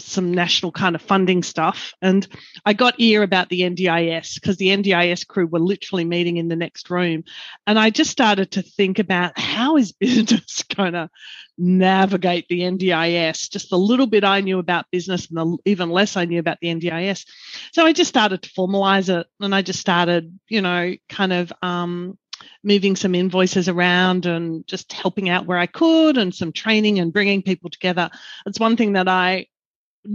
some 0.00 0.32
national 0.32 0.72
kind 0.72 0.94
of 0.94 1.02
funding 1.02 1.42
stuff. 1.42 1.94
And 2.02 2.26
I 2.64 2.72
got 2.72 2.94
ear 2.98 3.22
about 3.22 3.48
the 3.48 3.60
NDIS 3.60 4.34
because 4.34 4.56
the 4.56 4.68
NDIS 4.68 5.26
crew 5.26 5.46
were 5.46 5.60
literally 5.60 6.04
meeting 6.04 6.36
in 6.36 6.48
the 6.48 6.56
next 6.56 6.90
room. 6.90 7.24
And 7.66 7.78
I 7.78 7.90
just 7.90 8.10
started 8.10 8.52
to 8.52 8.62
think 8.62 8.98
about 8.98 9.38
how 9.38 9.76
is 9.76 9.92
business 10.00 10.64
going 10.74 10.94
to 10.94 11.10
navigate 11.60 12.48
the 12.48 12.60
NDIS? 12.60 13.50
Just 13.50 13.70
the 13.70 13.78
little 13.78 14.06
bit 14.06 14.24
I 14.24 14.40
knew 14.40 14.58
about 14.58 14.90
business 14.90 15.28
and 15.28 15.38
the 15.38 15.58
even 15.66 15.90
less 15.90 16.16
I 16.16 16.24
knew 16.24 16.38
about 16.38 16.58
the 16.60 16.68
NDIS. 16.68 17.26
So 17.72 17.84
I 17.84 17.92
just 17.92 18.08
started 18.08 18.42
to 18.42 18.50
formalize 18.50 19.08
it 19.08 19.26
and 19.40 19.54
I 19.54 19.62
just 19.62 19.78
started, 19.78 20.38
you 20.48 20.62
know, 20.62 20.94
kind 21.08 21.32
of 21.32 21.52
um, 21.62 22.18
moving 22.62 22.96
some 22.96 23.14
invoices 23.14 23.68
around 23.68 24.26
and 24.26 24.66
just 24.66 24.92
helping 24.92 25.28
out 25.28 25.46
where 25.46 25.58
I 25.58 25.66
could 25.66 26.16
and 26.16 26.34
some 26.34 26.52
training 26.52 26.98
and 26.98 27.12
bringing 27.12 27.42
people 27.42 27.70
together. 27.70 28.10
It's 28.46 28.60
one 28.60 28.76
thing 28.76 28.94
that 28.94 29.08
I 29.08 29.46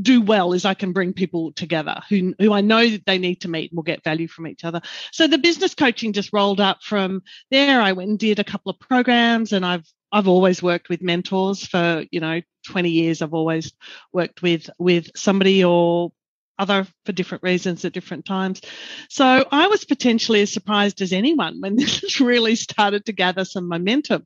do 0.01 0.21
well 0.21 0.53
is 0.53 0.65
I 0.65 0.73
can 0.73 0.93
bring 0.93 1.13
people 1.13 1.51
together 1.53 2.01
who 2.09 2.33
who 2.39 2.53
I 2.53 2.61
know 2.61 2.87
that 2.89 3.05
they 3.05 3.17
need 3.17 3.41
to 3.41 3.47
meet 3.47 3.71
and 3.71 3.77
will 3.77 3.83
get 3.83 4.03
value 4.03 4.27
from 4.27 4.47
each 4.47 4.63
other. 4.63 4.81
So 5.11 5.27
the 5.27 5.37
business 5.37 5.75
coaching 5.75 6.13
just 6.13 6.33
rolled 6.33 6.59
up 6.59 6.81
from 6.81 7.21
there. 7.51 7.81
I 7.81 7.93
went 7.93 8.09
and 8.09 8.19
did 8.19 8.39
a 8.39 8.43
couple 8.43 8.71
of 8.71 8.79
programs 8.79 9.53
and 9.53 9.65
I've 9.65 9.85
I've 10.11 10.27
always 10.27 10.63
worked 10.63 10.89
with 10.89 11.01
mentors 11.01 11.65
for, 11.65 12.05
you 12.09 12.19
know, 12.19 12.41
20 12.67 12.89
years. 12.89 13.21
I've 13.21 13.33
always 13.33 13.73
worked 14.13 14.41
with 14.41 14.69
with 14.79 15.09
somebody 15.15 15.63
or 15.63 16.11
other 16.57 16.87
for 17.05 17.11
different 17.11 17.43
reasons 17.43 17.83
at 17.85 17.93
different 17.93 18.25
times. 18.25 18.61
So 19.09 19.45
I 19.51 19.67
was 19.67 19.83
potentially 19.83 20.41
as 20.41 20.53
surprised 20.53 21.01
as 21.01 21.11
anyone 21.11 21.59
when 21.59 21.75
this 21.77 22.19
really 22.19 22.55
started 22.55 23.05
to 23.05 23.13
gather 23.13 23.45
some 23.45 23.67
momentum. 23.67 24.25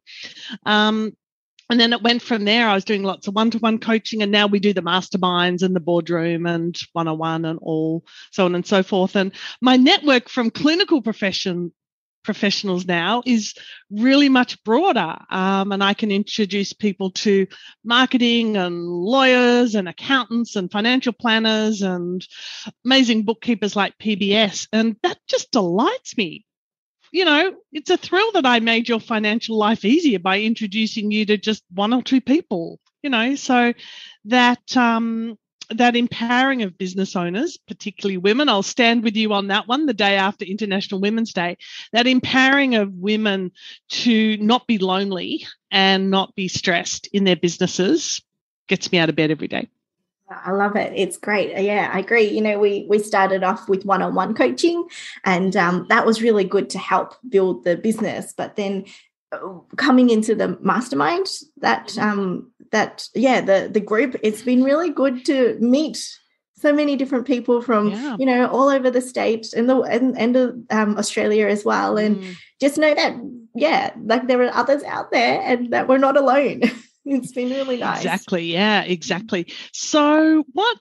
Um, 0.65 1.13
and 1.69 1.79
then 1.79 1.93
it 1.93 2.01
went 2.01 2.21
from 2.21 2.45
there. 2.45 2.67
I 2.67 2.75
was 2.75 2.85
doing 2.85 3.03
lots 3.03 3.27
of 3.27 3.35
one 3.35 3.51
to 3.51 3.59
one 3.59 3.79
coaching, 3.79 4.21
and 4.21 4.31
now 4.31 4.47
we 4.47 4.59
do 4.59 4.73
the 4.73 4.81
masterminds 4.81 5.61
and 5.61 5.75
the 5.75 5.79
boardroom 5.79 6.45
and 6.45 6.77
one 6.93 7.07
on 7.07 7.17
one 7.17 7.45
and 7.45 7.59
all 7.61 8.03
so 8.31 8.45
on 8.45 8.55
and 8.55 8.65
so 8.65 8.83
forth. 8.83 9.15
And 9.15 9.31
my 9.61 9.77
network 9.77 10.29
from 10.29 10.49
clinical 10.49 11.01
profession 11.01 11.71
professionals 12.23 12.85
now 12.85 13.23
is 13.25 13.53
really 13.89 14.29
much 14.29 14.61
broader. 14.63 15.17
Um, 15.29 15.71
and 15.71 15.83
I 15.83 15.93
can 15.93 16.11
introduce 16.11 16.73
people 16.73 17.11
to 17.11 17.47
marketing 17.83 18.57
and 18.57 18.85
lawyers 18.85 19.75
and 19.75 19.87
accountants 19.87 20.55
and 20.55 20.71
financial 20.71 21.13
planners 21.13 21.81
and 21.81 22.25
amazing 22.85 23.23
bookkeepers 23.23 23.75
like 23.75 23.97
PBS. 23.97 24.67
And 24.73 24.97
that 25.03 25.17
just 25.27 25.51
delights 25.51 26.17
me. 26.17 26.45
You 27.11 27.25
know, 27.25 27.55
it's 27.71 27.89
a 27.89 27.97
thrill 27.97 28.31
that 28.33 28.45
I 28.45 28.59
made 28.59 28.87
your 28.87 28.99
financial 28.99 29.57
life 29.57 29.83
easier 29.83 30.19
by 30.19 30.41
introducing 30.41 31.11
you 31.11 31.25
to 31.25 31.37
just 31.37 31.63
one 31.73 31.93
or 31.93 32.03
two 32.03 32.21
people, 32.21 32.79
you 33.01 33.09
know, 33.09 33.35
so 33.35 33.73
that, 34.25 34.77
um, 34.77 35.37
that 35.71 35.95
empowering 35.95 36.63
of 36.63 36.77
business 36.77 37.15
owners, 37.15 37.57
particularly 37.57 38.17
women, 38.17 38.49
I'll 38.49 38.63
stand 38.63 39.03
with 39.03 39.15
you 39.15 39.33
on 39.33 39.47
that 39.47 39.67
one 39.67 39.85
the 39.85 39.93
day 39.93 40.15
after 40.15 40.45
International 40.45 40.99
Women's 40.99 41.33
Day. 41.33 41.57
That 41.93 42.07
empowering 42.07 42.75
of 42.75 42.93
women 42.93 43.51
to 43.89 44.37
not 44.37 44.65
be 44.65 44.79
lonely 44.79 45.45
and 45.69 46.09
not 46.09 46.35
be 46.35 46.47
stressed 46.47 47.07
in 47.13 47.23
their 47.23 47.35
businesses 47.35 48.21
gets 48.67 48.91
me 48.91 48.97
out 48.97 49.09
of 49.09 49.15
bed 49.15 49.31
every 49.31 49.47
day. 49.47 49.67
I 50.29 50.51
love 50.51 50.75
it. 50.75 50.93
It's 50.95 51.17
great. 51.17 51.57
Yeah, 51.63 51.89
I 51.93 51.99
agree. 51.99 52.27
You 52.27 52.41
know, 52.41 52.59
we 52.59 52.85
we 52.89 52.99
started 52.99 53.43
off 53.43 53.67
with 53.67 53.85
one-on-one 53.85 54.35
coaching, 54.35 54.87
and 55.23 55.55
um, 55.55 55.85
that 55.89 56.05
was 56.05 56.21
really 56.21 56.43
good 56.43 56.69
to 56.71 56.79
help 56.79 57.15
build 57.27 57.63
the 57.63 57.75
business. 57.75 58.33
But 58.35 58.55
then 58.55 58.85
coming 59.77 60.09
into 60.09 60.33
the 60.33 60.57
mastermind 60.61 61.27
that 61.57 61.95
um 61.99 62.51
that 62.71 63.07
yeah 63.13 63.41
the 63.41 63.69
the 63.71 63.79
group 63.79 64.15
it's 64.23 64.41
been 64.41 64.63
really 64.63 64.89
good 64.89 65.23
to 65.25 65.55
meet 65.59 66.17
so 66.55 66.73
many 66.73 66.95
different 66.95 67.27
people 67.27 67.61
from 67.61 67.89
yeah. 67.89 68.17
you 68.19 68.25
know 68.25 68.47
all 68.47 68.69
over 68.69 68.89
the 68.89 69.01
state 69.01 69.53
and 69.53 69.69
the 69.69 69.79
and, 69.81 70.17
and 70.17 70.65
um, 70.71 70.97
australia 70.97 71.47
as 71.47 71.63
well 71.63 71.97
and 71.97 72.17
mm. 72.17 72.35
just 72.59 72.77
know 72.77 72.93
that 72.93 73.15
yeah 73.55 73.91
like 74.03 74.27
there 74.27 74.41
are 74.41 74.53
others 74.53 74.83
out 74.83 75.11
there 75.11 75.41
and 75.41 75.71
that 75.71 75.87
we're 75.87 75.99
not 75.99 76.17
alone 76.17 76.61
it's 77.11 77.31
been 77.31 77.49
really 77.49 77.77
nice 77.77 77.97
exactly 77.97 78.43
yeah 78.43 78.81
exactly 78.83 79.51
so 79.71 80.43
what 80.53 80.77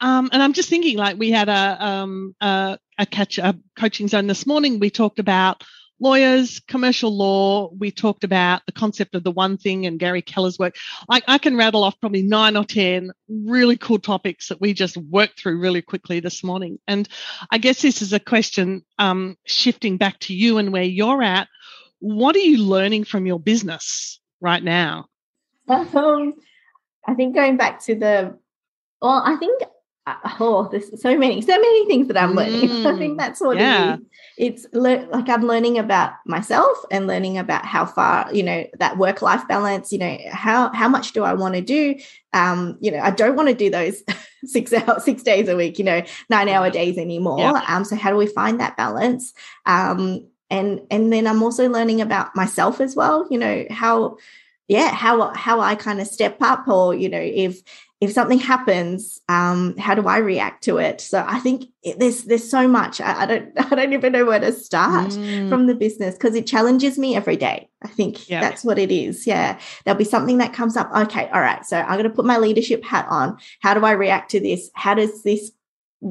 um, 0.00 0.28
and 0.32 0.42
I'm 0.42 0.52
just 0.52 0.68
thinking, 0.68 0.98
like 0.98 1.18
we 1.18 1.30
had 1.30 1.48
a 1.48 1.84
um, 1.84 2.34
a, 2.40 2.78
a 2.98 3.06
catch 3.06 3.38
a 3.38 3.58
coaching 3.78 4.08
zone 4.08 4.26
this 4.26 4.46
morning. 4.46 4.78
We 4.78 4.90
talked 4.90 5.18
about 5.18 5.64
lawyers, 5.98 6.60
commercial 6.68 7.16
law. 7.16 7.70
We 7.78 7.90
talked 7.90 8.24
about 8.24 8.62
the 8.66 8.72
concept 8.72 9.14
of 9.14 9.24
the 9.24 9.30
one 9.30 9.56
thing 9.56 9.86
and 9.86 9.98
Gary 9.98 10.20
Keller's 10.20 10.58
work. 10.58 10.76
I, 11.08 11.22
I, 11.26 11.38
can 11.38 11.56
rattle 11.56 11.84
off 11.84 11.98
probably 12.00 12.22
nine 12.22 12.54
or 12.54 12.64
10 12.64 13.12
really 13.28 13.78
cool 13.78 13.98
topics 13.98 14.48
that 14.48 14.60
we 14.60 14.74
just 14.74 14.98
worked 14.98 15.40
through 15.40 15.58
really 15.58 15.80
quickly 15.80 16.20
this 16.20 16.44
morning. 16.44 16.78
And 16.86 17.08
I 17.50 17.56
guess 17.56 17.80
this 17.80 18.02
is 18.02 18.12
a 18.12 18.20
question 18.20 18.84
um, 18.98 19.38
shifting 19.46 19.96
back 19.96 20.18
to 20.20 20.34
you 20.34 20.58
and 20.58 20.70
where 20.70 20.82
you're 20.82 21.22
at. 21.22 21.48
What 22.00 22.36
are 22.36 22.40
you 22.40 22.62
learning 22.62 23.04
from 23.04 23.24
your 23.24 23.40
business 23.40 24.20
right 24.42 24.62
now? 24.62 25.06
Um, 25.68 26.34
I 27.06 27.14
think 27.14 27.34
going 27.34 27.56
back 27.56 27.80
to 27.84 27.94
the, 27.94 28.38
well, 29.00 29.22
I 29.24 29.36
think 29.36 29.62
uh, 30.06 30.14
oh, 30.38 30.68
there's 30.70 31.00
so 31.02 31.18
many, 31.18 31.40
so 31.40 31.52
many 31.52 31.86
things 31.86 32.06
that 32.06 32.16
I'm 32.16 32.34
learning. 32.34 32.68
Mm, 32.68 32.86
I 32.94 32.98
think 32.98 33.14
mm, 33.14 33.18
that's 33.18 33.40
what 33.40 33.56
yeah. 33.56 33.94
it 33.94 34.00
is. 34.00 34.06
It's 34.38 34.66
le- 34.72 35.06
like 35.10 35.28
I'm 35.28 35.42
learning 35.42 35.78
about 35.78 36.12
myself 36.26 36.78
and 36.92 37.08
learning 37.08 37.38
about 37.38 37.64
how 37.64 37.86
far, 37.86 38.32
you 38.32 38.44
know, 38.44 38.64
that 38.78 38.98
work 38.98 39.20
life 39.20 39.46
balance. 39.48 39.90
You 39.90 39.98
know, 39.98 40.16
how 40.30 40.72
how 40.72 40.88
much 40.88 41.12
do 41.12 41.24
I 41.24 41.34
want 41.34 41.56
to 41.56 41.60
do? 41.60 41.96
Um, 42.32 42.78
you 42.80 42.92
know, 42.92 43.00
I 43.00 43.10
don't 43.10 43.34
want 43.34 43.48
to 43.48 43.54
do 43.54 43.68
those 43.68 44.02
six 44.44 44.72
hours, 44.72 45.04
six 45.04 45.24
days 45.24 45.48
a 45.48 45.56
week. 45.56 45.78
You 45.78 45.84
know, 45.84 46.02
nine 46.30 46.48
hour 46.48 46.70
days 46.70 46.98
anymore. 46.98 47.40
Yeah. 47.40 47.64
Um, 47.66 47.84
so 47.84 47.96
how 47.96 48.10
do 48.10 48.16
we 48.16 48.28
find 48.28 48.60
that 48.60 48.76
balance? 48.76 49.34
Um, 49.64 50.28
and 50.50 50.82
and 50.90 51.12
then 51.12 51.26
I'm 51.26 51.42
also 51.42 51.68
learning 51.68 52.00
about 52.00 52.36
myself 52.36 52.80
as 52.80 52.94
well. 52.94 53.26
You 53.28 53.38
know, 53.38 53.64
how 53.70 54.18
yeah 54.68 54.90
how 54.92 55.32
how 55.34 55.60
i 55.60 55.74
kind 55.74 56.00
of 56.00 56.06
step 56.06 56.36
up 56.40 56.66
or 56.68 56.94
you 56.94 57.08
know 57.08 57.20
if 57.20 57.62
if 58.00 58.12
something 58.12 58.38
happens, 58.38 59.22
um, 59.28 59.74
how 59.78 59.94
do 59.94 60.06
I 60.06 60.18
react 60.18 60.64
to 60.64 60.76
it? 60.76 61.00
So 61.00 61.24
I 61.26 61.38
think 61.38 61.64
it, 61.82 61.98
there's 61.98 62.24
there's 62.24 62.48
so 62.48 62.68
much. 62.68 63.00
I, 63.00 63.22
I, 63.22 63.26
don't 63.26 63.52
I 63.72 63.74
don't 63.74 63.92
even 63.94 64.12
know 64.12 64.26
where 64.26 64.38
to 64.38 64.52
start 64.52 65.12
mm. 65.12 65.48
from 65.48 65.66
the 65.66 65.74
business 65.74 66.14
because 66.14 66.34
it 66.34 66.46
challenges 66.46 66.98
me 66.98 67.16
every 67.16 67.36
day. 67.36 67.68
I 67.82 67.88
think 67.88 68.28
yep. 68.28 68.42
that's 68.42 68.64
what 68.64 68.78
it 68.78 68.92
is. 68.92 69.26
Yeah, 69.26 69.58
there'll 69.84 69.98
be 69.98 70.04
something 70.04 70.38
that 70.38 70.52
comes 70.52 70.76
up. 70.76 70.90
Okay, 70.94 71.28
all 71.30 71.40
right. 71.40 71.64
So 71.64 71.78
I'm 71.78 71.98
going 71.98 72.04
to 72.04 72.10
put 72.10 72.26
my 72.26 72.36
leadership 72.36 72.84
hat 72.84 73.06
on. 73.08 73.38
How 73.60 73.72
do 73.72 73.84
I 73.84 73.92
react 73.92 74.30
to 74.32 74.40
this? 74.40 74.70
How 74.74 74.94
does 74.94 75.22
this 75.22 75.52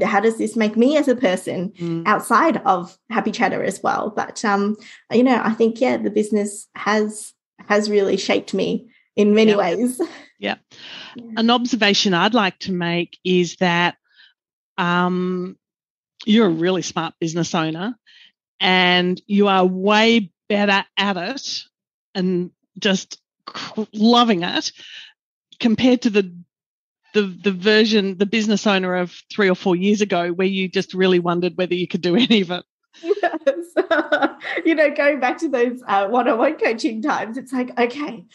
how 0.04 0.20
does 0.20 0.40
this 0.40 0.56
make 0.56 0.76
me 0.76 0.98
as 0.98 1.08
a 1.08 1.16
person 1.16 1.72
mm. 1.80 2.04
outside 2.08 2.58
of 2.66 2.98
happy 3.12 3.32
chatter 3.32 3.64
as 3.64 3.82
well 3.84 4.10
but 4.10 4.44
um 4.44 4.76
you 5.12 5.24
know 5.24 5.40
i 5.44 5.52
think 5.52 5.80
yeah 5.80 5.96
the 5.96 6.10
business 6.10 6.68
has 6.74 7.35
has 7.68 7.90
really 7.90 8.18
shaped 8.18 8.54
me 8.54 8.90
in 9.16 9.34
many 9.34 9.56
ways. 9.56 10.02
Yeah. 10.38 10.56
An 11.38 11.50
observation 11.50 12.14
I'd 12.14 12.34
like 12.34 12.60
to 12.60 12.74
make 12.74 13.18
is 13.24 13.56
that 13.62 13.96
um, 14.78 15.58
you're 16.26 16.48
a 16.48 16.50
really 16.50 16.82
smart 16.82 17.14
business 17.22 17.56
owner 17.56 17.96
and 18.60 19.22
you 19.28 19.48
are 19.48 19.66
way 19.66 20.32
better 20.50 20.86
at 20.98 21.18
it 21.18 21.64
and 22.14 22.52
just 22.78 23.20
loving 23.94 24.44
it 24.44 24.72
compared 25.60 26.02
to 26.02 26.10
the 26.10 26.36
the 27.14 27.22
the 27.22 27.52
version 27.52 28.18
the 28.18 28.26
business 28.26 28.68
owner 28.68 28.96
of 28.96 29.16
three 29.32 29.50
or 29.50 29.56
four 29.56 29.76
years 29.76 30.02
ago 30.02 30.32
where 30.32 30.48
you 30.48 30.68
just 30.68 30.94
really 30.94 31.20
wondered 31.20 31.56
whether 31.56 31.76
you 31.76 31.88
could 31.88 32.02
do 32.02 32.16
any 32.18 32.42
of 32.42 32.52
it 32.52 32.66
yes 33.04 33.74
you 34.66 34.76
know 34.76 34.90
going 34.92 35.20
back 35.20 35.38
to 35.38 35.50
those 35.50 35.82
uh, 35.88 36.08
one-on-one 36.08 36.58
coaching 36.58 37.02
times 37.02 37.38
it's 37.38 37.54
like 37.54 37.78
okay 37.80 38.26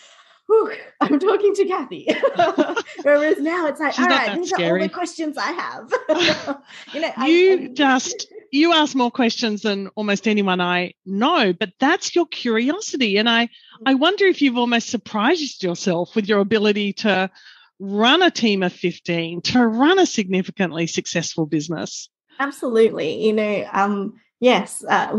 whew, 0.50 0.72
I'm 1.00 1.18
talking 1.18 1.54
to 1.54 1.64
Kathy. 1.64 2.08
Whereas 3.02 3.38
now 3.38 3.66
it's 3.66 3.80
like, 3.80 3.92
She's 3.94 4.04
all 4.04 4.10
right, 4.10 4.36
these 4.36 4.50
scary. 4.50 4.70
are 4.70 4.82
all 4.82 4.88
the 4.88 4.92
questions 4.92 5.38
I 5.38 5.52
have. 5.52 5.92
you 6.92 7.00
know, 7.00 7.12
you 7.24 7.62
I, 7.62 7.68
just 7.72 8.26
you 8.50 8.72
ask 8.72 8.96
more 8.96 9.10
questions 9.10 9.62
than 9.62 9.88
almost 9.94 10.26
anyone 10.26 10.60
I 10.60 10.94
know, 11.06 11.52
but 11.52 11.70
that's 11.78 12.14
your 12.14 12.26
curiosity. 12.26 13.16
And 13.16 13.28
I 13.28 13.48
I 13.86 13.94
wonder 13.94 14.26
if 14.26 14.42
you've 14.42 14.58
almost 14.58 14.88
surprised 14.88 15.62
yourself 15.62 16.16
with 16.16 16.28
your 16.28 16.40
ability 16.40 16.94
to 16.94 17.30
run 17.78 18.22
a 18.22 18.30
team 18.30 18.62
of 18.62 18.72
15, 18.72 19.40
to 19.42 19.66
run 19.66 19.98
a 19.98 20.06
significantly 20.06 20.86
successful 20.86 21.46
business. 21.46 22.10
Absolutely. 22.38 23.24
You 23.24 23.32
know, 23.32 23.68
um, 23.72 24.20
Yes, 24.42 24.82
uh, 24.88 25.14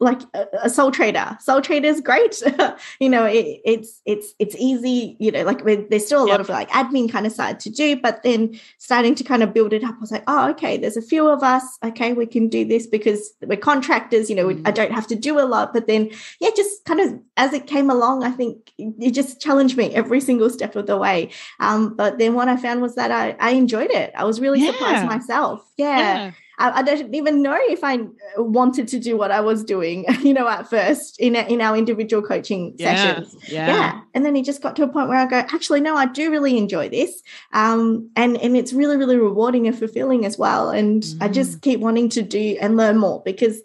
like 0.00 0.22
a, 0.34 0.68
sole 0.68 0.90
trader. 0.90 1.38
Sole 1.40 1.60
trader 1.60 1.86
is 1.86 2.00
great. 2.00 2.42
you 3.00 3.08
know, 3.08 3.24
it, 3.24 3.60
it's 3.64 4.02
it's 4.04 4.34
it's 4.40 4.56
easy. 4.56 5.16
You 5.20 5.30
know, 5.30 5.44
like 5.44 5.62
there's 5.88 6.04
still 6.04 6.24
a 6.24 6.26
yep. 6.26 6.32
lot 6.32 6.40
of 6.40 6.48
like 6.48 6.68
admin 6.70 7.08
kind 7.08 7.26
of 7.26 7.32
side 7.32 7.60
to 7.60 7.70
do, 7.70 7.94
but 7.94 8.24
then 8.24 8.58
starting 8.78 9.14
to 9.14 9.22
kind 9.22 9.44
of 9.44 9.54
build 9.54 9.72
it 9.72 9.84
up. 9.84 9.94
I 9.94 10.00
was 10.00 10.10
like, 10.10 10.24
oh, 10.26 10.50
okay, 10.50 10.78
there's 10.78 10.96
a 10.96 11.02
few 11.02 11.28
of 11.28 11.44
us. 11.44 11.62
Okay, 11.84 12.12
we 12.12 12.26
can 12.26 12.48
do 12.48 12.64
this 12.64 12.88
because 12.88 13.32
we're 13.40 13.56
contractors. 13.56 14.28
You 14.28 14.34
know, 14.34 14.48
mm. 14.48 14.62
I 14.66 14.72
don't 14.72 14.92
have 14.92 15.06
to 15.08 15.14
do 15.14 15.38
a 15.38 15.46
lot. 15.46 15.72
But 15.72 15.86
then, 15.86 16.10
yeah, 16.40 16.50
just 16.56 16.84
kind 16.86 16.98
of 16.98 17.20
as 17.36 17.52
it 17.52 17.68
came 17.68 17.88
along, 17.88 18.24
I 18.24 18.32
think 18.32 18.72
it 18.78 19.12
just 19.12 19.40
challenged 19.40 19.76
me 19.76 19.94
every 19.94 20.20
single 20.20 20.50
step 20.50 20.74
of 20.74 20.88
the 20.88 20.96
way. 20.96 21.30
Um, 21.60 21.94
but 21.94 22.18
then 22.18 22.34
what 22.34 22.48
I 22.48 22.56
found 22.56 22.82
was 22.82 22.96
that 22.96 23.12
I 23.12 23.36
I 23.38 23.50
enjoyed 23.50 23.92
it. 23.92 24.12
I 24.16 24.24
was 24.24 24.40
really 24.40 24.60
yeah. 24.60 24.72
surprised 24.72 25.06
myself. 25.06 25.64
yeah. 25.76 25.98
yeah 25.98 26.32
I, 26.58 26.80
I, 26.80 26.82
don't 26.82 27.14
even 27.14 27.42
know 27.42 27.58
if 27.68 27.84
I 27.84 28.00
wanted 28.36 28.88
to 28.88 28.98
do 28.98 29.16
what 29.16 29.30
I 29.30 29.40
was 29.40 29.64
doing, 29.64 30.04
you 30.22 30.32
know, 30.32 30.48
at 30.48 30.68
first 30.68 31.18
in 31.20 31.36
in 31.36 31.60
our 31.60 31.76
individual 31.76 32.22
coaching 32.22 32.74
yeah, 32.76 32.94
sessions. 32.94 33.36
Yeah. 33.48 33.66
yeah. 33.68 34.00
And 34.14 34.24
then 34.24 34.36
it 34.36 34.44
just 34.44 34.62
got 34.62 34.76
to 34.76 34.82
a 34.82 34.88
point 34.88 35.08
where 35.08 35.18
I 35.18 35.26
go, 35.26 35.36
actually, 35.36 35.80
no, 35.80 35.96
I 35.96 36.06
do 36.06 36.30
really 36.30 36.56
enjoy 36.56 36.88
this. 36.88 37.22
Um, 37.52 38.10
and, 38.16 38.36
and 38.38 38.56
it's 38.56 38.72
really, 38.72 38.96
really 38.96 39.18
rewarding 39.18 39.66
and 39.66 39.78
fulfilling 39.78 40.24
as 40.24 40.38
well. 40.38 40.70
And 40.70 41.02
mm. 41.02 41.22
I 41.22 41.28
just 41.28 41.58
mm. 41.58 41.62
keep 41.62 41.80
wanting 41.80 42.08
to 42.10 42.22
do 42.22 42.56
and 42.60 42.76
learn 42.76 42.98
more 42.98 43.22
because 43.24 43.60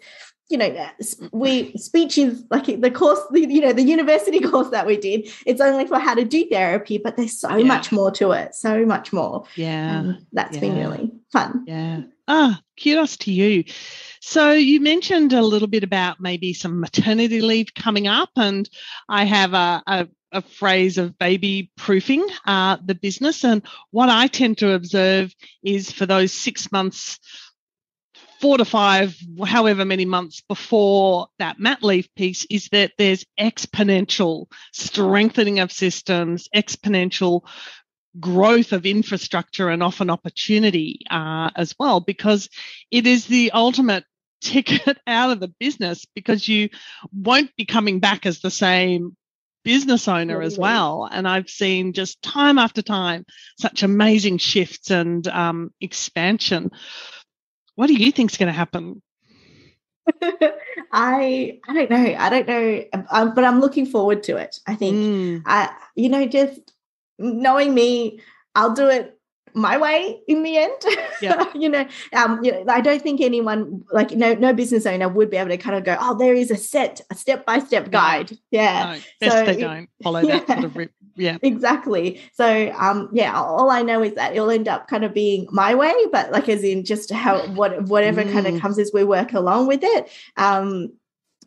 you 0.52 0.58
know 0.58 0.88
we 1.32 1.72
speech 1.76 2.18
is 2.18 2.44
like 2.50 2.80
the 2.80 2.90
course 2.90 3.20
you 3.32 3.60
know 3.60 3.72
the 3.72 3.82
university 3.82 4.38
course 4.50 4.68
that 4.68 4.86
we 4.86 4.96
did 4.96 5.28
it's 5.46 5.60
only 5.60 5.86
for 5.86 5.98
how 5.98 6.14
to 6.14 6.24
do 6.24 6.46
therapy 6.48 6.98
but 6.98 7.16
there's 7.16 7.40
so 7.40 7.56
yeah. 7.56 7.66
much 7.66 7.90
more 7.90 8.10
to 8.10 8.30
it 8.30 8.54
so 8.54 8.86
much 8.86 9.12
more 9.12 9.44
yeah 9.56 9.98
um, 10.00 10.26
that's 10.32 10.54
yeah. 10.54 10.60
been 10.60 10.76
really 10.76 11.10
fun 11.32 11.64
yeah 11.66 12.02
Ah, 12.28 12.60
kudos 12.82 13.16
to 13.18 13.32
you. 13.32 13.64
So 14.20 14.52
you 14.52 14.80
mentioned 14.80 15.32
a 15.32 15.42
little 15.42 15.68
bit 15.68 15.82
about 15.82 16.20
maybe 16.20 16.54
some 16.54 16.80
maternity 16.80 17.40
leave 17.40 17.74
coming 17.74 18.06
up, 18.06 18.30
and 18.36 18.68
I 19.08 19.24
have 19.24 19.54
a, 19.54 19.82
a, 19.86 20.08
a 20.30 20.42
phrase 20.42 20.98
of 20.98 21.18
baby 21.18 21.70
proofing 21.76 22.24
uh, 22.46 22.78
the 22.84 22.94
business. 22.94 23.44
And 23.44 23.62
what 23.90 24.08
I 24.08 24.28
tend 24.28 24.58
to 24.58 24.72
observe 24.72 25.34
is 25.64 25.90
for 25.90 26.06
those 26.06 26.32
six 26.32 26.70
months, 26.70 27.18
four 28.42 28.58
to 28.58 28.64
five, 28.64 29.16
however 29.46 29.84
many 29.84 30.04
months 30.04 30.42
before 30.48 31.28
that 31.38 31.60
mat 31.60 31.82
leave 31.84 32.08
piece, 32.16 32.44
is 32.50 32.68
that 32.72 32.90
there's 32.98 33.24
exponential 33.38 34.46
strengthening 34.72 35.60
of 35.60 35.70
systems, 35.70 36.48
exponential 36.54 37.42
growth 38.18 38.72
of 38.72 38.84
infrastructure 38.84 39.68
and 39.68 39.80
often 39.80 40.10
opportunity 40.10 40.98
uh, 41.08 41.50
as 41.54 41.76
well, 41.78 42.00
because 42.00 42.48
it 42.90 43.06
is 43.06 43.26
the 43.26 43.52
ultimate 43.52 44.04
ticket 44.42 44.98
out 45.06 45.30
of 45.30 45.38
the 45.38 45.54
business 45.60 46.04
because 46.16 46.48
you 46.48 46.68
won't 47.12 47.54
be 47.54 47.64
coming 47.64 48.00
back 48.00 48.26
as 48.26 48.40
the 48.40 48.50
same 48.50 49.16
business 49.64 50.08
owner 50.08 50.42
as 50.42 50.58
well. 50.58 51.08
And 51.10 51.28
I've 51.28 51.48
seen 51.48 51.92
just 51.92 52.20
time 52.22 52.58
after 52.58 52.82
time 52.82 53.24
such 53.56 53.84
amazing 53.84 54.38
shifts 54.38 54.90
and 54.90 55.26
um, 55.28 55.70
expansion. 55.80 56.72
What 57.74 57.86
do 57.86 57.94
you 57.94 58.12
think 58.12 58.30
is 58.30 58.36
going 58.36 58.48
to 58.48 58.52
happen? 58.52 59.02
I 60.92 61.60
I 61.68 61.72
don't 61.72 61.90
know. 61.90 62.16
I 62.18 62.28
don't 62.28 62.48
know, 62.48 62.84
um, 63.10 63.34
but 63.34 63.44
I'm 63.44 63.60
looking 63.60 63.86
forward 63.86 64.22
to 64.24 64.36
it. 64.36 64.58
I 64.66 64.74
think 64.74 64.96
mm. 64.96 65.42
I 65.46 65.70
you 65.94 66.08
know 66.08 66.26
just 66.26 66.60
knowing 67.18 67.72
me, 67.72 68.20
I'll 68.54 68.74
do 68.74 68.88
it 68.88 69.18
my 69.54 69.76
way 69.76 70.20
in 70.26 70.42
the 70.42 70.56
end. 70.56 70.82
Yeah. 71.20 71.44
you 71.54 71.68
know, 71.68 71.86
um, 72.14 72.42
you 72.42 72.52
know, 72.52 72.72
I 72.72 72.80
don't 72.80 73.02
think 73.02 73.20
anyone 73.20 73.84
like 73.92 74.12
no 74.12 74.34
no 74.34 74.52
business 74.52 74.86
owner 74.86 75.08
would 75.08 75.30
be 75.30 75.36
able 75.36 75.50
to 75.50 75.56
kind 75.56 75.76
of 75.76 75.84
go, 75.84 75.96
oh, 76.00 76.16
there 76.16 76.34
is 76.34 76.50
a 76.50 76.56
set, 76.56 77.00
a 77.10 77.14
step 77.14 77.46
by 77.46 77.58
step 77.58 77.90
guide. 77.90 78.36
Yeah. 78.50 78.98
No, 79.20 79.28
so 79.28 79.44
they 79.44 79.56
don't 79.56 79.88
follow 80.02 80.20
yeah. 80.22 80.40
that 80.40 80.46
sort 80.46 80.64
of 80.64 80.76
yeah. 81.16 81.38
Exactly. 81.42 82.20
So 82.32 82.72
um 82.78 83.08
yeah, 83.12 83.34
all 83.34 83.70
I 83.70 83.82
know 83.82 84.02
is 84.02 84.14
that 84.14 84.32
it'll 84.32 84.50
end 84.50 84.68
up 84.68 84.88
kind 84.88 85.04
of 85.04 85.14
being 85.14 85.46
my 85.50 85.74
way, 85.74 85.94
but 86.10 86.32
like 86.32 86.48
as 86.48 86.64
in 86.64 86.84
just 86.84 87.10
how 87.10 87.46
what 87.48 87.82
whatever 87.84 88.22
mm. 88.22 88.32
kind 88.32 88.46
of 88.46 88.60
comes 88.60 88.78
as 88.78 88.90
we 88.92 89.04
work 89.04 89.32
along 89.32 89.66
with 89.66 89.80
it. 89.82 90.10
Um 90.36 90.92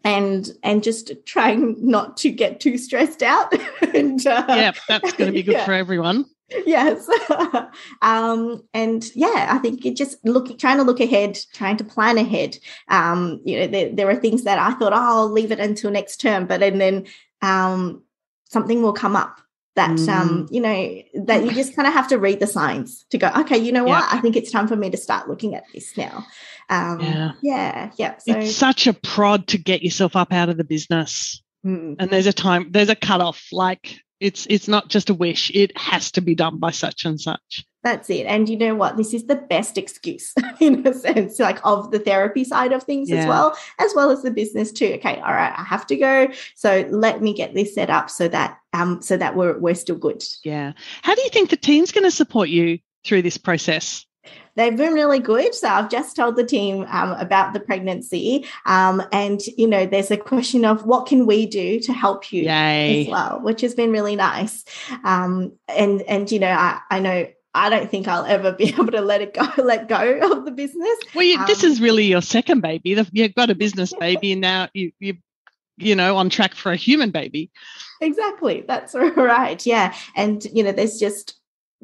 and 0.05 0.51
and 0.63 0.83
just 0.83 1.11
trying 1.25 1.75
not 1.79 2.15
to 2.15 2.29
get 2.29 2.61
too 2.61 2.77
stressed 2.77 3.23
out 3.23 3.53
and 3.93 4.25
uh, 4.25 4.45
yeah 4.47 4.71
that's 4.87 5.11
going 5.13 5.29
to 5.29 5.33
be 5.33 5.43
good 5.43 5.53
yeah. 5.53 5.65
for 5.65 5.73
everyone 5.73 6.25
yes 6.65 7.09
um 8.03 8.61
and 8.73 9.09
yeah 9.15 9.47
i 9.49 9.57
think 9.57 9.83
it 9.83 9.95
just 9.95 10.23
look 10.23 10.57
trying 10.59 10.77
to 10.77 10.83
look 10.83 10.99
ahead 10.99 11.37
trying 11.53 11.75
to 11.75 11.83
plan 11.83 12.17
ahead 12.19 12.55
um 12.89 13.41
you 13.43 13.59
know 13.59 13.67
there, 13.67 13.89
there 13.93 14.09
are 14.09 14.15
things 14.15 14.43
that 14.43 14.59
i 14.59 14.71
thought 14.75 14.93
oh 14.93 14.95
i'll 14.95 15.29
leave 15.29 15.51
it 15.51 15.59
until 15.59 15.89
next 15.89 16.17
term 16.17 16.45
but 16.45 16.61
and 16.61 16.79
then 16.79 17.05
um 17.41 18.01
something 18.45 18.83
will 18.83 18.93
come 18.93 19.15
up 19.15 19.41
that 19.75 19.91
um, 19.91 19.97
mm. 19.97 20.09
um 20.09 20.47
you 20.51 20.61
know 20.61 21.01
that 21.25 21.43
you 21.43 21.51
just 21.51 21.75
kind 21.75 21.87
of 21.87 21.93
have 21.93 22.07
to 22.07 22.17
read 22.17 22.39
the 22.39 22.47
signs 22.47 23.05
to 23.09 23.17
go 23.17 23.29
okay 23.37 23.57
you 23.57 23.71
know 23.71 23.83
what 23.83 24.03
yeah. 24.03 24.09
i 24.11 24.19
think 24.19 24.35
it's 24.35 24.51
time 24.51 24.67
for 24.67 24.75
me 24.75 24.89
to 24.89 24.97
start 24.97 25.27
looking 25.27 25.55
at 25.55 25.63
this 25.73 25.97
now 25.97 26.25
um 26.69 26.99
yeah 27.01 27.31
yeah, 27.41 27.91
yeah. 27.97 28.17
So, 28.17 28.33
it's 28.33 28.55
such 28.55 28.87
a 28.87 28.93
prod 28.93 29.47
to 29.47 29.57
get 29.57 29.83
yourself 29.83 30.15
up 30.15 30.33
out 30.33 30.49
of 30.49 30.57
the 30.57 30.63
business 30.63 31.43
mm. 31.65 31.95
and 31.99 32.09
there's 32.09 32.27
a 32.27 32.33
time 32.33 32.71
there's 32.71 32.89
a 32.89 32.95
cutoff 32.95 33.47
like 33.51 33.99
it's 34.19 34.47
it's 34.49 34.67
not 34.67 34.87
just 34.89 35.09
a 35.09 35.13
wish. 35.13 35.51
It 35.53 35.77
has 35.77 36.11
to 36.11 36.21
be 36.21 36.35
done 36.35 36.57
by 36.57 36.71
such 36.71 37.05
and 37.05 37.19
such. 37.19 37.65
That's 37.85 38.09
it. 38.09 38.25
And 38.25 38.49
you 38.49 38.57
know 38.57 38.73
what? 38.73 38.97
This 38.97 39.13
is 39.13 39.27
the 39.27 39.35
best 39.35 39.77
excuse 39.77 40.33
in 40.59 40.85
a 40.87 40.91
sense, 40.91 41.39
like 41.39 41.59
of 41.63 41.91
the 41.91 41.99
therapy 41.99 42.43
side 42.43 42.73
of 42.73 42.81
things 42.81 43.11
yeah. 43.11 43.17
as 43.17 43.27
well, 43.27 43.55
as 43.77 43.93
well 43.95 44.09
as 44.09 44.23
the 44.23 44.31
business 44.31 44.71
too. 44.71 44.93
Okay, 44.95 45.17
all 45.19 45.31
right, 45.31 45.53
I 45.55 45.63
have 45.63 45.85
to 45.87 45.95
go. 45.95 46.27
So 46.55 46.87
let 46.89 47.21
me 47.21 47.31
get 47.31 47.53
this 47.53 47.75
set 47.75 47.91
up 47.91 48.09
so 48.09 48.27
that 48.27 48.57
um 48.73 49.03
so 49.03 49.17
that 49.17 49.35
we're 49.35 49.59
we're 49.59 49.75
still 49.75 49.97
good. 49.97 50.23
Yeah. 50.43 50.73
How 51.03 51.13
do 51.13 51.21
you 51.21 51.29
think 51.29 51.51
the 51.51 51.57
team's 51.57 51.91
going 51.91 52.05
to 52.05 52.11
support 52.11 52.49
you 52.49 52.79
through 53.05 53.21
this 53.21 53.37
process? 53.37 54.03
they've 54.55 54.75
been 54.75 54.93
really 54.93 55.19
good. 55.19 55.53
So 55.53 55.67
I've 55.67 55.89
just 55.89 56.15
told 56.15 56.37
the 56.37 56.43
team 56.43 56.85
um, 56.89 57.11
about 57.11 57.53
the 57.53 57.59
pregnancy, 57.59 58.45
um, 58.65 59.03
and 59.11 59.45
you 59.57 59.67
know, 59.67 59.85
there's 59.85 60.11
a 60.11 60.17
question 60.17 60.65
of 60.65 60.85
what 60.85 61.05
can 61.05 61.25
we 61.25 61.45
do 61.45 61.79
to 61.81 61.93
help 61.93 62.31
you 62.31 62.43
Yay. 62.43 63.03
as 63.05 63.11
well, 63.11 63.41
which 63.41 63.61
has 63.61 63.75
been 63.75 63.91
really 63.91 64.15
nice. 64.15 64.63
Um, 65.03 65.51
and 65.67 66.01
and 66.03 66.31
you 66.31 66.39
know, 66.39 66.49
I, 66.49 66.79
I 66.89 66.99
know 66.99 67.27
I 67.55 67.69
don't 67.69 67.89
think 67.89 68.07
I'll 68.07 68.25
ever 68.25 68.51
be 68.51 68.65
able 68.69 68.87
to 68.87 69.01
let 69.01 69.21
it 69.21 69.33
go, 69.33 69.47
let 69.63 69.87
go 69.87 70.19
of 70.31 70.45
the 70.45 70.51
business. 70.51 70.99
Well, 71.15 71.25
you, 71.25 71.39
um, 71.39 71.45
this 71.47 71.63
is 71.63 71.81
really 71.81 72.05
your 72.05 72.21
second 72.21 72.61
baby. 72.61 73.01
You've 73.11 73.35
got 73.35 73.49
a 73.49 73.55
business 73.55 73.93
baby, 73.93 74.33
and 74.33 74.41
now 74.41 74.67
you 74.73 74.91
you 74.99 75.17
you 75.77 75.95
know 75.95 76.17
on 76.17 76.29
track 76.29 76.53
for 76.53 76.71
a 76.71 76.75
human 76.75 77.11
baby. 77.11 77.49
Exactly, 78.01 78.63
that's 78.67 78.93
right. 79.15 79.65
Yeah, 79.65 79.95
and 80.15 80.43
you 80.45 80.63
know, 80.63 80.73
there's 80.73 80.99
just 80.99 81.39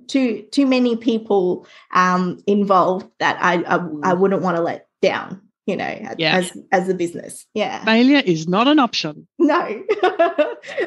too 0.07 0.43
too 0.51 0.65
many 0.67 0.97
people 0.97 1.65
um, 1.93 2.43
involved 2.45 3.07
that 3.19 3.37
I 3.41 3.55
I, 3.63 3.75
I 3.75 3.79
mm. 3.79 4.19
wouldn't 4.19 4.41
want 4.41 4.57
to 4.57 4.63
let 4.63 4.87
down. 5.01 5.41
You 5.67 5.75
know, 5.75 6.15
yeah. 6.17 6.37
as 6.37 6.57
as 6.71 6.89
a 6.89 6.95
business, 6.95 7.45
yeah. 7.53 7.85
Failure 7.85 8.21
is 8.25 8.47
not 8.47 8.67
an 8.67 8.79
option. 8.79 9.27
No, 9.37 9.55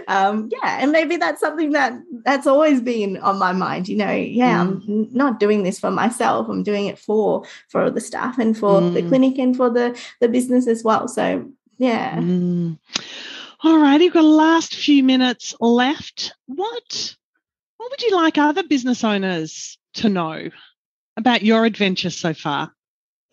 um, 0.09 0.49
yeah, 0.51 0.79
and 0.81 0.91
maybe 0.91 1.17
that's 1.17 1.41
something 1.41 1.71
that 1.73 1.93
that's 2.25 2.49
always 2.49 2.81
been 2.81 3.17
on 3.19 3.39
my 3.39 3.53
mind. 3.53 3.89
You 3.89 3.97
know, 3.99 4.11
yeah, 4.11 4.65
mm. 4.65 4.89
I'm 4.89 5.09
not 5.13 5.39
doing 5.39 5.63
this 5.63 5.79
for 5.79 5.93
myself. 5.93 6.49
I'm 6.49 6.65
doing 6.65 6.87
it 6.87 6.99
for 6.99 7.45
for 7.69 7.89
the 7.89 8.01
staff 8.01 8.37
and 8.39 8.59
for 8.59 8.81
mm. 8.81 8.95
the 8.95 9.03
clinic 9.03 9.39
and 9.39 9.57
for 9.57 9.71
the 9.71 9.97
the 10.21 10.29
business 10.29 10.67
as 10.67 10.83
well. 10.83 11.07
So 11.07 11.49
yeah. 11.79 12.17
Mm. 12.17 12.79
All 13.63 13.79
right, 13.79 14.01
you've 14.01 14.13
got 14.13 14.25
a 14.25 14.29
last 14.29 14.75
few 14.75 15.03
minutes 15.03 15.55
left. 15.61 16.35
What 16.47 17.17
what 17.77 17.91
would 17.91 18.03
you 18.03 18.15
like 18.17 18.39
other 18.39 18.63
business 18.63 19.05
owners 19.05 19.79
to 19.95 20.09
know 20.09 20.51
about 21.17 21.43
your 21.43 21.65
adventure 21.65 22.11
so 22.11 22.35
far? 22.35 22.75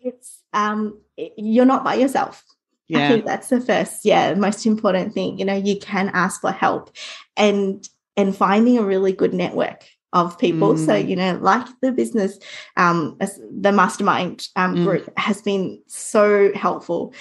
It's 0.00 0.40
um, 0.52 1.01
you're 1.16 1.64
not 1.64 1.84
by 1.84 1.94
yourself. 1.94 2.44
Yeah. 2.88 3.06
I 3.06 3.08
think 3.08 3.24
that's 3.24 3.48
the 3.48 3.60
first, 3.60 4.04
yeah, 4.04 4.34
most 4.34 4.66
important 4.66 5.14
thing. 5.14 5.38
You 5.38 5.44
know, 5.44 5.54
you 5.54 5.78
can 5.78 6.10
ask 6.12 6.40
for 6.40 6.52
help 6.52 6.94
and 7.36 7.88
and 8.16 8.36
finding 8.36 8.76
a 8.78 8.82
really 8.82 9.12
good 9.12 9.32
network 9.32 9.86
of 10.12 10.38
people. 10.38 10.74
Mm. 10.74 10.86
So, 10.86 10.94
you 10.94 11.16
know, 11.16 11.38
like 11.40 11.66
the 11.80 11.90
business, 11.90 12.38
um, 12.76 13.18
the 13.50 13.72
mastermind 13.72 14.48
um, 14.56 14.76
mm. 14.76 14.84
group 14.84 15.18
has 15.18 15.40
been 15.40 15.80
so 15.86 16.52
helpful. 16.54 17.14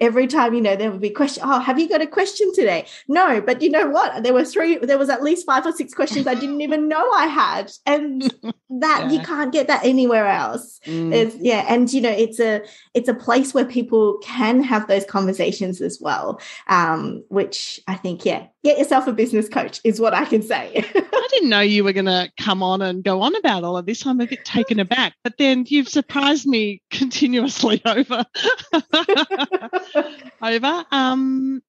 Every 0.00 0.26
time, 0.26 0.54
you 0.54 0.60
know, 0.60 0.76
there 0.76 0.90
would 0.90 1.00
be 1.00 1.10
question. 1.10 1.42
Oh, 1.44 1.58
have 1.60 1.78
you 1.78 1.88
got 1.88 2.02
a 2.02 2.06
question 2.06 2.52
today? 2.54 2.86
No, 3.08 3.40
but 3.40 3.62
you 3.62 3.70
know 3.70 3.88
what? 3.88 4.22
There 4.22 4.32
were 4.32 4.44
three. 4.44 4.78
There 4.78 4.98
was 4.98 5.08
at 5.08 5.22
least 5.22 5.46
five 5.46 5.66
or 5.66 5.72
six 5.72 5.92
questions 5.92 6.26
I 6.26 6.34
didn't 6.34 6.60
even 6.60 6.88
know 6.96 7.10
I 7.12 7.26
had, 7.26 7.72
and 7.84 8.22
that 8.70 9.06
yeah. 9.06 9.10
you 9.10 9.20
can't 9.20 9.52
get 9.52 9.66
that 9.66 9.84
anywhere 9.84 10.26
else. 10.26 10.80
Mm. 10.86 11.36
yeah, 11.40 11.64
and 11.68 11.92
you 11.92 12.00
know, 12.00 12.10
it's 12.10 12.38
a 12.38 12.62
it's 12.94 13.08
a 13.08 13.14
place 13.14 13.54
where 13.54 13.64
people 13.64 14.18
can 14.22 14.62
have 14.62 14.86
those 14.86 15.04
conversations 15.04 15.80
as 15.80 15.98
well, 16.00 16.40
um, 16.68 17.24
which 17.28 17.80
I 17.88 17.94
think, 17.96 18.24
yeah, 18.24 18.46
get 18.66 18.78
yourself 18.78 19.06
a 19.06 19.12
business 19.12 19.48
coach 19.48 19.80
is 19.84 20.00
what 20.00 20.14
I 20.14 20.24
can 20.24 20.42
say. 20.42 20.72
I 20.94 21.28
didn't 21.30 21.48
know 21.48 21.60
you 21.60 21.84
were 21.84 21.92
going 21.92 22.06
to 22.06 22.30
come 22.38 22.62
on 22.62 22.82
and 22.82 23.02
go 23.02 23.22
on 23.22 23.34
about 23.36 23.64
all 23.64 23.76
of 23.76 23.86
this. 23.86 24.06
I'm 24.06 24.20
a 24.20 24.26
bit 24.26 24.44
taken 24.44 24.80
aback, 24.80 25.14
but 25.24 25.34
then 25.38 25.64
you've 25.66 25.88
surprised 25.88 26.46
me 26.46 26.82
continuously 26.90 27.82
over. 27.86 28.24
over. 30.42 30.84
Um, 30.90 31.62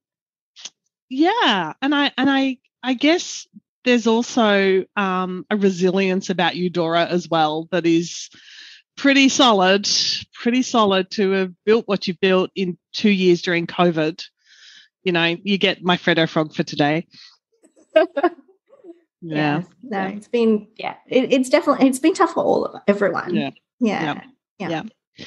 yeah, 1.09 1.73
and 1.81 1.95
I 1.95 2.11
and 2.17 2.29
I 2.29 2.57
I 2.83 2.93
guess 2.93 3.47
there's 3.85 4.07
also 4.07 4.83
um, 4.95 5.45
a 5.49 5.55
resilience 5.55 6.29
about 6.29 6.55
you, 6.55 6.69
Dora, 6.69 7.05
as 7.05 7.29
well, 7.29 7.67
that 7.71 7.85
is 7.85 8.29
pretty 8.97 9.29
solid, 9.29 9.87
pretty 10.33 10.61
solid 10.61 11.09
to 11.11 11.31
have 11.31 11.53
built 11.65 11.87
what 11.87 12.07
you've 12.07 12.19
built 12.19 12.51
in 12.55 12.77
two 12.91 13.09
years 13.09 13.41
during 13.41 13.67
COVID 13.67 14.21
you 15.07 15.13
know, 15.13 15.23
you 15.23 15.57
get 15.57 15.81
my 15.81 15.95
Freddo 15.95 16.27
Frog 16.27 16.53
for 16.53 16.63
today. 16.63 17.07
yeah. 19.21 19.35
yeah. 19.35 19.63
No, 19.83 20.01
it's 20.15 20.27
been 20.27 20.67
yeah, 20.75 20.95
it, 21.07 21.33
it's 21.33 21.49
definitely 21.49 21.87
it's 21.87 21.99
been 21.99 22.13
tough 22.13 22.33
for 22.33 22.43
all 22.43 22.65
of 22.65 22.81
everyone. 22.87 23.35
Yeah. 23.35 23.51
Yeah. 23.79 24.03
Yeah. 24.03 24.21
yeah. 24.59 24.83
yeah. 25.17 25.25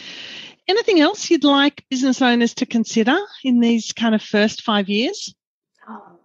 Anything 0.68 1.01
else 1.01 1.28
you'd 1.30 1.45
like 1.45 1.84
business 1.91 2.22
owners 2.22 2.55
to 2.55 2.66
consider 2.66 3.16
in 3.43 3.61
these 3.61 3.93
kind 3.93 4.14
of 4.14 4.22
first 4.22 4.62
five 4.62 4.88
years? 4.88 5.34
Oh, 5.88 6.18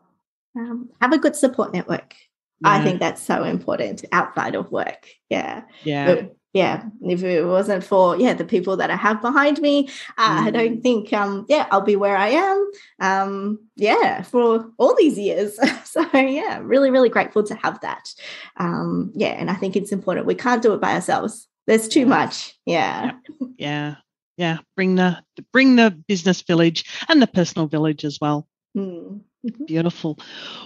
um, 0.55 0.89
have 1.01 1.13
a 1.13 1.17
good 1.17 1.35
support 1.35 1.73
network. 1.73 2.13
Yeah. 2.61 2.71
I 2.71 2.83
think 2.83 2.99
that's 2.99 3.21
so 3.21 3.43
important 3.43 4.05
outside 4.11 4.55
of 4.55 4.71
work. 4.71 5.07
Yeah. 5.29 5.63
Yeah. 5.83 6.05
But 6.05 6.35
yeah, 6.55 6.85
if 7.01 7.21
it 7.21 7.43
wasn't 7.43 7.83
for 7.83 8.15
yeah 8.15 8.33
the 8.33 8.45
people 8.45 8.77
that 8.77 8.89
I 8.89 8.95
have 8.95 9.21
behind 9.21 9.59
me, 9.59 9.89
uh, 10.17 10.39
mm. 10.39 10.47
I 10.47 10.51
don't 10.51 10.77
mm. 10.77 10.81
think 10.81 11.11
um 11.11 11.45
yeah 11.49 11.67
I'll 11.69 11.81
be 11.81 11.97
where 11.97 12.15
I 12.15 12.29
am 12.29 12.71
um 13.01 13.59
yeah 13.75 14.21
for 14.21 14.71
all 14.77 14.95
these 14.95 15.19
years. 15.19 15.59
so 15.83 16.07
yeah, 16.13 16.61
really 16.63 16.91
really 16.91 17.09
grateful 17.09 17.43
to 17.43 17.55
have 17.55 17.81
that. 17.81 18.09
Um 18.55 19.11
yeah, 19.15 19.35
and 19.37 19.51
I 19.51 19.55
think 19.55 19.75
it's 19.75 19.91
important. 19.91 20.27
We 20.27 20.35
can't 20.35 20.61
do 20.61 20.73
it 20.73 20.79
by 20.79 20.93
ourselves. 20.93 21.45
There's 21.67 21.89
too 21.89 22.05
much. 22.05 22.57
Yeah. 22.65 23.11
Yeah. 23.41 23.45
yeah. 23.57 23.95
yeah. 24.37 24.57
Bring 24.77 24.95
the 24.95 25.21
bring 25.51 25.75
the 25.75 25.91
business 26.07 26.41
village 26.41 26.85
and 27.09 27.21
the 27.21 27.27
personal 27.27 27.67
village 27.67 28.05
as 28.05 28.17
well. 28.21 28.47
Mm. 28.77 29.19
Mm-hmm. 29.45 29.65
Beautiful. 29.65 30.17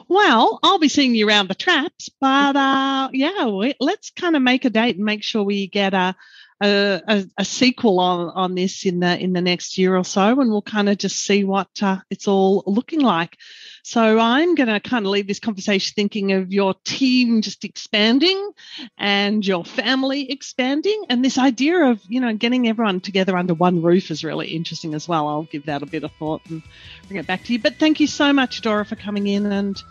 Well, 0.07 0.59
I'll 0.63 0.79
be 0.79 0.87
seeing 0.87 1.13
you 1.13 1.27
around 1.27 1.49
the 1.49 1.55
traps, 1.55 2.09
but 2.21 2.55
uh, 2.55 3.09
yeah, 3.11 3.47
we, 3.47 3.75
let's 3.79 4.11
kind 4.11 4.35
of 4.35 4.41
make 4.41 4.63
a 4.65 4.69
date 4.69 4.95
and 4.95 5.05
make 5.05 5.23
sure 5.23 5.43
we 5.43 5.67
get 5.67 5.93
a 5.93 6.15
a, 6.61 7.25
a, 7.37 7.45
sequel 7.45 7.99
on, 7.99 8.29
on 8.29 8.55
this 8.55 8.85
in 8.85 8.99
the 8.99 9.17
in 9.17 9.33
the 9.33 9.41
next 9.41 9.77
year 9.77 9.95
or 9.95 10.03
so, 10.03 10.39
and 10.39 10.49
we'll 10.49 10.61
kind 10.61 10.89
of 10.89 10.97
just 10.97 11.23
see 11.23 11.43
what 11.43 11.69
uh, 11.81 11.97
it's 12.09 12.27
all 12.27 12.63
looking 12.65 12.99
like. 12.99 13.37
So 13.83 14.19
I'm 14.19 14.55
going 14.55 14.67
to 14.67 14.79
kind 14.81 15.05
of 15.05 15.11
leave 15.11 15.27
this 15.27 15.39
conversation 15.39 15.93
thinking 15.95 16.33
of 16.33 16.51
your 16.51 16.75
team 16.83 17.41
just 17.41 17.63
expanding 17.63 18.51
and 18.97 19.45
your 19.45 19.63
family 19.63 20.29
expanding, 20.29 21.05
and 21.09 21.23
this 21.23 21.37
idea 21.37 21.85
of 21.85 22.01
you 22.09 22.19
know 22.19 22.33
getting 22.35 22.67
everyone 22.67 22.99
together 22.99 23.37
under 23.37 23.53
one 23.53 23.81
roof 23.81 24.11
is 24.11 24.23
really 24.23 24.49
interesting 24.49 24.93
as 24.93 25.07
well. 25.07 25.27
I'll 25.27 25.43
give 25.43 25.65
that 25.67 25.81
a 25.81 25.85
bit 25.85 26.03
of 26.03 26.11
thought 26.19 26.41
and 26.49 26.61
bring 27.07 27.19
it 27.19 27.27
back 27.27 27.45
to 27.45 27.53
you. 27.53 27.59
But 27.59 27.75
thank 27.75 27.99
you 28.01 28.07
so 28.07 28.33
much, 28.33 28.61
Dora, 28.61 28.83
for 28.83 28.97
coming 28.97 29.27
in 29.27 29.45
and 29.45 29.81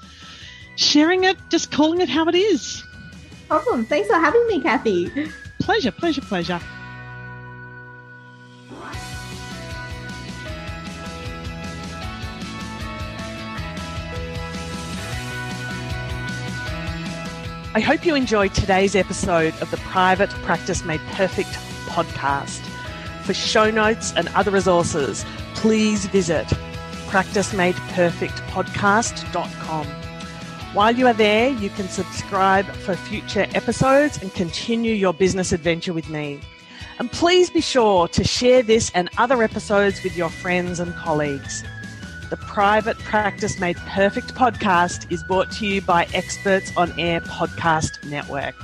sharing 0.77 1.25
it, 1.25 1.39
just 1.49 1.73
calling 1.73 2.03
it 2.03 2.11
how 2.11 2.29
it 2.29 2.35
is. 2.35 2.85
Awesome. 3.51 3.87
Thanks 3.87 4.09
for 4.09 4.17
having 4.17 4.47
me, 4.49 4.61
Kathy. 4.61 5.11
Pleasure, 5.61 5.93
pleasure, 5.93 6.23
pleasure. 6.23 6.61
I 17.75 17.81
hope 17.81 18.07
you 18.07 18.15
enjoyed 18.15 18.55
today's 18.55 18.97
episode 18.97 19.53
of 19.61 19.71
the 19.71 19.77
Private 19.77 20.31
Practice 20.43 20.83
Made 20.85 21.03
Perfect 21.13 21.51
podcast. 21.87 22.61
For 23.25 23.35
show 23.35 23.71
notes 23.71 24.15
and 24.17 24.29
other 24.29 24.51
resources, 24.51 25.27
please 25.55 26.07
visit 26.07 26.47
practicemadeperfectpodcast.com. 27.09 29.98
While 30.79 30.95
you 30.95 31.09
are 31.09 31.13
there, 31.13 31.51
you 31.51 31.71
can 31.71 31.89
subscribe 31.89 32.65
for 32.65 32.95
future 32.95 33.49
episodes 33.53 34.23
and 34.23 34.33
continue 34.33 34.95
your 34.95 35.13
business 35.13 35.51
adventure 35.51 35.93
with 35.93 36.09
me. 36.09 36.39
And 37.01 37.11
please 37.11 37.51
be 37.51 37.61
sure 37.61 38.07
to 38.07 38.23
share 38.23 38.63
this 38.63 38.93
and 38.95 39.11
other 39.19 39.43
episodes 39.43 40.05
with 40.05 40.17
your 40.17 40.29
friends 40.29 40.79
and 40.79 40.95
colleagues. 40.95 41.65
The 42.31 42.37
Private 42.37 42.97
Practice 43.01 43.59
Made 43.59 43.77
Perfect 43.89 44.37
podcast 44.37 45.11
is 45.11 45.25
brought 45.25 45.51
to 45.55 45.67
you 45.67 45.83
by 45.83 46.07
Experts 46.15 46.71
on 46.77 46.97
Air 46.97 47.23
Podcast 47.23 48.09
Network. 48.09 48.55